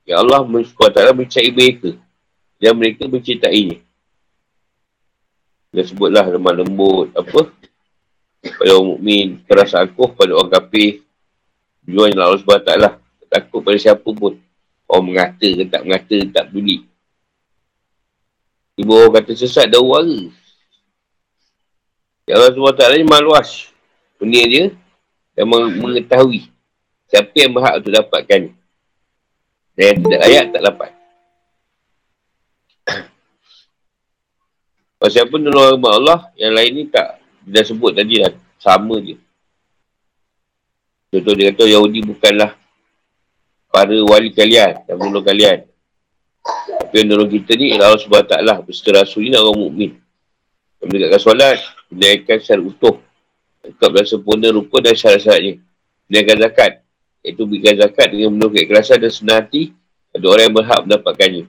yang 0.07 0.23
Allah 0.27 0.43
SWT 0.47 0.99
mencari 1.15 1.51
mereka 1.51 1.91
yang 2.63 2.75
mereka 2.79 3.11
mencintainya. 3.11 3.83
Dia 5.73 5.83
sebutlah 5.89 6.29
lemah 6.29 6.55
lembut, 6.63 7.11
apa? 7.17 7.49
Pada 8.43 8.71
orang 8.77 8.99
mukmin, 8.99 9.29
keras 9.49 9.73
akuh 9.73 10.11
pada 10.15 10.37
orang 10.37 10.53
kafir. 10.53 11.01
Jual 11.87 12.13
yang 12.13 12.23
Allah 12.23 12.39
SWT 12.39 12.71
lah. 12.79 12.93
Takut 13.27 13.65
pada 13.65 13.79
siapa 13.81 14.05
pun. 14.05 14.37
Orang 14.85 15.05
mengata 15.09 15.49
ke 15.49 15.65
tak 15.65 15.83
mengata, 15.89 16.17
tak 16.29 16.45
peduli. 16.53 16.92
Ibu 18.81 18.93
orang 18.93 19.13
kata 19.21 19.37
sesat 19.37 19.69
dah 19.69 19.85
wara. 19.85 20.33
Ya 22.25 22.39
Allah 22.39 22.55
SWT 22.55 22.81
ni 22.97 23.05
maha 23.05 23.21
luas. 23.21 23.69
Dunia 24.17 24.45
dia 24.49 24.65
dan 25.37 25.49
mengetahui 25.51 26.49
siapa 27.13 27.37
yang 27.37 27.53
berhak 27.53 27.85
untuk 27.85 27.93
dapatkan. 27.93 28.43
Dan 29.77 29.85
yang 29.85 29.99
tidak 30.01 30.21
layak 30.25 30.47
tak 30.49 30.63
dapat. 30.65 30.91
Kalau 34.97 35.11
siapa 35.13 35.35
nolong 35.37 35.67
agama 35.77 35.89
Allah, 35.93 36.19
yang 36.41 36.53
lain 36.57 36.71
ni 36.73 36.85
tak, 36.89 37.21
dia 37.45 37.65
sebut 37.65 37.93
tadi 37.93 38.21
lah, 38.21 38.33
sama 38.57 38.97
je. 39.01 39.17
Contoh 41.13 41.37
dia 41.37 41.53
kata, 41.53 41.69
Yahudi 41.69 42.01
bukanlah 42.05 42.57
para 43.69 43.97
wali 44.09 44.33
kalian, 44.33 44.85
dan 44.85 44.95
menolong 44.97 45.25
kalian. 45.25 45.72
Yang 46.93 47.07
nolong 47.09 47.31
kita 47.33 47.53
ni, 47.57 47.73
Allah 47.73 47.97
SWT 47.97 48.69
berserta 48.69 49.01
rasul 49.01 49.25
ni 49.25 49.33
orang 49.33 49.57
mukmin. 49.57 49.91
Yang 50.79 50.87
menegakkan 50.93 51.21
solat, 51.25 51.59
menaikkan 51.89 52.37
secara 52.39 52.61
utuh. 52.61 52.97
Lengkap 53.65 53.91
dan 53.97 54.05
sempurna 54.05 54.49
rupa 54.53 54.77
dan 54.85 54.93
syarat-syaratnya. 54.93 55.65
Menaikkan 56.07 56.37
zakat, 56.37 56.73
iaitu 57.25 57.43
berikan 57.49 57.75
zakat 57.81 58.07
dengan 58.13 58.31
menurut 58.37 58.53
keikhlasan 58.61 59.01
dan 59.01 59.09
senang 59.09 59.39
hati, 59.41 59.73
ada 60.13 60.25
orang 60.29 60.45
yang 60.45 60.57
berhak 60.61 60.81
mendapatkannya. 60.85 61.45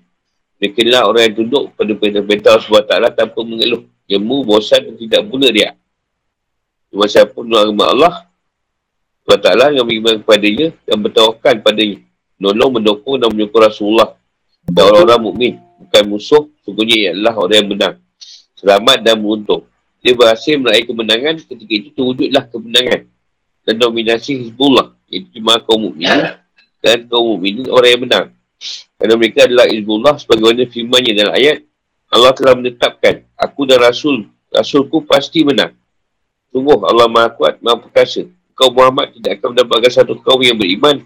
Mereka 0.63 0.81
lah 0.87 1.03
orang 1.11 1.23
yang 1.27 1.35
tunduk 1.35 1.63
pada 1.75 1.91
perintah-perintah 1.91 2.53
SWT 2.63 2.93
tanpa 3.19 3.39
mengeluh. 3.43 3.83
Jemu, 4.07 4.37
bosan 4.47 4.79
dan 4.87 4.95
tidak 4.95 5.21
pula 5.27 5.47
dia. 5.51 5.75
Cuma 6.87 7.03
siapa 7.11 7.35
pun 7.35 7.51
agama 7.51 7.91
Allah, 7.91 8.13
Ta'ala 9.23 9.71
yang 9.71 9.87
beriman 9.87 10.19
kepadanya 10.19 10.75
dan 10.83 10.97
bertawakal 10.99 11.55
padanya. 11.63 11.99
Nolong, 12.39 12.79
mendukung 12.79 13.19
dan 13.19 13.31
menyokong 13.31 13.63
Rasulullah. 13.63 14.15
Dan 14.67 14.83
orang-orang 14.89 15.21
mukmin 15.21 15.53
Bukan 15.83 16.03
musuh, 16.09 16.49
sungguhnya 16.63 17.11
ialah 17.11 17.35
orang 17.37 17.57
yang 17.59 17.69
menang. 17.69 17.95
Selamat 18.57 19.03
dan 19.03 19.19
beruntung. 19.19 19.67
Dia 19.99 20.15
berhasil 20.15 20.55
meraih 20.57 20.87
kemenangan, 20.87 21.43
ketika 21.43 21.69
itu 21.69 21.89
terwujudlah 21.93 22.49
kemenangan. 22.49 23.05
Dan 23.61 23.75
dominasi 23.77 24.41
Hizbullah. 24.41 24.95
Itu 25.11 25.29
cuma 25.37 25.61
kaum 25.61 25.91
mukmin 25.91 26.09
dan 26.81 27.05
kaum 27.05 27.37
mukmin 27.37 27.61
orang 27.69 27.89
yang 27.93 28.01
menang. 28.03 28.25
Kerana 28.97 29.13
mereka 29.19 29.45
adalah 29.45 29.69
Hizbullah 29.69 30.15
sebagaimana 30.17 30.65
firmannya 30.71 31.13
dalam 31.13 31.33
ayat 31.37 31.57
Allah 32.09 32.31
telah 32.33 32.53
menetapkan 32.57 33.15
aku 33.37 33.61
dan 33.69 33.77
Rasul 33.83 34.25
Rasulku 34.49 35.05
pasti 35.05 35.45
menang. 35.45 35.77
Sungguh 36.49 36.77
Allah 36.85 37.09
Maha 37.09 37.33
Kuat, 37.33 37.57
Maha 37.61 37.81
Perkasa. 37.81 38.25
Kau 38.53 38.69
Muhammad 38.69 39.13
tidak 39.17 39.41
akan 39.41 39.57
mendapatkan 39.57 39.91
satu 39.91 40.13
kaum 40.21 40.41
yang 40.45 40.53
beriman 40.53 41.01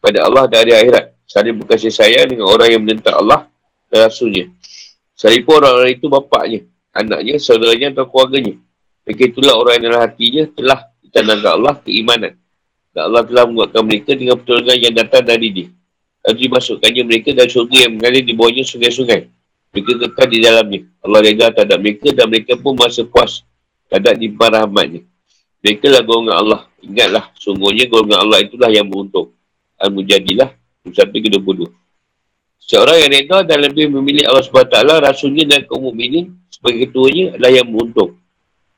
pada 0.00 0.24
Allah 0.24 0.48
dari 0.48 0.72
akhirat. 0.72 1.12
Saling 1.30 1.62
berkasih 1.62 1.94
sayang 1.94 2.26
dengan 2.26 2.50
orang 2.50 2.74
yang 2.74 2.82
menentang 2.82 3.14
Allah 3.22 3.46
dan 3.86 4.10
Rasulnya. 4.10 4.50
Sekalipun 5.14 5.62
orang-orang 5.62 5.94
itu 5.94 6.06
bapaknya, 6.10 6.60
anaknya, 6.90 7.38
saudaranya 7.38 7.94
atau 7.94 8.10
keluarganya. 8.10 8.58
Mereka 9.06 9.30
itulah 9.30 9.54
orang 9.54 9.78
yang 9.78 9.84
dalam 9.94 10.00
hatinya 10.10 10.42
telah 10.58 10.78
ditanamkan 11.06 11.52
Allah 11.54 11.74
keimanan. 11.86 12.34
Dan 12.90 13.02
Allah 13.06 13.22
telah 13.22 13.46
membuatkan 13.46 13.82
mereka 13.86 14.18
dengan 14.18 14.42
pertolongan 14.42 14.76
yang 14.82 14.94
datang 14.98 15.22
dari 15.22 15.48
dia. 15.54 15.68
Lalu 16.26 16.50
dimasukkannya 16.50 17.02
mereka 17.06 17.28
dalam 17.30 17.46
syurga 17.46 17.78
yang 17.78 17.92
mengalir 17.94 18.22
di 18.26 18.34
bawahnya 18.34 18.64
sungai-sungai. 18.66 19.20
Mereka 19.70 19.92
kekal 20.02 20.26
di 20.26 20.38
dalamnya. 20.42 20.80
Allah 20.98 21.20
reda 21.22 21.46
terhadap 21.54 21.78
mereka 21.78 22.10
dan 22.10 22.26
mereka 22.26 22.58
pun 22.58 22.74
merasa 22.74 23.06
puas 23.06 23.46
terhadap 23.86 24.18
di 24.18 24.34
rahmatnya. 24.34 25.06
Mereka 25.62 25.86
lah 25.94 26.02
golongan 26.02 26.34
Allah. 26.34 26.60
Ingatlah, 26.82 27.30
sungguhnya 27.38 27.86
golongan 27.86 28.18
Allah 28.18 28.38
itulah 28.42 28.66
yang 28.66 28.90
beruntung. 28.90 29.30
Al-Mujadilah, 29.78 30.59
1-22. 30.86 31.68
Seorang 32.60 32.96
yang 33.02 33.10
reda 33.10 33.38
dan 33.42 33.58
lebih 33.66 33.90
memilih 33.90 34.30
Allah 34.30 34.46
SWT, 34.46 34.76
Rasulnya 35.02 35.44
dan 35.48 35.66
kaum 35.66 35.90
mukminin 35.90 36.38
sebagai 36.52 36.86
ketuanya 36.86 37.34
adalah 37.34 37.52
yang 37.56 37.66
beruntung. 37.66 38.20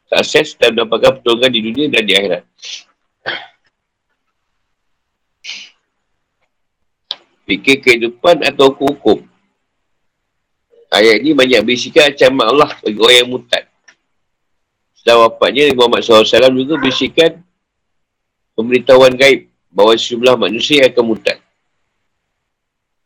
Sukses 0.09 0.57
dan 0.57 0.73
mendapatkan 0.73 1.21
pertolongan 1.21 1.51
di 1.53 1.61
dunia 1.61 1.87
dan 1.93 2.03
di 2.09 2.13
akhirat. 2.17 2.43
Fikir 7.45 7.77
kehidupan 7.85 8.47
atau 8.47 8.73
hukum. 8.73 9.29
Ayat 10.93 11.25
ini 11.25 11.33
banyak 11.33 11.61
berisikan 11.65 12.13
ancaman 12.13 12.47
Allah 12.49 12.71
bagi 12.81 13.01
orang 13.01 13.17
yang 13.19 13.29
mutad. 13.29 13.65
Setelah 14.95 15.27
wafatnya, 15.27 15.75
Muhammad 15.75 16.07
SAW 16.07 16.55
juga 16.55 16.79
berisikan 16.79 17.43
pemberitahuan 18.55 19.19
gaib 19.19 19.51
bahawa 19.73 19.99
sejumlah 19.99 20.39
manusia 20.39 20.87
akan 20.87 21.05
mutad. 21.11 21.42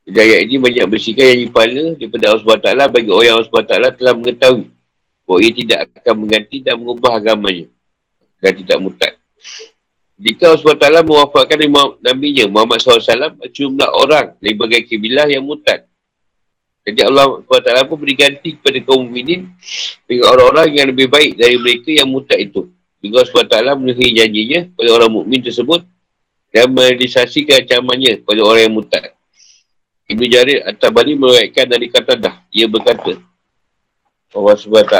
Jadi 0.07 0.19
ayat 0.23 0.41
ini 0.47 0.57
banyak 0.63 0.85
berisikan 0.87 1.27
yang 1.35 1.41
dipala 1.51 1.85
daripada 1.99 2.25
Allah 2.31 2.43
SWT 2.47 2.71
bagi 2.95 3.11
orang 3.11 3.35
Allah 3.35 3.51
SWT 3.51 3.75
telah 3.99 4.15
mengetahui 4.15 4.67
bahawa 5.27 5.39
ia 5.43 5.51
tidak 5.51 5.79
akan 5.99 6.15
mengganti 6.23 6.57
dan 6.63 6.75
mengubah 6.79 7.11
agamanya 7.19 7.67
dan 8.39 8.53
tidak 8.55 8.79
mutad. 8.79 9.13
Jika 10.15 10.55
Allah 10.55 10.63
SWT 10.63 10.87
mewafatkan 11.03 11.59
Nabi 11.99 12.27
Nya 12.39 12.47
Muhammad 12.47 12.79
SAW, 12.79 13.35
jumlah 13.51 13.91
orang 13.91 14.39
dari 14.39 14.55
berbagai 14.55 14.95
kibilah 14.95 15.27
yang 15.27 15.43
mutad 15.43 15.85
jadi 16.87 17.03
Allah 17.03 17.43
SWT 17.43 17.91
pun 17.91 17.99
beri 17.99 18.15
ganti 18.15 18.55
kepada 18.55 18.79
kaum 18.87 19.11
mukminin 19.11 19.51
dengan 20.07 20.39
orang-orang 20.39 20.71
yang 20.71 20.87
lebih 20.95 21.11
baik 21.11 21.35
dari 21.35 21.59
mereka 21.59 21.91
yang 21.91 22.07
mutak 22.07 22.39
itu. 22.39 22.71
Juga 23.03 23.27
Allah 23.27 23.75
SWT 23.75 23.83
menuhi 23.83 24.15
janjinya 24.15 24.71
kepada 24.71 24.91
orang 24.95 25.11
mukmin 25.11 25.43
tersebut 25.43 25.83
dan 26.55 26.71
merealisasikan 26.71 27.67
ancamannya 27.67 28.23
kepada 28.23 28.41
orang 28.47 28.63
yang 28.71 28.75
mutak. 28.79 29.16
Ibn 30.07 30.23
Jarir 30.31 30.63
At-Tabari 30.63 31.19
meruatkan 31.19 31.67
dari 31.67 31.91
kata 31.91 32.15
dah. 32.15 32.35
Ia 32.55 32.71
berkata, 32.71 33.19
Allah 34.37 34.55
SWT 34.55 34.95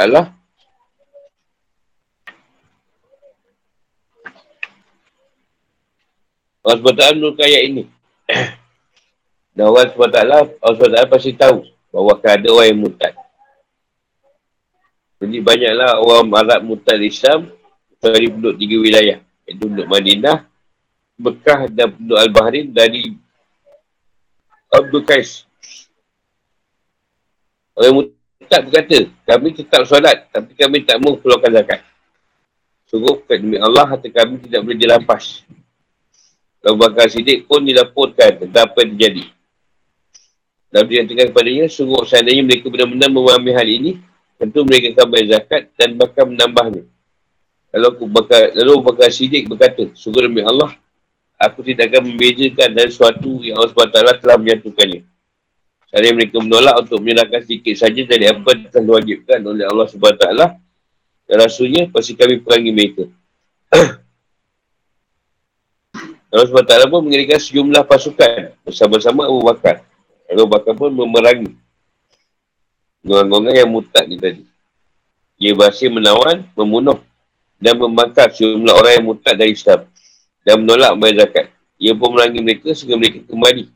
Allah 6.67 6.83
SWT 6.83 7.15
menurut 7.15 7.39
ayat 7.39 7.61
ini. 7.71 7.83
Dan 9.55 9.71
Allah 9.71 9.87
SWT, 9.87 10.19
Allah 10.59 10.75
SWT 10.75 10.99
pasti 11.07 11.31
tahu 11.31 11.63
bahawa 11.95 12.19
ada 12.19 12.47
orang 12.51 12.67
yang 12.67 12.79
mutad. 12.83 13.13
Jadi 15.17 15.37
banyaklah 15.41 15.97
orang 15.97 16.29
Arab 16.35 16.61
mutad 16.67 16.99
Islam 17.01 17.49
dari 17.97 18.29
penduduk 18.29 18.59
tiga 18.59 18.77
wilayah. 18.77 19.17
Iaitu 19.47 19.63
penduduk 19.65 19.87
Madinah, 19.89 20.37
Bekah 21.17 21.71
dan 21.71 21.89
penduduk 21.95 22.19
Al-Bahrin 22.21 22.69
dari 22.69 23.17
Abdul 24.77 25.03
Qais. 25.05 25.43
Orang 27.77 28.09
mutad 28.09 28.61
berkata, 28.65 28.99
kami 29.25 29.47
tetap 29.53 29.85
solat 29.85 30.29
tapi 30.33 30.57
kami 30.57 30.85
tak 30.85 30.97
mahu 30.97 31.21
keluarkan 31.21 31.51
zakat. 31.61 31.81
Sungguh 32.87 33.19
demi 33.27 33.59
Allah 33.59 33.85
hati 33.85 34.07
kami 34.09 34.39
tidak 34.41 34.63
boleh 34.63 34.79
dilampas. 34.79 35.43
Abu 36.67 36.83
Bakar 36.83 37.07
Siddiq 37.07 37.47
pun 37.47 37.63
dilaporkan 37.63 38.43
tentang 38.43 38.67
apa 38.67 38.83
yang 38.83 38.91
terjadi. 38.95 39.23
Lalu 40.67 40.85
dia 40.91 40.99
katakan 41.07 41.27
kepadanya, 41.31 41.65
sungguh 41.71 42.03
seandainya 42.03 42.43
mereka 42.43 42.67
benar-benar 42.67 43.07
memahami 43.07 43.51
hal 43.55 43.67
ini, 43.67 43.91
tentu 44.35 44.67
mereka 44.67 44.99
akan 44.99 45.07
bayar 45.07 45.27
zakat 45.39 45.61
dan 45.79 45.95
bahkan 45.95 46.25
menambahnya. 46.27 46.83
Lalu 47.71 47.85
aku 47.87 48.03
bakal, 48.11 48.41
lalu 48.51 48.73
bakal 48.83 49.07
sidik 49.07 49.47
berkata, 49.47 49.87
sungguh 49.95 50.27
demi 50.27 50.43
Allah, 50.43 50.75
aku 51.37 51.61
tidak 51.61 51.93
akan 51.93 52.13
membezakan 52.13 52.69
dari 52.73 52.89
sesuatu 52.89 53.45
yang 53.45 53.61
Allah 53.61 53.71
SWT 53.71 54.21
telah 54.25 54.37
menyatukannya. 54.41 55.05
Seandainya 55.87 56.15
mereka 56.17 56.37
menolak 56.43 56.75
untuk 56.83 56.99
menyerahkan 56.99 57.41
sedikit 57.47 57.75
saja 57.79 58.01
dari 58.03 58.25
apa 58.27 58.49
yang 58.51 58.67
telah 58.67 58.83
diwajibkan 58.83 59.39
oleh 59.45 59.63
Allah 59.63 59.87
SWT 59.87 60.25
dan 61.27 61.37
Rasulnya, 61.39 61.87
pasti 61.93 62.17
kami 62.17 62.41
perangi 62.43 62.71
mereka. 62.73 63.05
Allah 66.27 66.47
SWT 66.49 66.91
pun 66.91 67.01
mengirimkan 67.07 67.39
sejumlah 67.39 67.87
pasukan 67.87 68.51
bersama-sama 68.67 69.31
Abu 69.31 69.39
Bakar 69.47 69.87
Abu 70.27 70.43
Bakar 70.51 70.75
pun 70.75 70.91
memerangi 70.91 71.55
golongan-golongan 72.99 73.55
yang 73.63 73.69
mutak 73.71 74.03
ni 74.11 74.19
tadi. 74.19 74.43
Ia 75.39 75.55
berhasil 75.55 75.87
menawan, 75.87 76.43
membunuh 76.57 76.99
dan 77.55 77.79
membakar 77.79 78.27
sejumlah 78.35 78.73
orang 78.75 78.93
yang 78.99 79.05
mutak 79.07 79.33
dari 79.39 79.55
Islam 79.55 79.87
dan 80.47 80.63
menolak 80.63 80.95
membayar 80.95 81.27
zakat. 81.27 81.51
Ia 81.75 81.91
pun 81.91 82.15
merangi 82.15 82.39
mereka 82.39 82.71
sehingga 82.71 82.95
mereka 82.95 83.19
kembali 83.27 83.67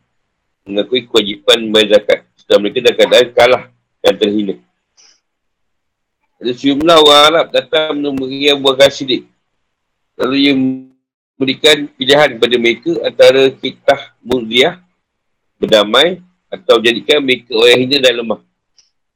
mengakui 0.64 1.04
kewajipan 1.04 1.68
membayar 1.68 2.00
zakat 2.00 2.24
setelah 2.40 2.60
mereka 2.64 2.78
dah 2.88 2.94
keadaan 2.96 3.28
kalah 3.36 3.64
dan 4.00 4.14
terhina. 4.16 4.56
Ada 6.40 6.52
sejumlah 6.56 6.98
orang 7.04 7.24
Arab 7.28 7.46
datang 7.52 8.00
menemui 8.00 8.48
Abu 8.48 8.72
Siddiq. 8.88 9.28
Lalu 10.16 10.36
ia 10.40 10.54
memberikan 10.56 11.78
pilihan 12.00 12.40
kepada 12.40 12.56
mereka 12.56 12.92
antara 13.04 13.44
kitah 13.52 14.02
muziah 14.24 14.80
berdamai 15.60 16.24
atau 16.50 16.80
jadikan 16.82 17.22
mereka 17.22 17.52
orang 17.54 17.80
hina 17.84 17.98
dan 18.00 18.14
lemah. 18.24 18.42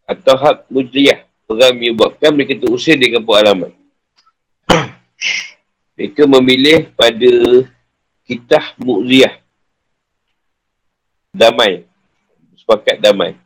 Atau 0.06 0.38
hak 0.38 0.70
mujriyah. 0.70 1.26
Orang 1.50 1.82
menyebabkan 1.82 2.30
mereka 2.34 2.58
terusir 2.62 2.94
di 2.98 3.10
kampung 3.10 3.38
alamat. 3.38 3.74
Mereka 5.96 6.28
memilih 6.28 6.92
pada 6.92 7.32
kitah 8.28 8.76
mu'ziyah. 8.78 9.40
Damai. 11.32 11.88
Sepakat 12.60 13.00
damai. 13.00 13.40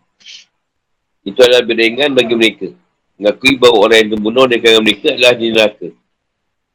Itu 1.21 1.45
adalah 1.45 1.61
beringan 1.61 2.17
bagi 2.17 2.33
mereka. 2.33 2.67
Mengakui 3.21 3.59
bahawa 3.59 3.77
orang 3.85 3.97
yang 4.01 4.09
terbunuh 4.17 4.45
dari 4.49 4.61
kalangan 4.63 4.83
mereka 4.85 5.07
adalah 5.13 5.33
di 5.37 5.45
neraka. 5.53 5.87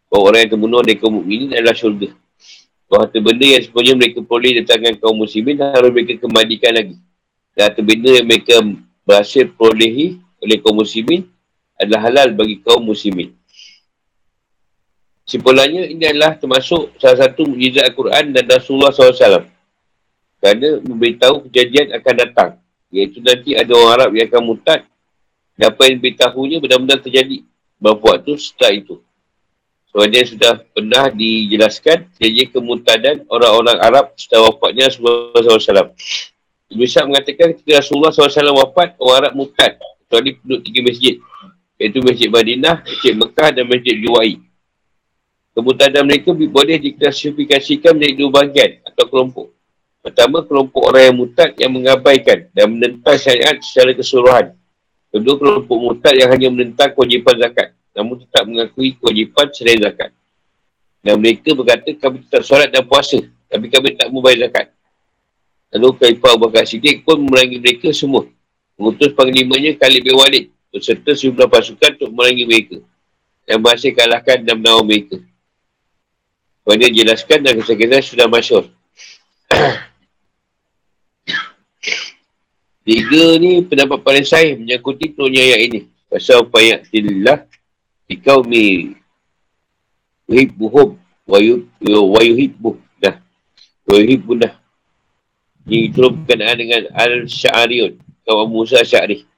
Bahawa 0.06 0.22
orang 0.30 0.40
yang 0.46 0.52
terbunuh 0.54 0.80
dari 0.84 0.96
kaum 1.00 1.14
mukminin 1.18 1.50
adalah 1.56 1.74
syurga. 1.74 2.08
Bahawa 2.86 3.00
harta 3.08 3.18
benda 3.18 3.46
yang 3.48 3.62
sebenarnya 3.64 3.94
mereka 3.98 4.18
boleh 4.22 4.50
datangkan 4.62 4.94
kaum 5.02 5.16
muslimin 5.18 5.56
harus 5.58 5.90
mereka 5.90 6.12
kembalikan 6.22 6.72
lagi. 6.76 6.96
Dan 7.56 7.62
harta 7.66 7.80
benda 7.82 8.10
yang 8.14 8.26
mereka 8.30 8.54
berhasil 9.02 9.44
perolehi 9.50 10.22
oleh 10.38 10.56
kaum 10.62 10.76
muslimin 10.78 11.26
adalah 11.80 12.06
halal 12.06 12.28
bagi 12.36 12.60
kaum 12.62 12.84
muslimin. 12.84 13.34
Simpulannya 15.24 15.88
ini 15.88 16.04
adalah 16.04 16.36
termasuk 16.36 17.00
salah 17.00 17.24
satu 17.24 17.48
mujizat 17.48 17.88
Al-Quran 17.88 18.36
dan 18.36 18.44
Rasulullah 18.44 18.92
SAW. 18.92 19.48
Kerana 20.36 20.84
memberitahu 20.84 21.48
kejadian 21.48 21.96
akan 21.96 22.14
datang. 22.20 22.50
Iaitu 22.92 23.24
nanti 23.24 23.56
ada 23.56 23.72
orang 23.72 23.92
Arab 23.96 24.10
yang 24.12 24.28
akan 24.28 24.42
mutad. 24.44 24.80
Dan 25.56 25.72
apa 25.72 25.80
yang 25.88 25.96
diberitahunya 25.96 26.56
benar-benar 26.60 27.00
terjadi. 27.00 27.40
Berapa 27.80 28.04
waktu 28.04 28.36
setelah 28.36 28.72
itu. 28.76 29.00
Sebenarnya 29.88 30.22
sudah 30.28 30.52
pernah 30.74 31.04
dijelaskan 31.08 32.10
jadi 32.20 32.50
kemutadan 32.52 33.24
orang-orang 33.30 33.78
Arab 33.80 34.12
setelah 34.20 34.52
wafatnya 34.52 34.92
Rasulullah 34.92 35.40
SAW. 35.40 35.94
Ibn 36.68 36.82
Sa'ad 36.84 37.06
mengatakan 37.08 37.54
ketika 37.54 37.80
Rasulullah 37.80 38.10
SAW 38.12 38.60
wafat, 38.60 38.98
orang 39.00 39.16
Arab 39.24 39.32
mutad. 39.38 39.78
Kecuali 40.04 40.36
penduduk 40.36 40.60
tiga 40.68 40.80
masjid. 40.84 41.14
Iaitu 41.80 41.98
Masjid 42.04 42.28
Madinah, 42.28 42.84
Masjid 42.84 43.14
Mekah 43.16 43.48
dan 43.54 43.64
Masjid 43.66 43.96
Juwai. 43.98 44.36
Kemutadan 45.54 46.02
mereka 46.02 46.34
boleh 46.34 46.82
diklasifikasikan 46.82 47.94
menjadi 47.94 48.14
dua 48.18 48.30
bahagian 48.34 48.70
atau 48.82 49.06
kelompok. 49.06 49.46
Pertama, 50.02 50.42
kelompok 50.42 50.82
orang 50.90 51.02
yang 51.08 51.16
mutad 51.16 51.50
yang 51.54 51.72
mengabaikan 51.72 52.50
dan 52.50 52.74
menentang 52.74 53.14
syariat 53.16 53.54
secara 53.62 53.94
keseluruhan. 53.94 54.52
Kedua, 55.14 55.34
kelompok 55.38 55.78
mutad 55.78 56.12
yang 56.18 56.28
hanya 56.34 56.50
menentang 56.50 56.90
kewajipan 56.90 57.38
zakat. 57.38 57.70
Namun 57.94 58.26
tetap 58.26 58.42
mengakui 58.50 58.98
kewajipan 58.98 59.46
selain 59.54 59.78
zakat. 59.78 60.10
Dan 61.06 61.22
mereka 61.22 61.54
berkata, 61.54 61.86
kami 62.02 62.26
tetap 62.26 62.42
solat 62.42 62.68
dan 62.74 62.82
puasa. 62.82 63.22
Tapi 63.46 63.66
kami 63.70 63.94
tak 63.94 64.10
membayar 64.10 64.50
zakat. 64.50 64.74
Lalu 65.70 65.88
Khalifah 66.02 66.30
Abu 66.34 66.50
Bakar 66.50 66.66
Siddiq 66.66 67.06
pun 67.06 67.22
memerangi 67.22 67.62
mereka 67.62 67.94
semua. 67.94 68.26
Mengutus 68.74 69.14
panglimanya 69.14 69.78
Khalid 69.78 70.02
bin 70.02 70.18
Walid 70.18 70.50
berserta 70.74 71.14
sejumlah 71.14 71.46
pasukan 71.46 71.94
untuk 71.94 72.10
memerangi 72.10 72.44
mereka. 72.46 72.76
Dan 73.46 73.62
masih 73.62 73.94
kalahkan 73.94 74.42
dan 74.42 74.58
menawar 74.58 74.82
mereka. 74.82 75.22
Sebab 76.64 76.80
dia 76.80 76.88
jelaskan 76.88 77.44
dan 77.44 77.60
kisah-kisah 77.60 78.00
sudah 78.00 78.24
masyur. 78.24 78.64
Tiga 82.88 83.36
ni 83.36 83.60
pendapat 83.60 84.00
paling 84.00 84.24
sahih 84.24 84.56
menyangkuti 84.56 85.12
turunnya 85.12 85.44
ayat 85.44 85.60
ini. 85.68 85.92
Pasal 86.08 86.40
upaya 86.40 86.80
tillah 86.88 87.44
dikau 88.08 88.48
mi 88.48 88.96
hibbuhum 90.24 90.96
wa 91.28 91.36
yuhibbuh 92.24 92.80
dah. 92.96 93.20
Wa 93.84 94.00
yuhibbuh 94.00 94.40
dah. 94.40 94.56
Ini 95.68 95.92
turun 95.92 96.24
berkenaan 96.24 96.56
dengan 96.60 96.88
Al-Sya'ariyun. 96.96 98.00
Kawan 98.24 98.48
Musa 98.48 98.80
Sya'ri. 98.80 99.28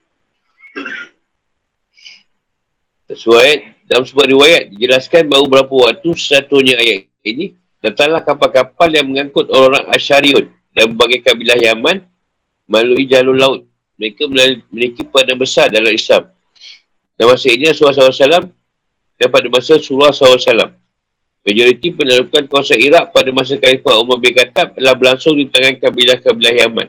Sesuai 3.11 3.83
dalam 3.87 4.07
sebuah 4.07 4.31
riwayat 4.31 4.74
dijelaskan 4.74 5.27
bahawa 5.27 5.47
beberapa 5.47 5.91
waktu 5.91 6.11
satunya 6.18 6.79
ayat 6.79 7.06
ini 7.27 7.59
datanglah 7.83 8.22
kapal-kapal 8.22 8.87
yang 8.95 9.11
mengangkut 9.11 9.51
orang-orang 9.51 9.91
Asyariun 9.91 10.47
dan 10.70 10.95
berbagai 10.95 11.27
kabilah 11.27 11.59
Yaman 11.59 12.07
melalui 12.70 13.11
jalur 13.11 13.35
laut. 13.35 13.61
Mereka 13.97 14.29
memiliki 14.29 15.03
peranan 15.09 15.41
besar 15.41 15.72
dalam 15.72 15.91
Islam. 15.91 16.29
Dan 17.16 17.33
masa 17.33 17.49
ini 17.49 17.72
Rasulullah 17.72 18.12
SAW 18.12 18.53
dan 19.16 19.29
pada 19.33 19.47
masa 19.49 19.81
Rasulullah 19.81 20.12
SAW. 20.12 20.77
Majoriti 21.47 21.95
penelukan 21.95 22.43
kawasan 22.51 22.77
Iraq 22.83 23.14
pada 23.14 23.31
masa 23.31 23.55
Khalifah 23.55 24.03
Umar 24.03 24.18
bin 24.18 24.35
Khattab 24.35 24.74
telah 24.74 24.95
berlangsung 24.99 25.39
di 25.39 25.47
tangan 25.47 25.79
kabilah-kabilah 25.79 26.55
Yaman. 26.66 26.89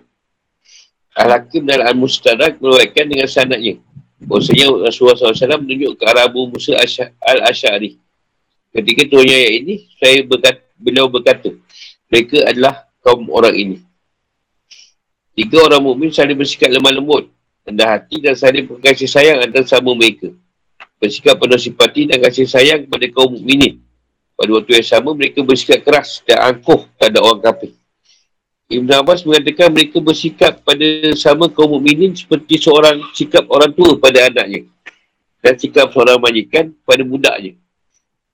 Al-Hakim 1.13 1.63
dan 1.65 1.85
Al-Mustarak 1.85 2.57
meruatkan 2.57 3.05
dengan 3.05 3.29
sanatnya. 3.29 3.77
Bahasanya 4.17 4.89
Rasulullah 4.89 5.17
SAW 5.17 5.61
menunjuk 5.61 6.01
ke 6.01 6.03
arah 6.09 6.25
Abu 6.25 6.49
Musa 6.49 6.73
Al-Ash'ari. 7.21 8.01
Ketika 8.77 9.09
turunnya 9.09 9.33
ayat 9.33 9.53
ini, 9.65 9.75
saya 9.97 10.21
berkata, 10.21 10.61
beliau 10.77 11.09
berkata, 11.09 11.49
mereka 12.13 12.45
adalah 12.45 12.85
kaum 13.01 13.25
orang 13.33 13.57
ini. 13.57 13.77
Tiga 15.33 15.65
orang 15.65 15.81
mukmin 15.81 16.13
saling 16.13 16.37
bersikap 16.37 16.69
lemah 16.69 16.93
lembut, 16.93 17.25
rendah 17.65 17.97
hati 17.97 18.21
dan 18.21 18.37
saling 18.37 18.69
berkasih 18.69 19.09
sayang 19.09 19.41
antara 19.41 19.65
sama 19.65 19.97
mereka. 19.97 20.29
Bersikap 21.01 21.41
penuh 21.41 21.57
simpati 21.57 22.05
dan 22.05 22.21
kasih 22.21 22.45
sayang 22.45 22.85
kepada 22.85 23.05
kaum 23.09 23.33
mukminin. 23.33 23.81
Pada 24.37 24.49
waktu 24.53 24.77
yang 24.77 24.85
sama, 24.85 25.17
mereka 25.17 25.41
bersikap 25.41 25.81
keras 25.81 26.21
dan 26.21 26.37
angkuh 26.37 26.85
terhadap 27.01 27.21
orang 27.25 27.41
kafir. 27.41 27.73
Ibn 28.69 28.89
Abbas 29.01 29.25
mengatakan 29.25 29.73
mereka 29.73 29.97
bersikap 29.97 30.61
pada 30.61 30.85
sama 31.17 31.49
kaum 31.49 31.81
mukminin 31.81 32.13
seperti 32.13 32.61
seorang 32.61 33.01
sikap 33.17 33.49
orang 33.49 33.73
tua 33.73 33.97
pada 33.97 34.29
anaknya. 34.29 34.69
Dan 35.41 35.53
sikap 35.57 35.89
seorang 35.89 36.21
majikan 36.21 36.69
pada 36.85 37.01
budaknya. 37.01 37.57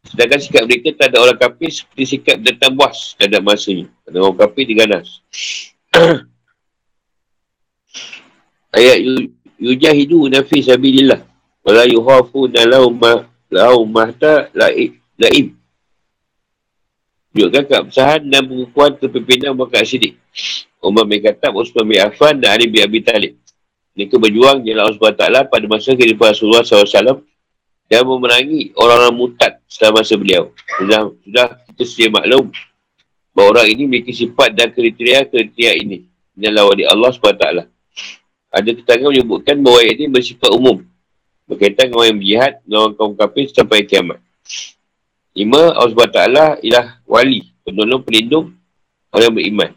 Sedangkan 0.04 0.40
sikap 0.44 0.68
mereka 0.68 0.92
tak 1.00 1.16
ada 1.16 1.24
orang 1.24 1.40
kafir 1.40 1.72
seperti 1.72 2.04
sikap 2.20 2.36
datang 2.44 2.76
buas 2.76 3.16
terhadap 3.16 3.42
masanya. 3.44 3.88
Ada 4.04 4.20
orang 4.20 4.36
kafir 4.36 4.64
diganas. 4.68 5.24
Ayat 8.76 9.00
yujahidu 9.56 10.28
nafi 10.28 10.60
sabidillah. 10.60 11.24
Wala 11.64 11.88
yuhafu 11.88 12.52
nalauma 12.52 13.32
laumahta 13.48 14.52
laib. 14.52 15.00
laib. 15.16 15.56
Tunjukkan 17.34 17.64
keabsahan 17.66 18.22
dan 18.30 18.46
pengukuhan 18.46 18.94
kepimpinan 19.00 19.58
Bakar 19.58 19.82
Siddiq. 19.82 20.20
Umar 20.84 21.08
bin 21.08 21.24
Khattab, 21.24 21.56
Usman 21.58 21.90
bin 21.90 21.98
Affan 21.98 22.38
dan 22.38 22.60
Ali 22.60 22.70
bin 22.70 22.84
Abi 22.84 23.02
Talib. 23.02 23.40
Mereka 23.98 24.20
berjuang 24.22 24.62
jalan 24.62 24.90
Allah 24.90 24.98
SWT 24.98 25.50
pada 25.50 25.66
masa 25.70 25.94
kehidupan 25.98 26.34
Rasulullah 26.34 26.66
SAW 26.66 27.26
dan 27.90 28.02
memerangi 28.06 28.74
orang-orang 28.74 29.14
mutad 29.14 29.53
selama 29.74 30.06
masa 30.06 30.14
beliau. 30.14 30.54
Sudah, 30.78 31.10
sudah 31.26 31.48
kita 31.74 31.84
sedia 31.90 32.10
maklum 32.14 32.54
bahawa 33.34 33.58
orang 33.58 33.68
ini 33.74 33.90
memiliki 33.90 34.14
sifat 34.14 34.54
dan 34.54 34.70
kriteria-kriteria 34.70 35.74
ini. 35.82 36.06
Inilah 36.38 36.70
wadi 36.70 36.86
Allah 36.86 37.10
SWT. 37.10 37.46
Ada 38.54 38.70
ketangan 38.70 39.10
menyebutkan 39.10 39.58
bahawa 39.66 39.82
ini 39.90 40.06
bersifat 40.14 40.54
umum. 40.54 40.86
Berkaitan 41.50 41.90
dengan 41.90 41.98
orang 42.06 42.10
yang 42.14 42.20
berjihad, 42.22 42.54
dengan 42.62 42.90
kaum 42.94 43.14
kafir 43.18 43.50
sampai 43.50 43.82
kiamat. 43.90 44.22
Lima, 45.34 45.74
Allah 45.74 45.94
SWT 45.98 46.22
ialah 46.62 47.02
wali, 47.10 47.50
penolong, 47.66 48.06
pelindung 48.06 48.54
orang 49.10 49.34
beriman. 49.34 49.72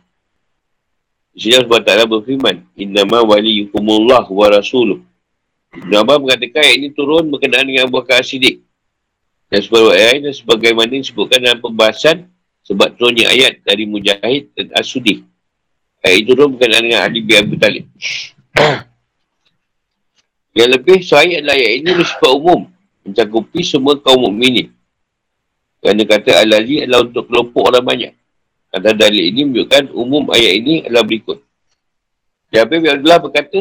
Di 1.33 1.49
sini 1.49 1.57
Allah 1.57 1.73
SWT 1.73 2.13
berfirman, 2.13 2.57
Innama 2.77 3.25
wali 3.25 3.65
yukumullah 3.65 4.29
wa 4.29 4.47
rasuluh. 4.53 5.01
Ibn 5.73 5.93
Abbas 6.05 6.21
mengatakan 6.21 6.61
ayat 6.65 6.77
ini 6.81 6.89
turun 6.93 7.29
berkenaan 7.33 7.65
dengan 7.69 7.89
Abu 7.89 8.01
Bakar 8.01 8.25
Siddiq. 8.25 8.66
Dan 9.47 9.61
sebagai 9.63 9.95
ayat 9.95 10.27
dan 10.27 10.35
sebagaimana 10.35 10.91
disebutkan 10.91 11.39
dalam 11.39 11.63
pembahasan 11.63 12.27
sebab 12.67 12.99
turunnya 12.99 13.31
ayat 13.31 13.63
dari 13.63 13.87
Mujahid 13.87 14.51
dan 14.59 14.75
As-Sudi. 14.75 15.23
Ayat 16.03 16.27
itu 16.27 16.35
turun 16.35 16.59
berkenaan 16.59 16.83
dengan 16.83 17.01
Ali 17.07 17.23
bin 17.23 17.39
Abu 17.39 17.55
Talib. 17.55 17.87
Yang 20.59 20.71
lebih 20.81 20.99
sahih 21.05 21.39
adalah 21.39 21.55
ayat 21.55 21.73
ini 21.79 21.91
bersifat 21.95 22.31
umum. 22.35 22.61
Mencakupi 23.07 23.61
semua 23.63 23.95
kaum 24.03 24.27
mukminin. 24.27 24.75
Kerana 25.79 26.03
kata 26.03 26.43
Al-Aziz 26.43 26.83
adalah 26.83 27.07
untuk 27.07 27.31
kelompok 27.31 27.63
orang 27.71 27.85
banyak. 27.87 28.13
Kata 28.75 28.91
dalil 28.99 29.31
ini 29.31 29.47
menunjukkan 29.47 29.95
umum 29.95 30.27
ayat 30.35 30.53
ini 30.59 30.75
adalah 30.83 31.07
berikut. 31.07 31.39
Jabir 32.51 32.83
bin 32.83 32.91
Abdullah 32.91 33.21
berkata, 33.23 33.61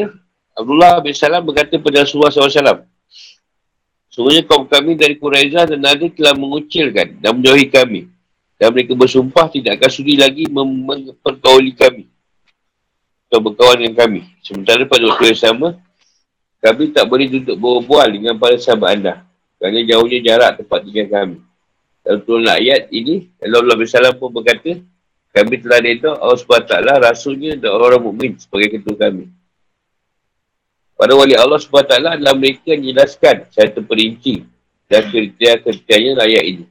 Abdullah 0.56 0.98
bin 1.04 1.12
Salam 1.14 1.46
berkata 1.46 1.78
kepada 1.78 2.02
Rasulullah 2.02 2.32
SAW, 2.32 2.82
Semuanya 4.16 4.48
kaum 4.48 4.64
kami 4.64 4.96
dari 4.96 5.20
Quraizah 5.20 5.68
dan 5.68 5.84
Nadir 5.84 6.08
telah 6.16 6.32
mengucilkan 6.32 7.20
dan 7.20 7.36
menjauhi 7.36 7.68
kami. 7.68 8.08
Dan 8.56 8.72
mereka 8.72 8.96
bersumpah 8.96 9.52
tidak 9.52 9.76
akan 9.76 9.90
sudi 9.92 10.16
lagi 10.16 10.48
memperkauli 10.48 11.76
kami. 11.76 12.08
Atau 13.28 13.44
berkawan 13.44 13.76
dengan 13.76 13.92
kami. 13.92 14.24
Sementara 14.40 14.88
pada 14.88 15.04
waktu 15.12 15.36
yang 15.36 15.40
sama, 15.44 15.68
kami 16.64 16.96
tak 16.96 17.04
boleh 17.12 17.28
duduk 17.28 17.60
berbual 17.60 18.08
dengan 18.08 18.40
para 18.40 18.56
sahabat 18.56 18.96
anda. 18.96 19.14
Kerana 19.60 19.84
jauhnya 19.84 20.18
jarak 20.24 20.64
tempat 20.64 20.78
tinggal 20.88 21.06
kami. 21.12 21.36
Dalam 22.00 22.20
turun 22.24 22.48
ayat 22.48 22.88
ini, 22.96 23.28
Allah 23.44 23.76
Salam 23.84 24.16
pun 24.16 24.32
berkata, 24.32 24.80
kami 25.36 25.60
telah 25.60 25.84
redha 25.84 26.16
Allah 26.16 26.40
SWT 26.40 26.72
rasulnya 27.04 27.60
dan 27.60 27.68
orang-orang 27.68 28.00
mukmin 28.00 28.32
sebagai 28.40 28.80
ketua 28.80 28.96
kami. 28.96 29.28
Pada 30.96 31.12
wali 31.12 31.36
Allah 31.36 31.60
SWT 31.60 31.92
adalah 31.92 32.32
mereka 32.32 32.72
yang 32.72 32.88
jelaskan 32.88 33.44
secara 33.52 33.68
terperinci 33.68 34.48
dan 34.88 35.04
kriteria-kriterianya 35.12 36.24
ayat 36.24 36.44
ini. 36.56 36.64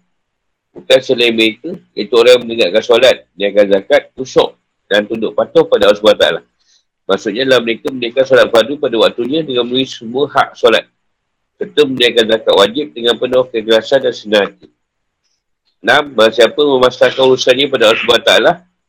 Bukan 0.74 1.00
selain 1.00 1.30
mereka, 1.30 1.78
itu 1.94 2.10
orang 2.18 2.42
yang 2.42 2.44
menegakkan 2.50 2.84
solat, 2.84 3.30
niaga 3.38 3.70
zakat, 3.70 4.10
kusuk 4.18 4.58
dan 4.90 5.06
tunduk 5.06 5.38
patuh 5.38 5.70
pada 5.70 5.94
Allah 5.94 6.02
SWT. 6.02 6.26
Maksudnya 7.06 7.46
adalah 7.46 7.62
mereka 7.62 7.94
menegakkan 7.94 8.26
solat 8.26 8.50
fardu 8.50 8.82
pada 8.82 8.98
waktunya 8.98 9.46
dengan 9.46 9.62
memenuhi 9.70 9.86
semua 9.86 10.26
hak 10.26 10.58
solat. 10.58 10.90
Serta 11.62 11.86
menegakkan 11.86 12.26
zakat 12.26 12.54
wajib 12.58 12.86
dengan 12.98 13.14
penuh 13.22 13.46
kegelasan 13.46 14.10
dan 14.10 14.14
senang 14.18 14.44
hati. 14.50 14.68
Enam, 15.86 16.18
siapa 16.34 16.58
memasarkan 16.58 17.24
urusannya 17.30 17.70
pada 17.70 17.94
Allah 17.94 18.02
SWT, 18.02 18.32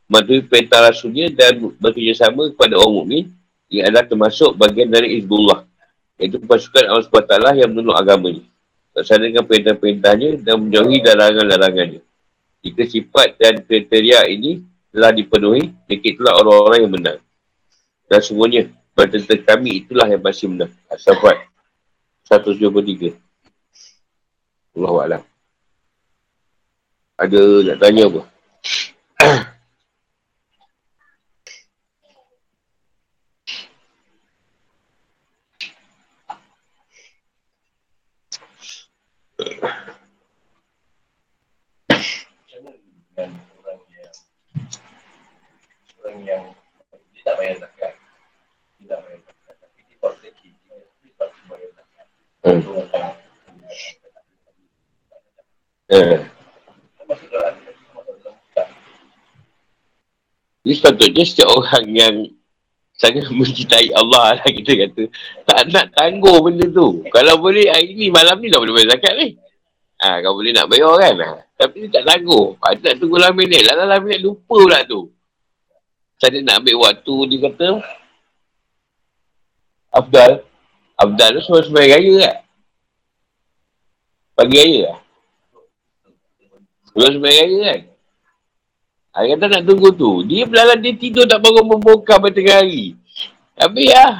mematuhi 0.08 0.40
perintah 0.48 0.80
rasulnya 0.80 1.28
dan 1.28 1.60
bekerjasama 1.76 2.56
kepada 2.56 2.80
orang 2.80 2.94
mukmin 3.04 3.35
ia 3.66 3.90
adalah 3.90 4.06
termasuk 4.06 4.54
bagian 4.54 4.90
dari 4.90 5.18
Izbullah. 5.18 5.66
Iaitu 6.16 6.40
pasukan 6.40 6.86
Allah 6.86 7.04
SWT 7.04 7.34
yang 7.60 7.70
menolak 7.74 8.06
agamanya. 8.06 8.44
Dengan 8.96 9.44
perintah-perintahnya 9.44 10.40
dan 10.40 10.56
menjauhi 10.64 11.04
larangan-larangannya. 11.04 12.00
Jika 12.64 12.82
sifat 12.88 13.36
dan 13.36 13.60
kriteria 13.60 14.24
ini 14.32 14.64
telah 14.88 15.12
dipenuhi, 15.12 15.76
itulah 15.92 16.40
orang-orang 16.40 16.78
yang 16.88 16.92
menang. 16.96 17.18
Dan 18.08 18.20
semuanya, 18.24 18.72
bertentang 18.96 19.44
kami 19.44 19.84
itulah 19.84 20.08
yang 20.08 20.24
pasti 20.24 20.48
menang. 20.48 20.72
Asafat 20.88 21.36
123. 22.24 23.12
Allah 24.76 25.20
Ada 27.20 27.40
nak 27.64 27.76
tanya 27.80 28.02
apa? 28.08 28.22
tidak 47.26 47.42
bayar 47.42 47.58
zakat. 47.58 47.92
Tidak 48.78 48.98
bayar 49.02 49.18
zakat. 49.26 49.54
Tapi 49.58 49.78
dia 49.82 49.96
buat 49.98 50.14
zakat. 50.22 50.46
Dia 50.46 51.10
buat 51.18 51.30
bayar 51.50 51.70
zakat. 51.74 52.06
Hmm. 52.46 52.62
Kan. 52.62 53.02
Eh. 55.90 56.22
Kan 58.54 58.70
Ini 60.62 60.72
sepatutnya 60.78 61.24
setiap 61.26 61.50
orang 61.50 61.86
yang 61.90 62.14
sangat 62.94 63.26
mencintai 63.42 63.90
Allah 63.90 64.38
lah 64.38 64.46
kita 64.46 64.86
kata 64.86 65.02
tak 65.50 65.66
nak 65.74 65.86
tangguh 65.98 66.38
benda 66.46 66.70
tu. 66.70 67.02
Kalau 67.10 67.42
boleh 67.42 67.66
hari 67.74 67.98
ni 67.98 68.06
malam 68.14 68.38
ni 68.38 68.54
dah 68.54 68.62
boleh 68.62 68.70
bayar 68.70 68.94
zakat 68.94 69.18
ni. 69.18 69.34
Ha, 69.98 70.22
kalau 70.22 70.38
boleh 70.38 70.54
nak 70.54 70.70
bayar 70.70 70.94
kan. 70.94 71.14
Ha. 71.26 71.42
Tapi 71.58 71.90
dia 71.90 71.98
tak 71.98 72.06
tangguh. 72.06 72.54
Ada 72.62 72.94
nak 72.94 72.96
tunggu 73.02 73.18
lama 73.18 73.34
minit. 73.34 73.66
Lama-lama 73.66 74.06
minit 74.06 74.22
lupa 74.22 74.62
pula 74.62 74.86
tu. 74.86 75.10
Saya 76.16 76.40
nak 76.40 76.64
ambil 76.64 76.76
waktu 76.80 77.14
dia 77.28 77.38
kata. 77.44 77.68
Abdal. 79.92 80.32
Abdal 80.96 81.30
tu 81.36 81.40
semua 81.44 81.60
sebagai 81.60 81.92
raya 81.92 82.14
kan. 82.24 82.36
Pagi 84.36 84.56
raya 84.56 84.80
lah. 84.88 84.98
Sebelum 86.88 87.10
sebagai 87.20 87.40
raya 87.44 87.58
kan. 87.60 87.80
Hari 89.16 89.26
kata 89.36 89.44
nak 89.48 89.64
tunggu 89.64 89.88
tu. 89.92 90.24
Dia 90.24 90.44
belalang 90.48 90.80
dia 90.80 90.92
tidur 90.96 91.24
tak 91.28 91.40
bangun 91.40 91.64
membongkar 91.68 92.20
pada 92.20 92.32
tengah 92.32 92.64
hari. 92.64 92.96
Habis 93.56 93.88
lah. 93.92 94.12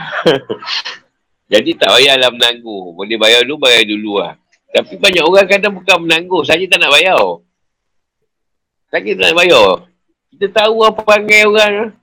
Jadi 1.53 1.71
tak 1.77 1.93
payahlah 1.97 2.33
menangguh. 2.33 2.97
Boleh 2.97 3.17
bayar 3.21 3.45
dulu, 3.45 3.57
bayar 3.61 3.85
dulu 3.85 4.13
lah. 4.21 4.37
Tapi 4.73 5.01
banyak 5.01 5.25
orang 5.25 5.49
kadang 5.49 5.73
bukan 5.77 5.97
menangguh. 6.05 6.43
Saja 6.45 6.65
tak 6.69 6.81
nak 6.81 6.93
bayar. 6.93 7.21
Saja 8.93 9.11
tak 9.17 9.25
nak 9.33 9.37
bayar. 9.37 9.69
Kita 10.37 10.53
tahu 10.53 10.85
apa 10.85 11.01
panggil 11.01 11.49
orang. 11.49 11.97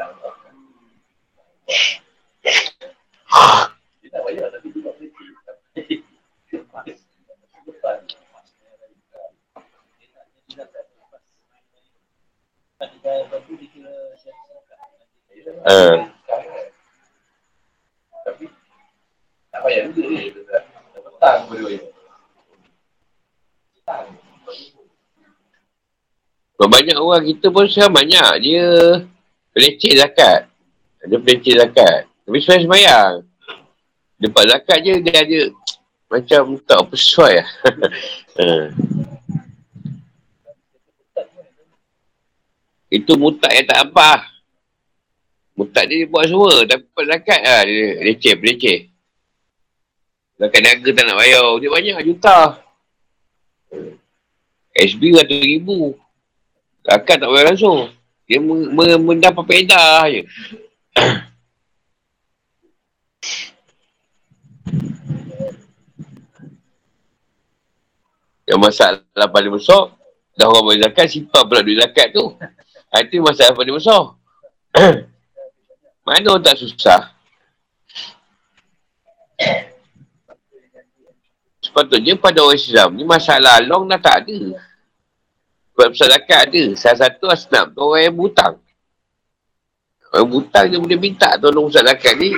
Tak 0.00 0.08
tapi 4.48 4.72
Uh. 15.64 16.08
Tapi 18.24 18.44
tak 19.52 19.60
payah 19.60 19.82
juga 19.92 20.02
ni. 20.08 20.32
Petang 20.32 21.44
boleh 21.52 21.62
bayar. 21.68 21.93
Banyak 26.64 26.98
orang 26.98 27.22
kita 27.28 27.54
pun 27.54 27.70
sekarang 27.70 27.94
banyak. 27.94 28.30
Dia 28.42 28.66
peleceh 29.54 29.94
zakat. 29.94 30.50
Dia 31.06 31.18
peleceh 31.22 31.54
zakat. 31.54 32.10
Tapi 32.26 32.38
sebenarnya 32.40 32.64
semayang. 32.66 33.12
Lepas 34.18 34.44
zakat 34.50 34.78
je 34.82 34.94
dia 35.04 35.22
ada 35.22 35.40
macam 36.10 36.42
tak 36.66 36.80
sesuai 36.94 37.32
lah. 37.42 37.50
uh. 38.42 38.66
Itu 42.94 43.18
mutak 43.18 43.50
yang 43.50 43.66
tak 43.66 43.90
apa. 43.90 44.22
Mutak 45.58 45.90
dia, 45.90 46.06
dia 46.06 46.10
buat 46.10 46.30
semua. 46.30 46.62
Dapat 46.62 47.04
zakat 47.10 47.40
lah. 47.42 47.62
Dia 47.66 48.06
leceh, 48.06 48.34
leceh. 48.38 48.86
Zakat 50.38 50.60
niaga 50.62 50.90
tak 50.94 51.04
nak 51.06 51.18
bayar. 51.18 51.46
Dia 51.58 51.70
banyak 51.74 51.98
juta. 52.06 52.63
SB 54.74 55.14
ratus 55.14 55.38
ribu. 55.38 55.94
Zakat 56.82 57.22
tak 57.22 57.30
bayar 57.30 57.54
langsung. 57.54 57.94
Dia 58.26 58.42
mendapat 58.98 59.44
pedah 59.46 60.10
je. 60.10 60.26
Yang 68.44 68.60
masalah 68.60 69.28
paling 69.32 69.56
besar, 69.56 69.88
dah 70.36 70.44
orang 70.52 70.68
bayar 70.68 70.92
zakat, 70.92 71.08
simpan 71.08 71.48
pula 71.48 71.64
duit 71.64 71.80
zakat 71.80 72.12
tu. 72.12 72.36
Itu 72.92 73.24
masalah 73.24 73.56
paling 73.56 73.72
besar. 73.72 74.12
Mana 76.04 76.36
orang 76.36 76.44
tak 76.44 76.60
susah? 76.60 77.14
Sepatutnya 81.74 82.14
pada 82.14 82.38
orang 82.38 82.54
Islam 82.54 82.94
ni 82.94 83.02
masalah 83.02 83.58
long 83.66 83.90
dah 83.90 83.98
tak 83.98 84.22
ada. 84.22 84.62
Sebab 85.74 85.90
zakat 85.90 86.46
ada. 86.46 86.64
Salah 86.78 86.98
satu 87.02 87.26
asnaf 87.26 87.74
tu 87.74 87.82
orang 87.82 88.06
yang 88.06 88.14
butang. 88.14 88.54
Orang 90.14 90.30
butang 90.30 90.70
dia 90.70 90.78
boleh 90.78 90.94
minta 90.94 91.34
tolong 91.34 91.66
besar 91.66 91.82
zakat 91.82 92.14
ni. 92.14 92.30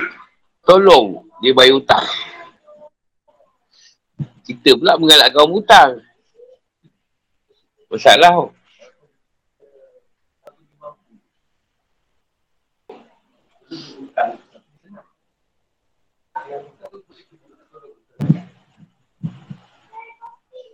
Tolong 0.65 1.21
dia 1.37 1.53
bayar 1.53 1.77
hutang. 1.77 2.01
Kita 4.41 4.73
pula 4.73 4.97
mengalakkan 4.97 5.37
orang 5.37 5.53
butang. 5.53 5.91
Masalah 7.93 8.33
tu. 8.41 8.56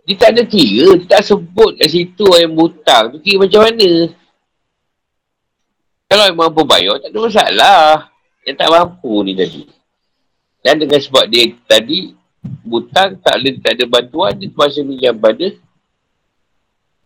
Dia 0.04 0.14
tak 0.20 0.30
ada 0.36 0.42
kira, 0.44 1.00
dia 1.00 1.08
tak 1.16 1.22
sebut 1.24 1.80
kat 1.80 1.88
situ 1.88 2.28
yang 2.36 2.52
butang 2.52 3.16
tu 3.16 3.18
kira 3.24 3.48
macam 3.48 3.60
mana. 3.64 3.90
Kalau 6.04 6.24
yang 6.28 6.38
mampu 6.38 6.62
bayar, 6.68 7.00
tak 7.00 7.10
ada 7.10 7.18
masalah. 7.24 7.88
Yang 8.44 8.56
tak 8.60 8.68
mampu 8.68 9.12
ni 9.24 9.32
tadi. 9.32 9.64
Dan 10.60 10.76
dengan 10.76 11.00
sebab 11.00 11.24
dia 11.32 11.48
tadi, 11.64 12.12
butang 12.62 13.16
tak 13.24 13.40
ada, 13.40 13.48
tak 13.64 13.72
ada 13.80 13.84
bantuan, 13.88 14.36
dia 14.36 14.52
terpaksa 14.52 14.84
minjam 14.84 15.16
pada 15.16 15.48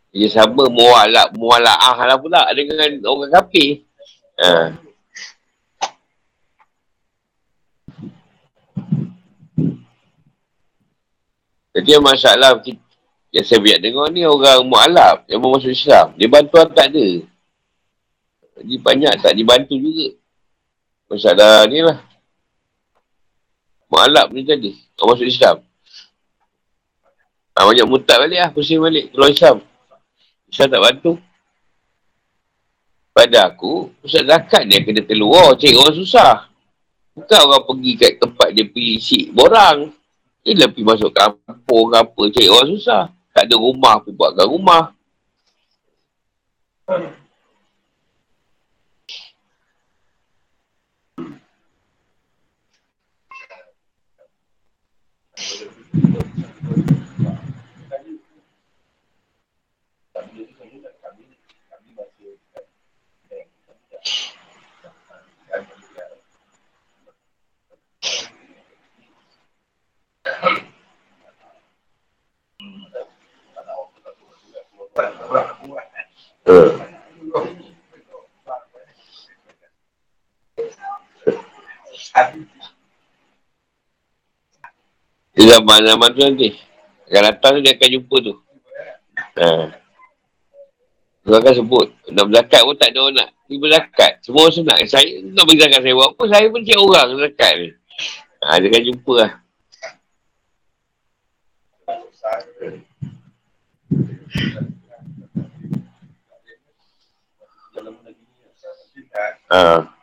dia 0.09 0.29
sama 0.33 0.66
mualak, 0.73 1.37
muala'ah 1.37 1.97
lah 2.09 2.16
pula 2.16 2.49
dengan 2.57 2.91
orang 3.05 3.33
kafir. 3.39 3.85
Ha. 4.41 4.73
Jadi 11.77 11.91
masalah 12.01 12.59
kita, 12.59 12.88
yang 13.29 13.45
saya 13.45 13.61
biar 13.61 13.79
dengar 13.81 14.09
ni 14.09 14.25
orang 14.25 14.65
mu'alaf 14.65 15.29
yang 15.29 15.45
masuk 15.45 15.73
Islam. 15.73 16.17
Dia 16.17 16.29
bantuan 16.33 16.73
tak 16.73 16.89
ada. 16.97 17.09
Jadi 18.59 18.75
banyak 18.81 19.13
tak 19.21 19.37
dibantu 19.37 19.77
juga. 19.77 20.17
Masalah 21.13 21.69
ni 21.69 21.85
lah. 21.85 22.01
Mu'alaf 23.93 24.33
ni 24.33 24.49
tadi. 24.49 24.73
Orang 24.97 25.17
masuk 25.17 25.29
Islam. 25.29 25.57
Ha, 27.53 27.69
banyak 27.69 27.87
mutak 27.91 28.17
balik 28.17 28.41
lah. 28.41 28.51
Pusing 28.55 28.81
balik. 28.81 29.13
Keluar 29.13 29.29
Islam. 29.29 29.57
Islam 30.49 30.69
tak 30.73 30.83
bantu. 30.83 31.13
Pada 33.13 33.51
aku, 33.51 33.91
pusat 33.99 34.25
zakat 34.25 34.63
dia 34.71 34.79
kena 34.81 35.03
keluar. 35.03 35.53
Cik 35.59 35.75
orang 35.75 35.97
susah. 35.99 36.49
Bukan 37.19 37.41
orang 37.51 37.67
pergi 37.67 37.93
kat 37.99 38.13
tempat 38.23 38.49
dia 38.55 38.63
pergi 38.63 38.93
isi 38.95 39.21
borang. 39.35 39.91
Dia 40.47 40.55
lebih 40.55 40.87
masuk 40.87 41.11
kampung 41.11 41.91
ke 41.91 41.97
apa. 41.99 42.23
Cik 42.31 42.49
orang 42.49 42.69
susah. 42.79 43.18
Tak 43.39 43.47
ada 43.47 43.55
rumah 43.55 44.02
pun 44.02 44.19
buatkan 44.19 44.51
rumah. 44.51 44.90
Di 76.49 76.55
zaman-zaman 85.45 86.09
tu 86.16 86.20
nanti. 86.25 86.57
Akan 87.09 87.23
datang 87.29 87.53
tu 87.57 87.61
dia 87.61 87.77
akan 87.77 87.89
jumpa 87.93 88.16
tu. 88.25 88.35
Ha. 89.37 89.77
Dia 91.29 91.37
akan 91.37 91.53
sebut. 91.53 91.87
Nak 92.16 92.25
berzakat 92.33 92.61
pun 92.65 92.77
tak 92.81 92.97
ada 92.97 92.99
orang 93.05 93.16
nak. 93.20 93.29
Dia 93.45 93.61
berzakat. 93.61 94.12
Semua 94.25 94.49
orang 94.49 94.57
senang. 94.57 94.79
Saya 94.89 95.05
nak 95.29 95.45
berzakat 95.45 95.85
saya 95.85 95.93
buat 96.01 96.16
apa. 96.16 96.25
Saya 96.33 96.47
pun 96.49 96.65
cik 96.65 96.81
orang 96.81 97.07
berzakat 97.12 97.53
ni. 97.61 97.69
Ha, 98.41 98.57
dia 98.57 98.69
akan 98.73 98.83
jumpa 98.89 99.15
lah. 99.20 99.33
Ha. 109.19 109.95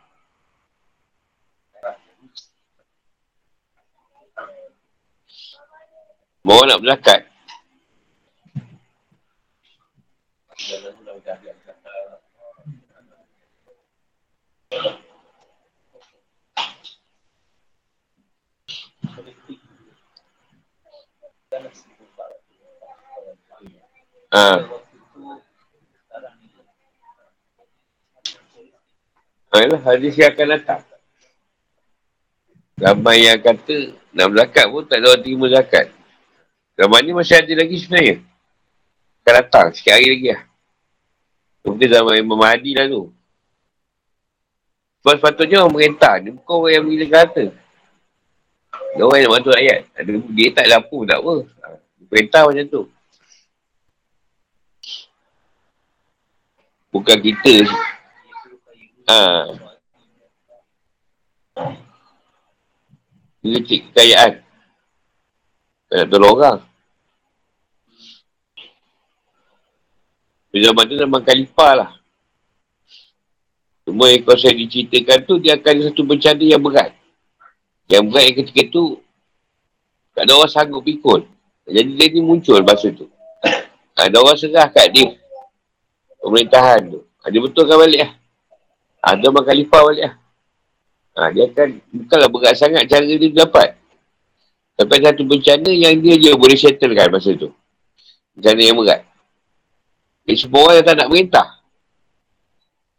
Bawa 6.46 6.62
nak 6.66 6.80
berzakat. 6.84 7.20
Ha. 24.30 24.85
Ayolah, 29.56 29.80
hadis 29.88 30.12
yang 30.20 30.36
akan 30.36 30.46
datang. 30.52 30.82
Ramai 32.76 33.24
yang 33.24 33.40
kata 33.40 33.96
nak 34.12 34.28
berzakat 34.28 34.68
pun 34.68 34.84
tak 34.84 35.00
ada 35.00 35.16
orang 35.16 35.22
terima 35.24 35.46
zakat. 35.48 35.86
Zaman 36.76 37.00
ni 37.00 37.12
masih 37.16 37.40
ada 37.40 37.52
lagi 37.56 37.76
sebenarnya. 37.80 38.20
Akan 39.24 39.32
datang 39.40 39.66
sikit 39.72 39.96
hari 39.96 40.12
lagi 40.12 40.28
lah. 40.36 40.42
Mungkin 41.64 41.88
zaman 41.88 42.20
Imam 42.20 42.36
Mahdi 42.36 42.76
lah 42.76 42.84
tu. 42.84 43.08
Sebab 45.00 45.14
sepatutnya 45.16 45.64
orang 45.64 45.72
merintah. 45.72 46.20
Dia 46.20 46.36
bukan 46.36 46.54
orang 46.60 46.72
yang 46.76 46.84
bila 46.84 47.06
kata. 47.08 47.44
Dia 48.92 49.02
orang 49.08 49.18
yang 49.24 49.28
nak 49.32 49.34
bantu 49.40 49.50
rakyat. 49.56 49.78
Dia 50.36 50.48
tak 50.52 50.64
ada 50.68 50.76
tak 50.84 51.18
apa. 51.24 51.34
Perintah 52.12 52.42
macam 52.44 52.66
tu. 52.68 52.82
Bukan 56.92 57.16
kita. 57.24 57.54
Ha. 59.06 59.18
Dia 63.46 63.58
cik 63.62 63.80
kekayaan. 63.90 64.42
Tak 65.86 65.96
nak 66.02 66.06
tolong 66.10 66.34
orang. 66.34 66.58
Zaman 70.56 70.88
tu 70.88 70.96
zaman 70.98 71.20
khalifah 71.22 71.72
lah. 71.78 71.90
Semua 73.86 74.10
yang 74.10 74.26
kau 74.26 74.34
saya 74.34 74.56
diceritakan 74.58 75.18
tu, 75.22 75.38
dia 75.38 75.54
akan 75.54 75.74
satu 75.86 76.02
bencana 76.02 76.42
yang 76.42 76.58
berat. 76.58 76.90
Yang 77.86 78.02
berat 78.10 78.24
yang 78.26 78.36
ketika 78.42 78.62
tu, 78.74 78.98
tak 80.16 80.26
ada 80.26 80.32
orang 80.34 80.50
sanggup 80.50 80.82
pikul. 80.82 81.22
Jadi 81.70 81.94
dia 81.94 82.06
ni 82.10 82.24
muncul 82.24 82.58
masa 82.66 82.90
tu. 82.90 83.06
Ada 83.94 84.16
orang 84.18 84.34
serah 84.34 84.66
kat 84.72 84.90
dia. 84.90 85.14
Pemerintahan 86.18 86.90
tu. 86.90 87.00
Dia 87.04 87.38
betulkan 87.38 87.78
balik 87.78 88.00
lah. 88.02 88.12
Ada 89.06 89.30
orang 89.30 89.46
khalifah 89.46 89.80
balik 89.86 90.02
lah. 90.02 90.14
Ha, 91.16 91.30
dia 91.32 91.46
akan, 91.48 91.68
bukanlah 91.94 92.28
berat 92.28 92.54
sangat 92.58 92.82
cara 92.90 93.06
dia 93.06 93.30
dapat. 93.30 93.78
Tapi 94.76 94.94
satu 95.00 95.22
bencana 95.24 95.70
yang 95.72 95.94
dia 96.02 96.14
je 96.20 96.30
boleh 96.36 96.58
settlekan 96.58 97.08
masa 97.08 97.32
tu. 97.38 97.54
Bencana 98.36 98.60
yang 98.60 98.76
berat. 98.76 99.00
Jadi 100.26 100.36
semua 100.36 100.74
orang 100.74 100.84
tak 100.84 100.94
nak 100.98 101.08
merintah. 101.08 101.46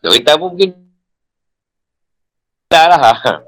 Nak 0.01 0.09
merintah 0.15 0.33
pun 0.39 0.47
mungkin 0.55 0.69
tak 2.71 2.85
lah. 2.87 3.01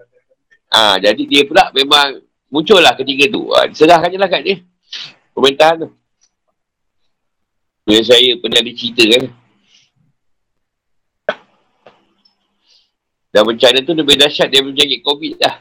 Ha, 0.70 1.02
jadi 1.02 1.18
dia 1.26 1.50
pula 1.50 1.74
memang 1.74 2.22
muncul 2.54 2.78
lah 2.78 2.94
ketika 2.94 3.26
tu. 3.34 3.50
Ha, 3.50 3.74
serahkan 3.74 4.14
je 4.14 4.22
lah 4.22 4.30
kat 4.30 4.46
dia. 4.46 4.62
Pemerintahan 5.34 5.82
tu. 5.82 5.90
Yang 7.90 8.06
saya 8.14 8.38
pernah 8.38 8.62
diceritakan. 8.62 9.34
Dan 13.30 13.46
bencana 13.46 13.86
tu 13.86 13.94
lebih 13.94 14.18
dahsyat 14.18 14.50
daripada 14.50 14.74
penyakit 14.74 15.00
COVID 15.06 15.34
lah. 15.38 15.56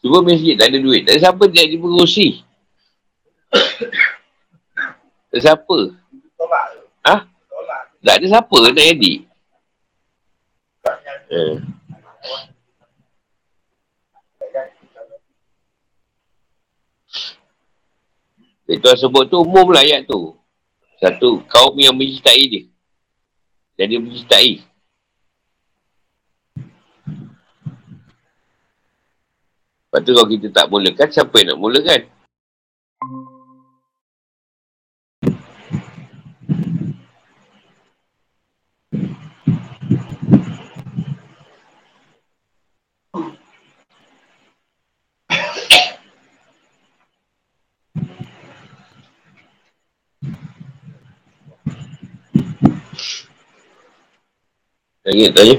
Semua 0.00 0.22
masjid 0.24 0.54
tak 0.56 0.72
ada 0.72 0.78
duit. 0.80 1.02
Tak 1.04 1.18
ada 1.18 1.22
siapa 1.28 1.44
dia 1.50 1.66
di 1.68 1.76
berusi. 1.76 2.40
tak 5.28 5.34
ada 5.34 5.40
siapa. 5.42 5.78
Ha? 7.04 7.14
Tak 8.00 8.14
ada 8.16 8.26
siapa 8.30 8.54
nak 8.54 8.86
edit. 8.86 9.26
Eh. 11.26 11.58
Itu 18.66 18.90
sebut 18.98 19.30
tu 19.30 19.42
umum 19.42 19.74
lah 19.74 19.82
ayat 19.82 20.06
tu. 20.06 20.34
Satu 21.02 21.42
kaum 21.50 21.74
yang 21.78 21.94
mencintai 21.94 22.46
dia. 22.46 22.62
Dan 23.76 23.92
dia 23.92 24.00
mencintai. 24.00 24.64
Lepas 29.86 30.00
tu 30.02 30.12
kalau 30.16 30.28
kita 30.28 30.48
tak 30.52 30.66
mulakan, 30.72 31.08
siapa 31.12 31.34
yang 31.40 31.48
nak 31.54 31.60
mulakan? 31.60 32.00
Ingat 55.16 55.32
tanya. 55.32 55.56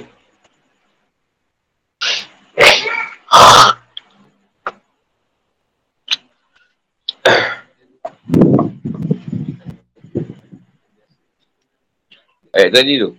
Ayat 12.53 12.69
tadi 12.69 12.93
tu. 13.01 13.09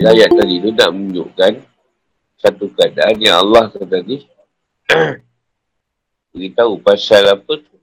Ayat 0.00 0.30
tadi 0.32 0.54
tu 0.64 0.68
nak 0.72 0.90
menunjukkan 0.96 1.52
satu 2.40 2.72
keadaan 2.72 3.20
yang 3.20 3.36
Allah 3.44 3.68
kata 3.68 3.84
tadi 3.84 4.24
beritahu 6.32 6.80
pasal 6.80 7.36
apa 7.36 7.60
tu. 7.60 7.76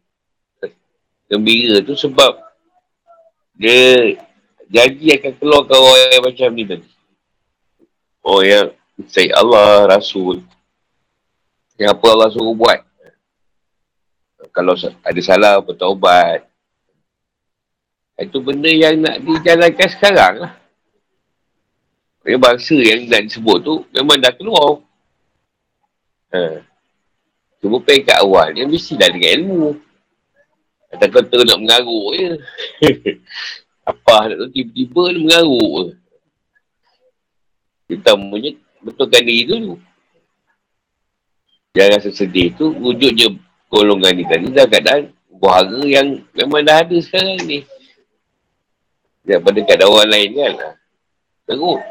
Gembira 1.29 1.77
tu 1.85 1.93
sebab 1.93 2.41
dia 3.53 4.17
janji 4.65 5.13
akan 5.13 5.33
keluar 5.37 5.61
ke 5.69 5.77
orang 5.77 6.09
yang 6.09 6.25
macam 6.25 6.49
ni 6.57 6.65
tadi. 6.65 6.88
Oh 8.23 8.43
yang 8.43 8.75
Sayyid 9.07 9.31
Allah, 9.31 9.87
Rasul. 9.87 10.43
Yang 11.79 11.95
apa 11.95 12.05
Allah 12.11 12.29
suruh 12.35 12.51
buat. 12.51 12.79
Kalau 14.51 14.75
ada 14.75 15.21
salah, 15.23 15.55
bertaubat. 15.63 16.43
Itu 18.19 18.43
benda 18.43 18.67
yang 18.67 18.99
nak 18.99 19.23
dijalankan 19.23 19.89
sekarang 19.95 20.33
lah. 20.43 20.53
Yang 22.27 22.41
bangsa 22.43 22.75
yang 22.75 23.07
nak 23.07 23.23
disebut 23.31 23.57
tu 23.63 23.75
memang 23.95 24.19
dah 24.19 24.33
keluar. 24.35 24.83
Ha. 26.35 26.59
Cuma 27.63 27.79
pengen 27.79 28.11
kat 28.11 28.19
awal 28.19 28.51
dia 28.51 28.67
mesti 28.67 28.99
dah 28.99 29.07
dengan 29.07 29.31
ilmu. 29.39 29.69
Tak 30.99 31.09
kata 31.15 31.37
nak 31.47 31.59
mengaruk 31.63 32.11
je. 32.19 32.31
Apa 33.89 34.35
nak 34.35 34.51
tiba-tiba 34.51 35.03
dia 35.15 35.21
mengaruk 35.23 35.95
Kita 37.89 38.13
punya 38.13 38.53
betulkan 38.85 39.25
diri 39.25 39.49
tu. 39.49 39.81
Jangan 41.73 41.97
rasa 41.97 42.09
sedih 42.13 42.53
tu, 42.53 42.69
wujud 42.77 43.17
je 43.17 43.27
golongan 43.69 44.13
ni 44.13 44.25
tadi 44.29 44.49
dah 44.53 44.65
keadaan 44.69 45.09
buahara 45.29 45.81
yang 45.85 46.21
memang 46.37 46.61
dah 46.65 46.85
ada 46.85 46.97
sekarang 47.01 47.41
ni. 47.49 47.65
Daripada 49.25 49.61
kat 49.65 49.81
orang 49.85 50.09
lain 50.09 50.29
kan. 50.37 50.53
Ha. 50.53 50.69
Teruk. 51.49 51.81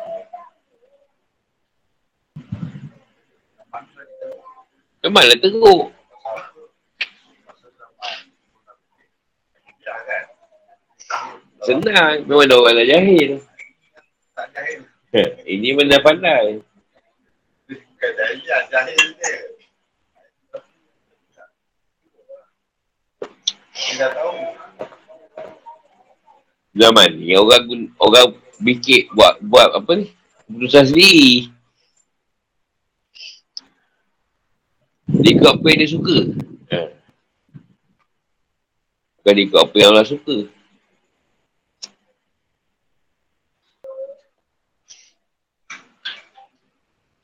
Memanglah 5.02 5.38
teruk. 5.38 5.84
Senang. 11.62 12.16
Memang 12.26 12.44
ada 12.46 12.54
orang 12.58 12.74
lah 12.82 12.86
jahil. 12.86 13.30
Ini 15.54 15.68
benda 15.72 15.98
pandai. 16.04 16.60
Zaman 26.78 27.08
ni 27.16 27.34
orang 27.34 27.64
orang 27.98 28.26
bikin 28.60 29.08
buat 29.16 29.40
buat 29.42 29.72
apa 29.74 29.90
ni? 29.98 30.06
Keputusan 30.46 30.92
sendiri. 30.92 31.50
Dia 35.08 35.30
ikut 35.34 35.48
apa 35.48 35.64
yang 35.72 35.78
dia 35.80 35.90
suka. 35.90 36.18
Ha. 36.68 36.78
Bukan 39.18 39.32
dia 39.32 39.44
ikut 39.48 39.58
apa 39.58 39.74
yang 39.80 39.90
Allah 39.96 40.06
suka. 40.06 40.57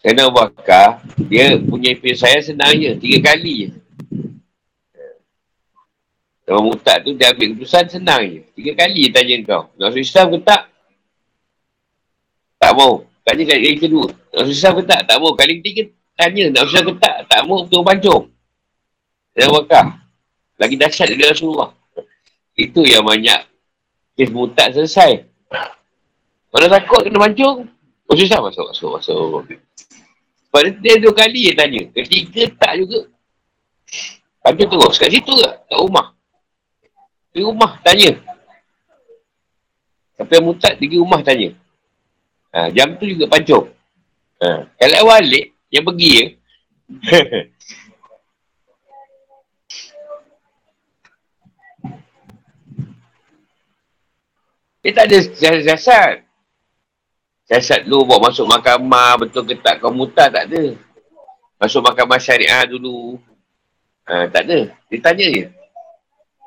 Kerana 0.04 0.28
Bakar, 0.28 1.00
dia 1.32 1.56
punya 1.56 1.96
pilih 1.96 2.12
saya 2.12 2.36
senang 2.44 2.76
je. 2.76 2.92
Tiga 3.00 3.32
kali 3.32 3.54
je. 3.64 3.68
Kalau 6.44 6.60
mutak 6.60 7.08
tu 7.08 7.16
dia 7.16 7.32
ambil 7.32 7.56
keputusan 7.56 7.88
senang 7.88 8.20
je. 8.20 8.44
Tiga 8.52 8.84
kali 8.84 9.08
dia 9.08 9.16
tanya 9.16 9.34
kau. 9.48 9.72
Nak 9.80 9.96
masuk 9.96 10.04
Islam 10.04 10.26
ke 10.36 10.38
tak? 10.44 10.62
Tak 12.60 12.72
mau. 12.76 13.08
Tanya 13.24 13.42
kali 13.48 13.64
yang 13.64 13.80
kedua. 13.80 14.12
Nak 14.12 14.40
masuk 14.44 14.52
Islam 14.52 14.72
ke 14.76 14.82
tak? 14.84 15.00
Tak 15.08 15.16
mau. 15.24 15.32
Kali 15.32 15.52
ketiga 15.64 15.82
tanya 16.20 16.42
nak 16.52 16.60
masuk 16.68 16.72
Islam 16.76 16.84
ke 16.84 16.94
tak? 17.00 17.16
Tak 17.24 17.40
mau 17.48 17.58
betul 17.64 17.80
pancung. 17.80 18.24
Dan 19.32 19.48
Bakar. 19.56 19.86
Lagi 20.60 20.74
dahsyat 20.76 21.06
dari 21.16 21.24
Rasulullah. 21.24 21.72
Itu 22.52 22.84
yang 22.84 23.08
banyak 23.08 23.40
kes 24.20 24.28
mutak 24.28 24.76
selesai. 24.76 25.24
Kalau 26.52 26.68
takut 26.68 27.08
kena 27.08 27.24
pancung, 27.24 27.72
masuk 28.04 28.20
Islam 28.20 28.52
masuk, 28.52 28.68
masuk, 28.68 28.88
masuk. 29.00 29.63
Pada 30.54 30.70
dia 30.70 31.02
dua 31.02 31.10
kali 31.10 31.50
dia 31.50 31.58
tanya. 31.58 31.82
Ketiga 31.90 32.46
tak 32.54 32.78
juga. 32.78 33.10
Pancung 34.38 34.70
terus. 34.70 34.94
Kat 35.02 35.10
situ 35.10 35.34
ke? 35.34 35.50
Kat 35.50 35.78
rumah. 35.82 36.14
Di 37.34 37.42
rumah 37.42 37.74
tanya. 37.82 38.14
Sampai 40.14 40.38
mutat 40.38 40.78
pergi 40.78 41.02
rumah 41.02 41.26
tanya. 41.26 41.50
Ha, 42.54 42.70
jam 42.70 42.94
tu 42.94 43.02
juga 43.10 43.26
pancung. 43.26 43.66
Ha, 44.38 44.70
kalau 44.78 45.10
balik, 45.10 45.58
yang 45.74 45.82
pergi 45.82 46.10
ya. 46.14 46.26
Dia 54.84 54.92
tak 54.92 55.08
ada 55.08 55.18
siasat. 55.64 56.23
Siasat 57.54 57.86
dulu 57.86 58.10
buat 58.10 58.18
masuk 58.18 58.50
mahkamah, 58.50 59.14
betul 59.14 59.46
ke 59.46 59.54
tak 59.54 59.78
kau 59.78 59.94
mutar, 59.94 60.26
tak 60.26 60.50
ada. 60.50 60.74
Masuk 61.54 61.86
mahkamah 61.86 62.18
syariah 62.18 62.66
dulu. 62.66 63.14
Ha, 64.10 64.26
tak 64.26 64.50
ada. 64.50 64.74
Dia 64.90 64.98
tanya 64.98 65.22
je. 65.30 65.46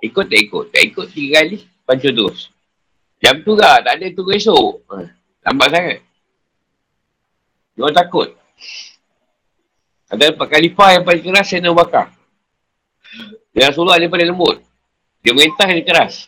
Ikut 0.04 0.28
tak 0.28 0.36
ikut? 0.36 0.66
Tak 0.68 0.84
ikut 0.84 1.08
tiga 1.16 1.40
kali, 1.40 1.64
pancur 1.88 2.12
terus. 2.12 2.52
Jam 3.24 3.40
tu 3.40 3.56
lah, 3.56 3.80
tak 3.80 4.04
ada 4.04 4.06
tunggu 4.12 4.36
esok. 4.36 4.84
Ha, 4.92 5.08
lambat 5.48 5.68
sangat. 5.72 6.00
Dia 7.80 7.92
takut. 7.96 8.30
Ada 10.12 10.36
empat 10.36 10.48
khalifah 10.52 10.90
yang 10.92 11.04
paling 11.08 11.24
keras, 11.24 11.48
saya 11.48 11.64
nak 11.64 11.88
bakar. 11.88 12.12
Dia 13.56 13.72
Rasulullah 13.72 13.96
dia 13.96 14.12
paling 14.12 14.28
lembut. 14.28 14.60
Dia 15.24 15.32
merintah 15.32 15.72
yang 15.72 15.88
keras. 15.88 16.28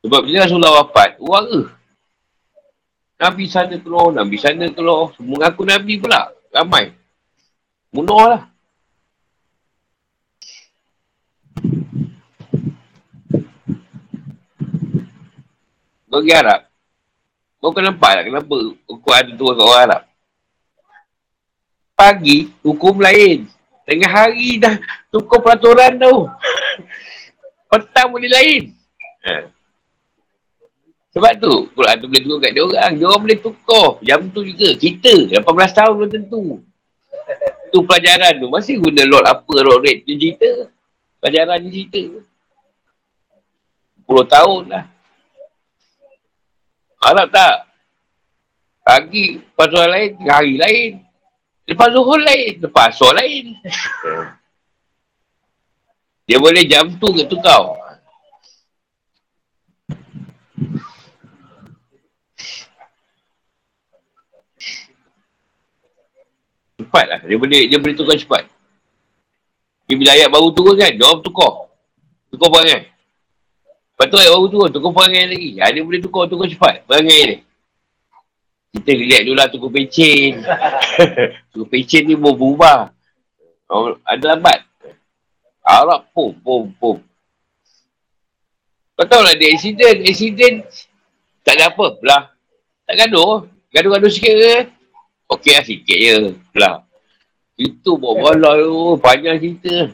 Sebab 0.00 0.24
bila 0.24 0.48
Rasulullah 0.48 0.72
wafat, 0.80 1.20
warga. 1.20 1.76
Nabi 3.18 3.50
sana 3.50 3.74
keluar, 3.82 4.14
Nabi 4.14 4.38
sana 4.38 4.70
keluar. 4.70 5.10
Semua 5.18 5.42
mengaku 5.42 5.66
Nabi 5.66 5.98
pula. 5.98 6.30
Ramai. 6.54 6.94
Munuh 7.90 8.14
lah. 8.14 8.46
Kau 16.08 16.22
pergi 16.24 16.32
Arab. 16.32 16.60
Kau 17.58 17.74
kan 17.74 17.82
nampak 17.84 18.10
tak 18.16 18.24
kenapa 18.30 18.56
hukum 18.86 19.12
ada 19.12 19.32
dua 19.34 19.52
orang 19.58 19.82
Arab. 19.82 20.02
Pagi, 21.98 22.54
hukum 22.62 23.02
lain. 23.02 23.50
Tengah 23.82 24.10
hari 24.10 24.62
dah 24.62 24.78
tukar 25.10 25.42
peraturan 25.42 25.98
tau. 25.98 26.30
Petang 27.70 28.14
boleh 28.14 28.30
lain. 28.30 28.62
Ha. 29.26 29.57
Sebab 31.18 31.34
tu, 31.42 31.66
Quran 31.74 31.98
tu 31.98 32.06
boleh 32.06 32.22
tukar 32.22 32.38
kat 32.46 32.50
dia 32.54 32.62
orang. 32.62 32.92
Dia 32.94 33.06
orang 33.10 33.22
boleh 33.26 33.38
tukar. 33.42 33.88
Jam 34.06 34.30
tu 34.30 34.46
juga. 34.46 34.70
Kita, 34.78 35.14
18 35.34 35.42
tahun 35.74 35.92
belum 35.98 36.10
tentu. 36.14 36.62
Tu 37.74 37.78
pelajaran 37.82 38.38
tu. 38.38 38.46
Masih 38.46 38.78
guna 38.78 39.02
lot 39.02 39.26
apa, 39.26 39.54
lot 39.66 39.82
rate 39.82 40.06
tu 40.06 40.14
cerita. 40.14 40.70
Pelajaran 41.18 41.58
ni 41.58 41.74
cerita. 41.74 42.22
10 44.06 44.30
tahun 44.30 44.62
lah. 44.70 44.84
Harap 47.02 47.26
tak? 47.34 47.66
Pagi, 48.86 49.42
lepas 49.42 49.66
Zuhur 49.74 49.90
lain, 49.90 50.10
hari 50.22 50.54
lain. 50.54 50.92
Lepas 51.66 51.90
Zuhur 51.90 52.22
lain, 52.22 52.62
lepas 52.62 52.94
Zuhur 52.94 53.18
lain. 53.18 53.58
Dia 56.30 56.38
boleh 56.38 56.62
jam 56.68 56.92
tu 56.94 57.10
ke 57.10 57.26
tu 57.26 57.42
kau? 57.42 57.74
Cepat 66.88 67.04
lah. 67.04 67.20
Dia 67.20 67.36
boleh, 67.36 67.68
dia 67.68 67.76
boleh 67.76 67.92
tukar 67.92 68.16
cepat. 68.16 68.48
Dia 69.84 69.94
bila 70.00 70.10
ayat 70.16 70.28
baru 70.32 70.48
turun 70.56 70.72
kan, 70.80 70.88
dia 70.88 71.04
orang 71.04 71.20
tukar. 71.20 71.68
Tukar 72.32 72.48
perangai. 72.48 72.88
Lepas 73.92 74.06
tu 74.08 74.16
ayat 74.16 74.32
baru 74.32 74.48
turun, 74.48 74.70
tukar 74.72 74.90
perangai 74.96 75.24
lagi. 75.28 75.50
Ha, 75.60 75.68
dia 75.68 75.84
boleh 75.84 76.00
tukar, 76.00 76.24
tukar 76.32 76.48
cepat 76.48 76.88
perangai 76.88 77.20
dia. 77.28 77.38
Kita 78.72 78.90
lihat 78.96 79.22
dulu 79.28 79.36
lah 79.36 79.48
tukar 79.52 79.68
pecin. 79.68 80.40
tukar 81.52 81.68
pecin 81.68 82.08
ni 82.08 82.16
boleh 82.16 82.36
berubah. 82.40 82.88
Ada 84.08 84.32
lambat. 84.32 84.64
Arab 85.60 86.08
pum, 86.16 86.32
pum, 86.40 86.72
pum. 86.80 86.96
Kau 88.96 89.04
tahu 89.04 89.20
lah 89.20 89.36
dia 89.36 89.52
accident, 89.52 90.00
accident. 90.08 90.64
Tak 91.44 91.52
ada 91.60 91.68
apa, 91.68 91.86
belah. 92.00 92.32
Tak 92.88 92.96
gaduh. 92.96 93.44
Gaduh-gaduh 93.68 94.08
sikit 94.08 94.32
ke? 94.32 94.56
Okey 95.28 95.52
lah 95.54 95.64
sikit 95.64 95.98
je. 95.98 96.18
Belah. 96.56 96.88
Itu 97.60 98.00
buat 98.00 98.16
bola 98.16 98.56
tu. 98.56 98.96
Panjang 99.04 99.36
cerita. 99.36 99.92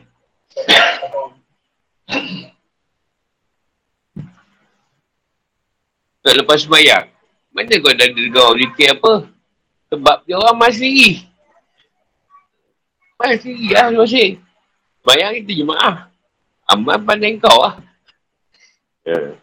Tak 6.24 6.34
lepas 6.40 6.62
sembahyang. 6.62 7.10
Mana 7.54 7.74
kau 7.78 7.92
dah 7.92 8.08
dengar 8.10 8.50
zikir 8.58 8.96
apa? 8.96 9.28
Sebab 9.92 10.16
dia 10.26 10.34
orang 10.40 10.56
masih 10.58 10.78
sendiri. 10.80 11.10
Masih 13.14 13.38
sendiri 13.42 13.68
lah 13.74 13.86
masih. 13.92 14.30
Sembahyang 15.02 15.32
kita 15.42 15.52
jemaah. 15.52 15.94
Amal 16.64 16.96
pandai 17.04 17.36
kau 17.36 17.58
lah. 17.60 17.76
Yeah. 19.04 19.36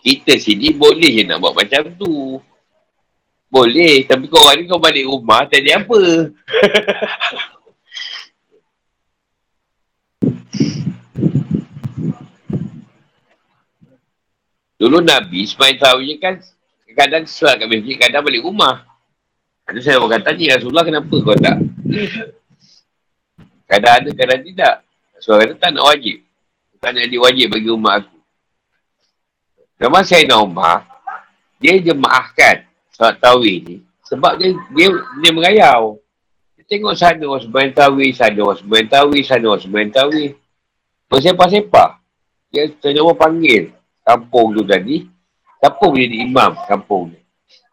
Kita 0.00 0.40
sini 0.40 0.72
boleh 0.72 1.20
je 1.20 1.22
nak 1.28 1.44
buat 1.44 1.52
macam 1.52 1.84
tu. 2.00 2.40
Boleh. 3.48 4.04
Tapi 4.04 4.28
kau 4.28 4.44
ni 4.52 4.68
kau 4.68 4.76
balik 4.76 5.08
rumah 5.08 5.48
tak 5.48 5.64
ada 5.64 5.80
apa. 5.80 6.00
Dulu 14.78 15.02
Nabi 15.02 15.42
Ismail 15.42 15.74
Tawi 15.74 16.22
kan 16.22 16.38
kadang 16.94 17.26
sesuai 17.26 17.62
kat 17.62 17.66
masjid, 17.66 17.94
kadang 17.98 18.22
balik 18.22 18.46
rumah. 18.46 18.86
Ada 19.66 19.78
saya 19.82 19.96
orang 19.98 20.22
kata 20.22 20.38
ni 20.38 20.46
Rasulullah 20.46 20.86
kenapa 20.86 21.14
kau 21.18 21.34
tak? 21.34 21.58
Kadang 23.66 23.94
ada, 24.00 24.10
kadang 24.14 24.42
tidak. 24.46 24.74
Rasulullah 25.18 25.50
kata 25.50 25.58
tak 25.58 25.70
nak 25.74 25.84
wajib. 25.90 26.22
Tak 26.78 26.94
nak 26.94 27.10
dia 27.10 27.18
wajib 27.18 27.46
bagi 27.50 27.68
rumah 27.68 27.98
aku. 27.98 28.18
Nama 29.82 29.98
saya 30.06 30.22
nak 30.30 30.46
rumah, 30.46 30.86
dia 31.58 31.74
jemaahkan 31.82 32.67
salat 32.98 33.22
tawih 33.22 33.62
ni. 33.62 33.76
Sebab 34.10 34.42
dia, 34.42 34.50
dia, 34.74 34.88
dia 35.22 35.30
merayau. 35.30 36.02
Dia 36.58 36.64
tengok 36.66 36.98
sana 36.98 37.22
orang 37.22 37.46
sembahyang 37.46 37.74
tawih, 37.78 38.10
sana 38.10 38.38
orang 38.42 38.58
sembahyang 38.58 38.90
tawih, 38.90 39.22
sana 39.22 39.44
orang 39.46 39.62
sembahyang 39.62 39.92
tawih. 39.94 40.28
Bersepak-sepak. 41.06 41.90
Dia 42.50 42.66
ternyata 42.82 43.14
panggil 43.14 43.70
kampung 44.02 44.56
tu 44.56 44.64
tadi, 44.66 45.06
siapa 45.60 45.84
boleh 45.84 46.08
jadi 46.08 46.16
imam 46.26 46.50
kampung 46.66 47.14
ni? 47.14 47.20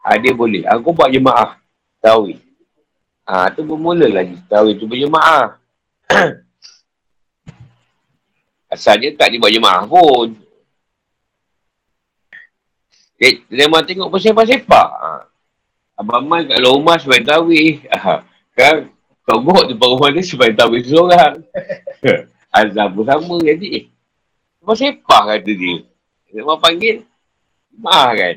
Ha, 0.06 0.20
dia 0.22 0.30
boleh. 0.30 0.62
Aku 0.70 0.94
buat 0.94 1.10
jemaah 1.10 1.58
tawih. 1.98 2.38
Ha, 3.26 3.50
tu 3.50 3.66
bermula 3.66 4.06
lagi. 4.06 4.38
Tawih 4.46 4.78
tu 4.78 4.86
berjemaah. 4.86 5.58
Asalnya 8.70 9.10
tak 9.18 9.34
dibuat 9.34 9.50
jemaah 9.50 9.82
pun. 9.88 10.45
Dia, 13.16 13.40
dia 13.48 13.64
memang 13.64 13.84
tengok 13.84 14.12
bersepak-sepak. 14.12 14.88
Ha. 15.00 15.08
Abang 15.96 16.28
Man 16.28 16.44
kat 16.44 16.60
luar 16.60 16.76
rumah 16.76 16.96
sebab 17.00 17.24
tawih. 17.24 17.80
Ha. 17.88 18.20
Kan? 18.52 18.92
Kau 19.24 19.42
buat 19.42 19.66
tu 19.66 19.74
rumah 19.74 20.12
dia 20.12 20.22
sebab 20.22 20.52
tawih 20.52 20.84
seorang. 20.84 21.40
Azam 22.56 22.88
pun 22.92 23.04
sama 23.08 23.36
jadi. 23.40 23.88
Bersepak 24.60 25.22
kata 25.32 25.52
dia. 25.52 25.84
Dia 26.32 26.42
orang 26.44 26.60
panggil, 26.60 27.06
maaf 27.76 28.12
kan. 28.18 28.36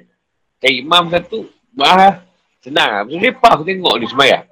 Cari 0.60 0.80
imam 0.84 1.03
satu, 1.11 1.47
maaf. 1.76 2.23
Senang 2.60 2.89
lah. 2.91 3.03
Lepas 3.07 3.51
aku 3.56 3.64
tengok 3.64 3.95
dia 4.03 4.11
semayang. 4.11 4.45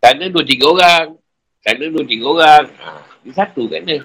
Sana 0.00 0.24
dua 0.28 0.44
tiga 0.44 0.66
orang. 0.68 1.06
Sana 1.64 1.84
dua 1.88 2.04
tiga 2.04 2.24
orang. 2.28 2.64
Ha, 2.78 2.88
dia 3.24 3.32
satu 3.32 3.64
kan 3.66 3.80
dia. 3.82 4.04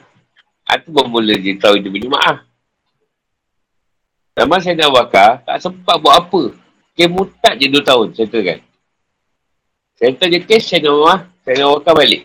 Ha, 0.66 0.80
tu 0.80 0.96
pun 0.96 1.12
mula 1.12 1.36
dia 1.36 1.54
tahu 1.60 1.78
dia 1.78 1.92
punya 1.92 2.10
maaf. 2.10 2.51
Zaman 4.32 4.60
saya 4.64 4.80
dah 4.80 4.90
bakar, 4.96 5.44
tak 5.44 5.60
sempat 5.60 6.00
buat 6.00 6.16
apa. 6.16 6.56
Kes 6.96 7.12
mutat 7.12 7.60
je 7.60 7.68
2 7.68 7.84
tahun, 7.84 8.08
settle 8.16 8.44
kan. 8.48 8.60
Settle 10.00 10.32
je 10.32 10.40
kes, 10.48 10.64
saya 10.72 10.88
dah 10.88 10.92
rumah, 10.96 11.20
saya 11.44 11.56
dah 11.60 11.68
bakar 11.76 11.94
balik. 12.00 12.24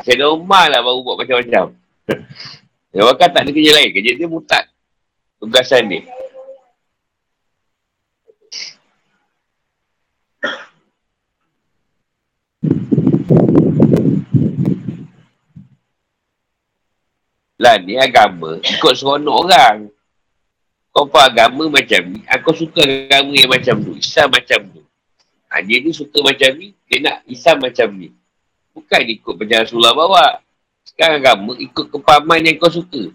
Saya 0.00 0.14
dah 0.24 0.28
rumah 0.32 0.64
lah 0.72 0.80
baru 0.80 1.00
buat 1.04 1.16
macam-macam. 1.22 1.66
Saya 2.94 3.10
bakar 3.10 3.26
tak 3.34 3.42
ada 3.42 3.50
kerja 3.50 3.74
lain, 3.74 3.90
kerja 3.90 4.10
dia 4.14 4.28
mutat. 4.30 4.64
Tugasan 5.42 5.90
dia. 5.90 6.06
Lah 17.58 17.78
ni 17.82 17.98
agama 17.98 18.62
ikut 18.62 18.92
seronok 18.94 19.34
orang. 19.46 19.93
Kau 20.94 21.10
faham 21.10 21.26
agama 21.26 21.64
macam 21.74 22.00
ni, 22.06 22.22
aku 22.30 22.54
suka 22.54 22.78
agama 22.86 23.34
yang 23.34 23.50
macam 23.50 23.74
tu. 23.82 23.98
Islam 23.98 24.30
macam 24.30 24.60
tu. 24.70 24.82
Ha, 25.50 25.58
dia 25.58 25.82
ni 25.82 25.90
suka 25.90 26.22
macam 26.22 26.54
ni, 26.54 26.70
dia 26.86 27.02
nak 27.02 27.26
Islam 27.26 27.66
macam 27.66 27.88
ni. 27.98 28.14
Bukan 28.70 29.02
ikut 29.02 29.34
macam 29.34 29.58
Rasulullah 29.66 29.90
bawa. 29.90 30.26
Sekarang 30.86 31.18
agama 31.18 31.52
ikut 31.58 31.90
kepahaman 31.90 32.46
yang 32.46 32.62
kau 32.62 32.70
suka. 32.70 33.10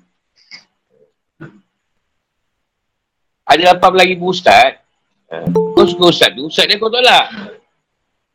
Ada 3.48 3.80
apa 3.80 3.88
lagi 3.96 4.20
ustaz? 4.20 4.84
Ha, 5.32 5.48
kau 5.48 5.88
suka 5.88 6.12
ustaz 6.12 6.36
tu, 6.36 6.52
ustaz 6.52 6.68
dia 6.68 6.76
kau 6.76 6.92
tolak. 6.92 7.56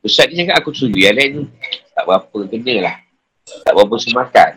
Ustaz 0.01 0.33
dia 0.33 0.41
cakap 0.41 0.57
aku 0.65 0.73
setuju. 0.73 1.05
Yang 1.05 1.17
lain 1.21 1.33
tak 1.93 2.09
berapa 2.09 2.39
kena 2.49 2.75
lah. 2.81 2.97
Tak 3.61 3.73
berapa 3.77 3.95
semakan. 4.01 4.53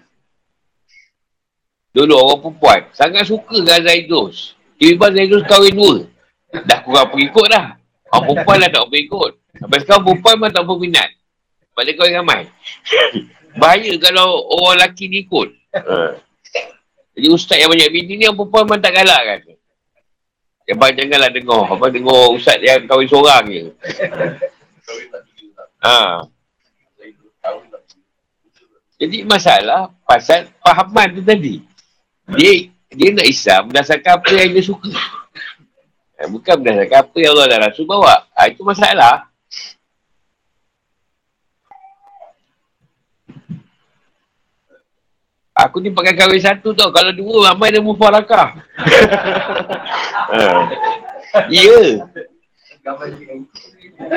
Dulu 1.91 2.13
orang 2.15 2.39
perempuan 2.39 2.81
sangat 2.95 3.27
suka 3.27 3.59
dengan 3.59 3.83
Zaidus. 3.83 4.56
Tiba-tiba 4.77 5.07
Zaidus 5.13 5.43
kahwin 5.49 5.73
dua. 5.73 5.95
Dah 6.63 6.79
kurang 6.85 7.09
pengikut 7.11 7.47
dah. 7.49 7.77
Orang 8.13 8.23
perempuan 8.29 8.63
dah 8.63 8.69
tak 8.71 8.87
pengikut. 8.87 9.31
Sampai 9.57 9.77
sekarang 9.83 10.03
perempuan 10.05 10.35
pun 10.37 10.49
tak 10.53 10.63
berminat. 10.63 11.09
Pada 11.73 11.89
kau 11.97 12.07
yang 12.07 12.23
ramai. 12.23 12.45
Bahaya 13.61 13.93
kalau 13.97 14.45
orang 14.53 14.85
lelaki 14.85 15.09
ni 15.09 15.25
ikut. 15.25 15.49
Ha. 15.73 16.13
Jadi 17.17 17.27
ustaz 17.33 17.57
yang 17.57 17.73
banyak 17.73 17.89
bini 17.89 18.21
ni 18.21 18.23
orang 18.29 18.37
perempuan 18.37 18.69
pun 18.69 18.79
tak 18.79 18.93
galak 18.93 19.21
kan. 19.25 19.39
Yang 20.69 20.77
bang 20.77 20.93
janganlah 20.93 21.31
dengar. 21.33 21.63
Apa 21.73 21.85
dengar 21.89 22.23
ustaz 22.37 22.57
yang 22.61 22.85
kahwin 22.85 23.07
seorang 23.09 23.43
je. 23.49 23.63
Ha. 25.81 25.97
Jadi 28.97 29.17
masalah 29.25 29.93
pasal 30.05 30.49
fahaman 30.61 31.17
tu 31.17 31.21
tadi. 31.25 31.61
Dia 32.33 32.69
dia 32.97 33.13
nak 33.13 33.29
Islam 33.29 33.61
berdasarkan 33.69 34.11
apa 34.17 34.31
yang 34.33 34.49
dia 34.57 34.65
suka. 34.65 34.89
Eh, 36.17 36.25
bukan 36.33 36.57
berdasarkan 36.57 36.99
apa 37.05 37.17
yang 37.21 37.31
Allah 37.37 37.47
dan 37.53 37.59
Rasul 37.61 37.85
bawa. 37.85 38.25
Ha, 38.33 38.49
itu 38.49 38.65
masalah. 38.65 39.29
Aku 45.57 45.81
ni 45.81 45.93
pakai 45.93 46.13
kahwin 46.17 46.41
satu 46.41 46.73
tau. 46.73 46.89
Kalau 46.93 47.13
dua, 47.13 47.53
ramai 47.53 47.73
dia 47.73 47.81
mufarakah. 47.81 48.57
ha. 50.33 50.41
Ya. 51.53 52.01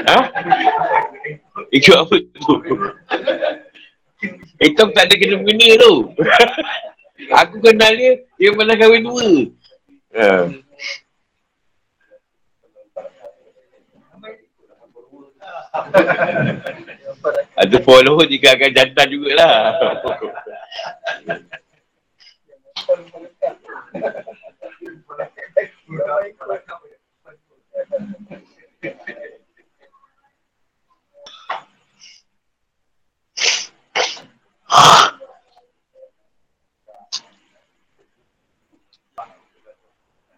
Ha? 0.09 0.19
Ikut 1.75 1.97
apa 2.01 2.15
tu? 2.17 2.55
Itu 4.63 4.83
tak 4.95 5.05
ada 5.11 5.15
kena-kena 5.19 5.69
tu. 5.81 5.93
Aku 7.29 7.61
kenal 7.61 7.93
dia, 7.93 8.25
dia 8.41 8.51
pernah 8.57 8.77
kahwin 8.79 9.05
dua. 9.05 9.29
Ha. 10.17 10.49
Ada 17.61 17.77
follow 17.85 18.25
jika 18.25 18.57
akan 18.57 18.71
jantan 18.73 19.13
jugalah. 19.13 19.53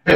Dia 0.03 0.15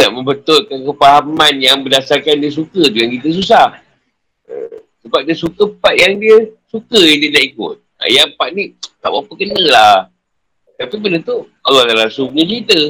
nak 0.00 0.12
membetulkan 0.16 0.80
kepahaman 0.80 1.60
yang 1.60 1.84
berdasarkan 1.84 2.40
dia 2.40 2.48
suka 2.48 2.88
tu 2.88 3.00
yang 3.00 3.12
kita 3.20 3.28
susah. 3.36 3.80
Sebab 5.04 5.20
dia 5.28 5.36
suka 5.36 5.68
part 5.76 5.96
yang 5.96 6.16
dia 6.16 6.52
suka 6.68 6.96
yang 7.00 7.20
dia 7.20 7.30
nak 7.32 7.44
ikut. 7.48 7.76
Yang 8.08 8.28
part 8.36 8.50
ni 8.56 8.76
tak 9.00 9.08
apa-apa 9.12 9.32
kena 9.36 9.60
lah. 9.68 9.96
Tapi 10.80 10.96
benda 11.00 11.20
tu 11.20 11.48
Allah 11.64 11.84
dan 11.88 11.96
Rasul 12.00 12.32
punya 12.32 12.44
cerita. 12.44 12.80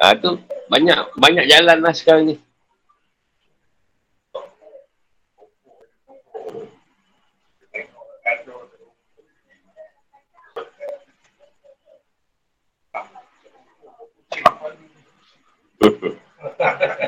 Ha, 0.00 0.16
tu 0.16 0.40
banyak 0.72 1.16
banyak 1.20 1.44
jalan 1.48 1.78
lah 1.84 1.92
sekarang 1.92 2.32
ni. 2.32 2.36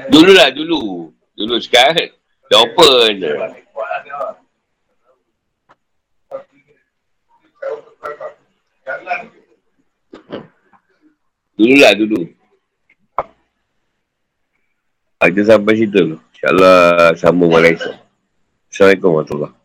Dulu 0.08 0.32
lah, 0.32 0.48
dulu. 0.52 1.12
Dulu 1.32 1.54
sekarang, 1.60 2.12
dah 2.48 2.58
open. 2.60 3.14
Dulu 11.56 11.74
lah, 11.78 11.92
dulu. 11.96 12.20
Kita 15.22 15.42
sampai 15.46 15.78
situ. 15.78 16.18
InsyaAllah, 16.34 17.14
sambung 17.14 17.54
Malaysia. 17.54 17.94
Assalamualaikum 18.66 19.10
warahmatullahi 19.14 19.61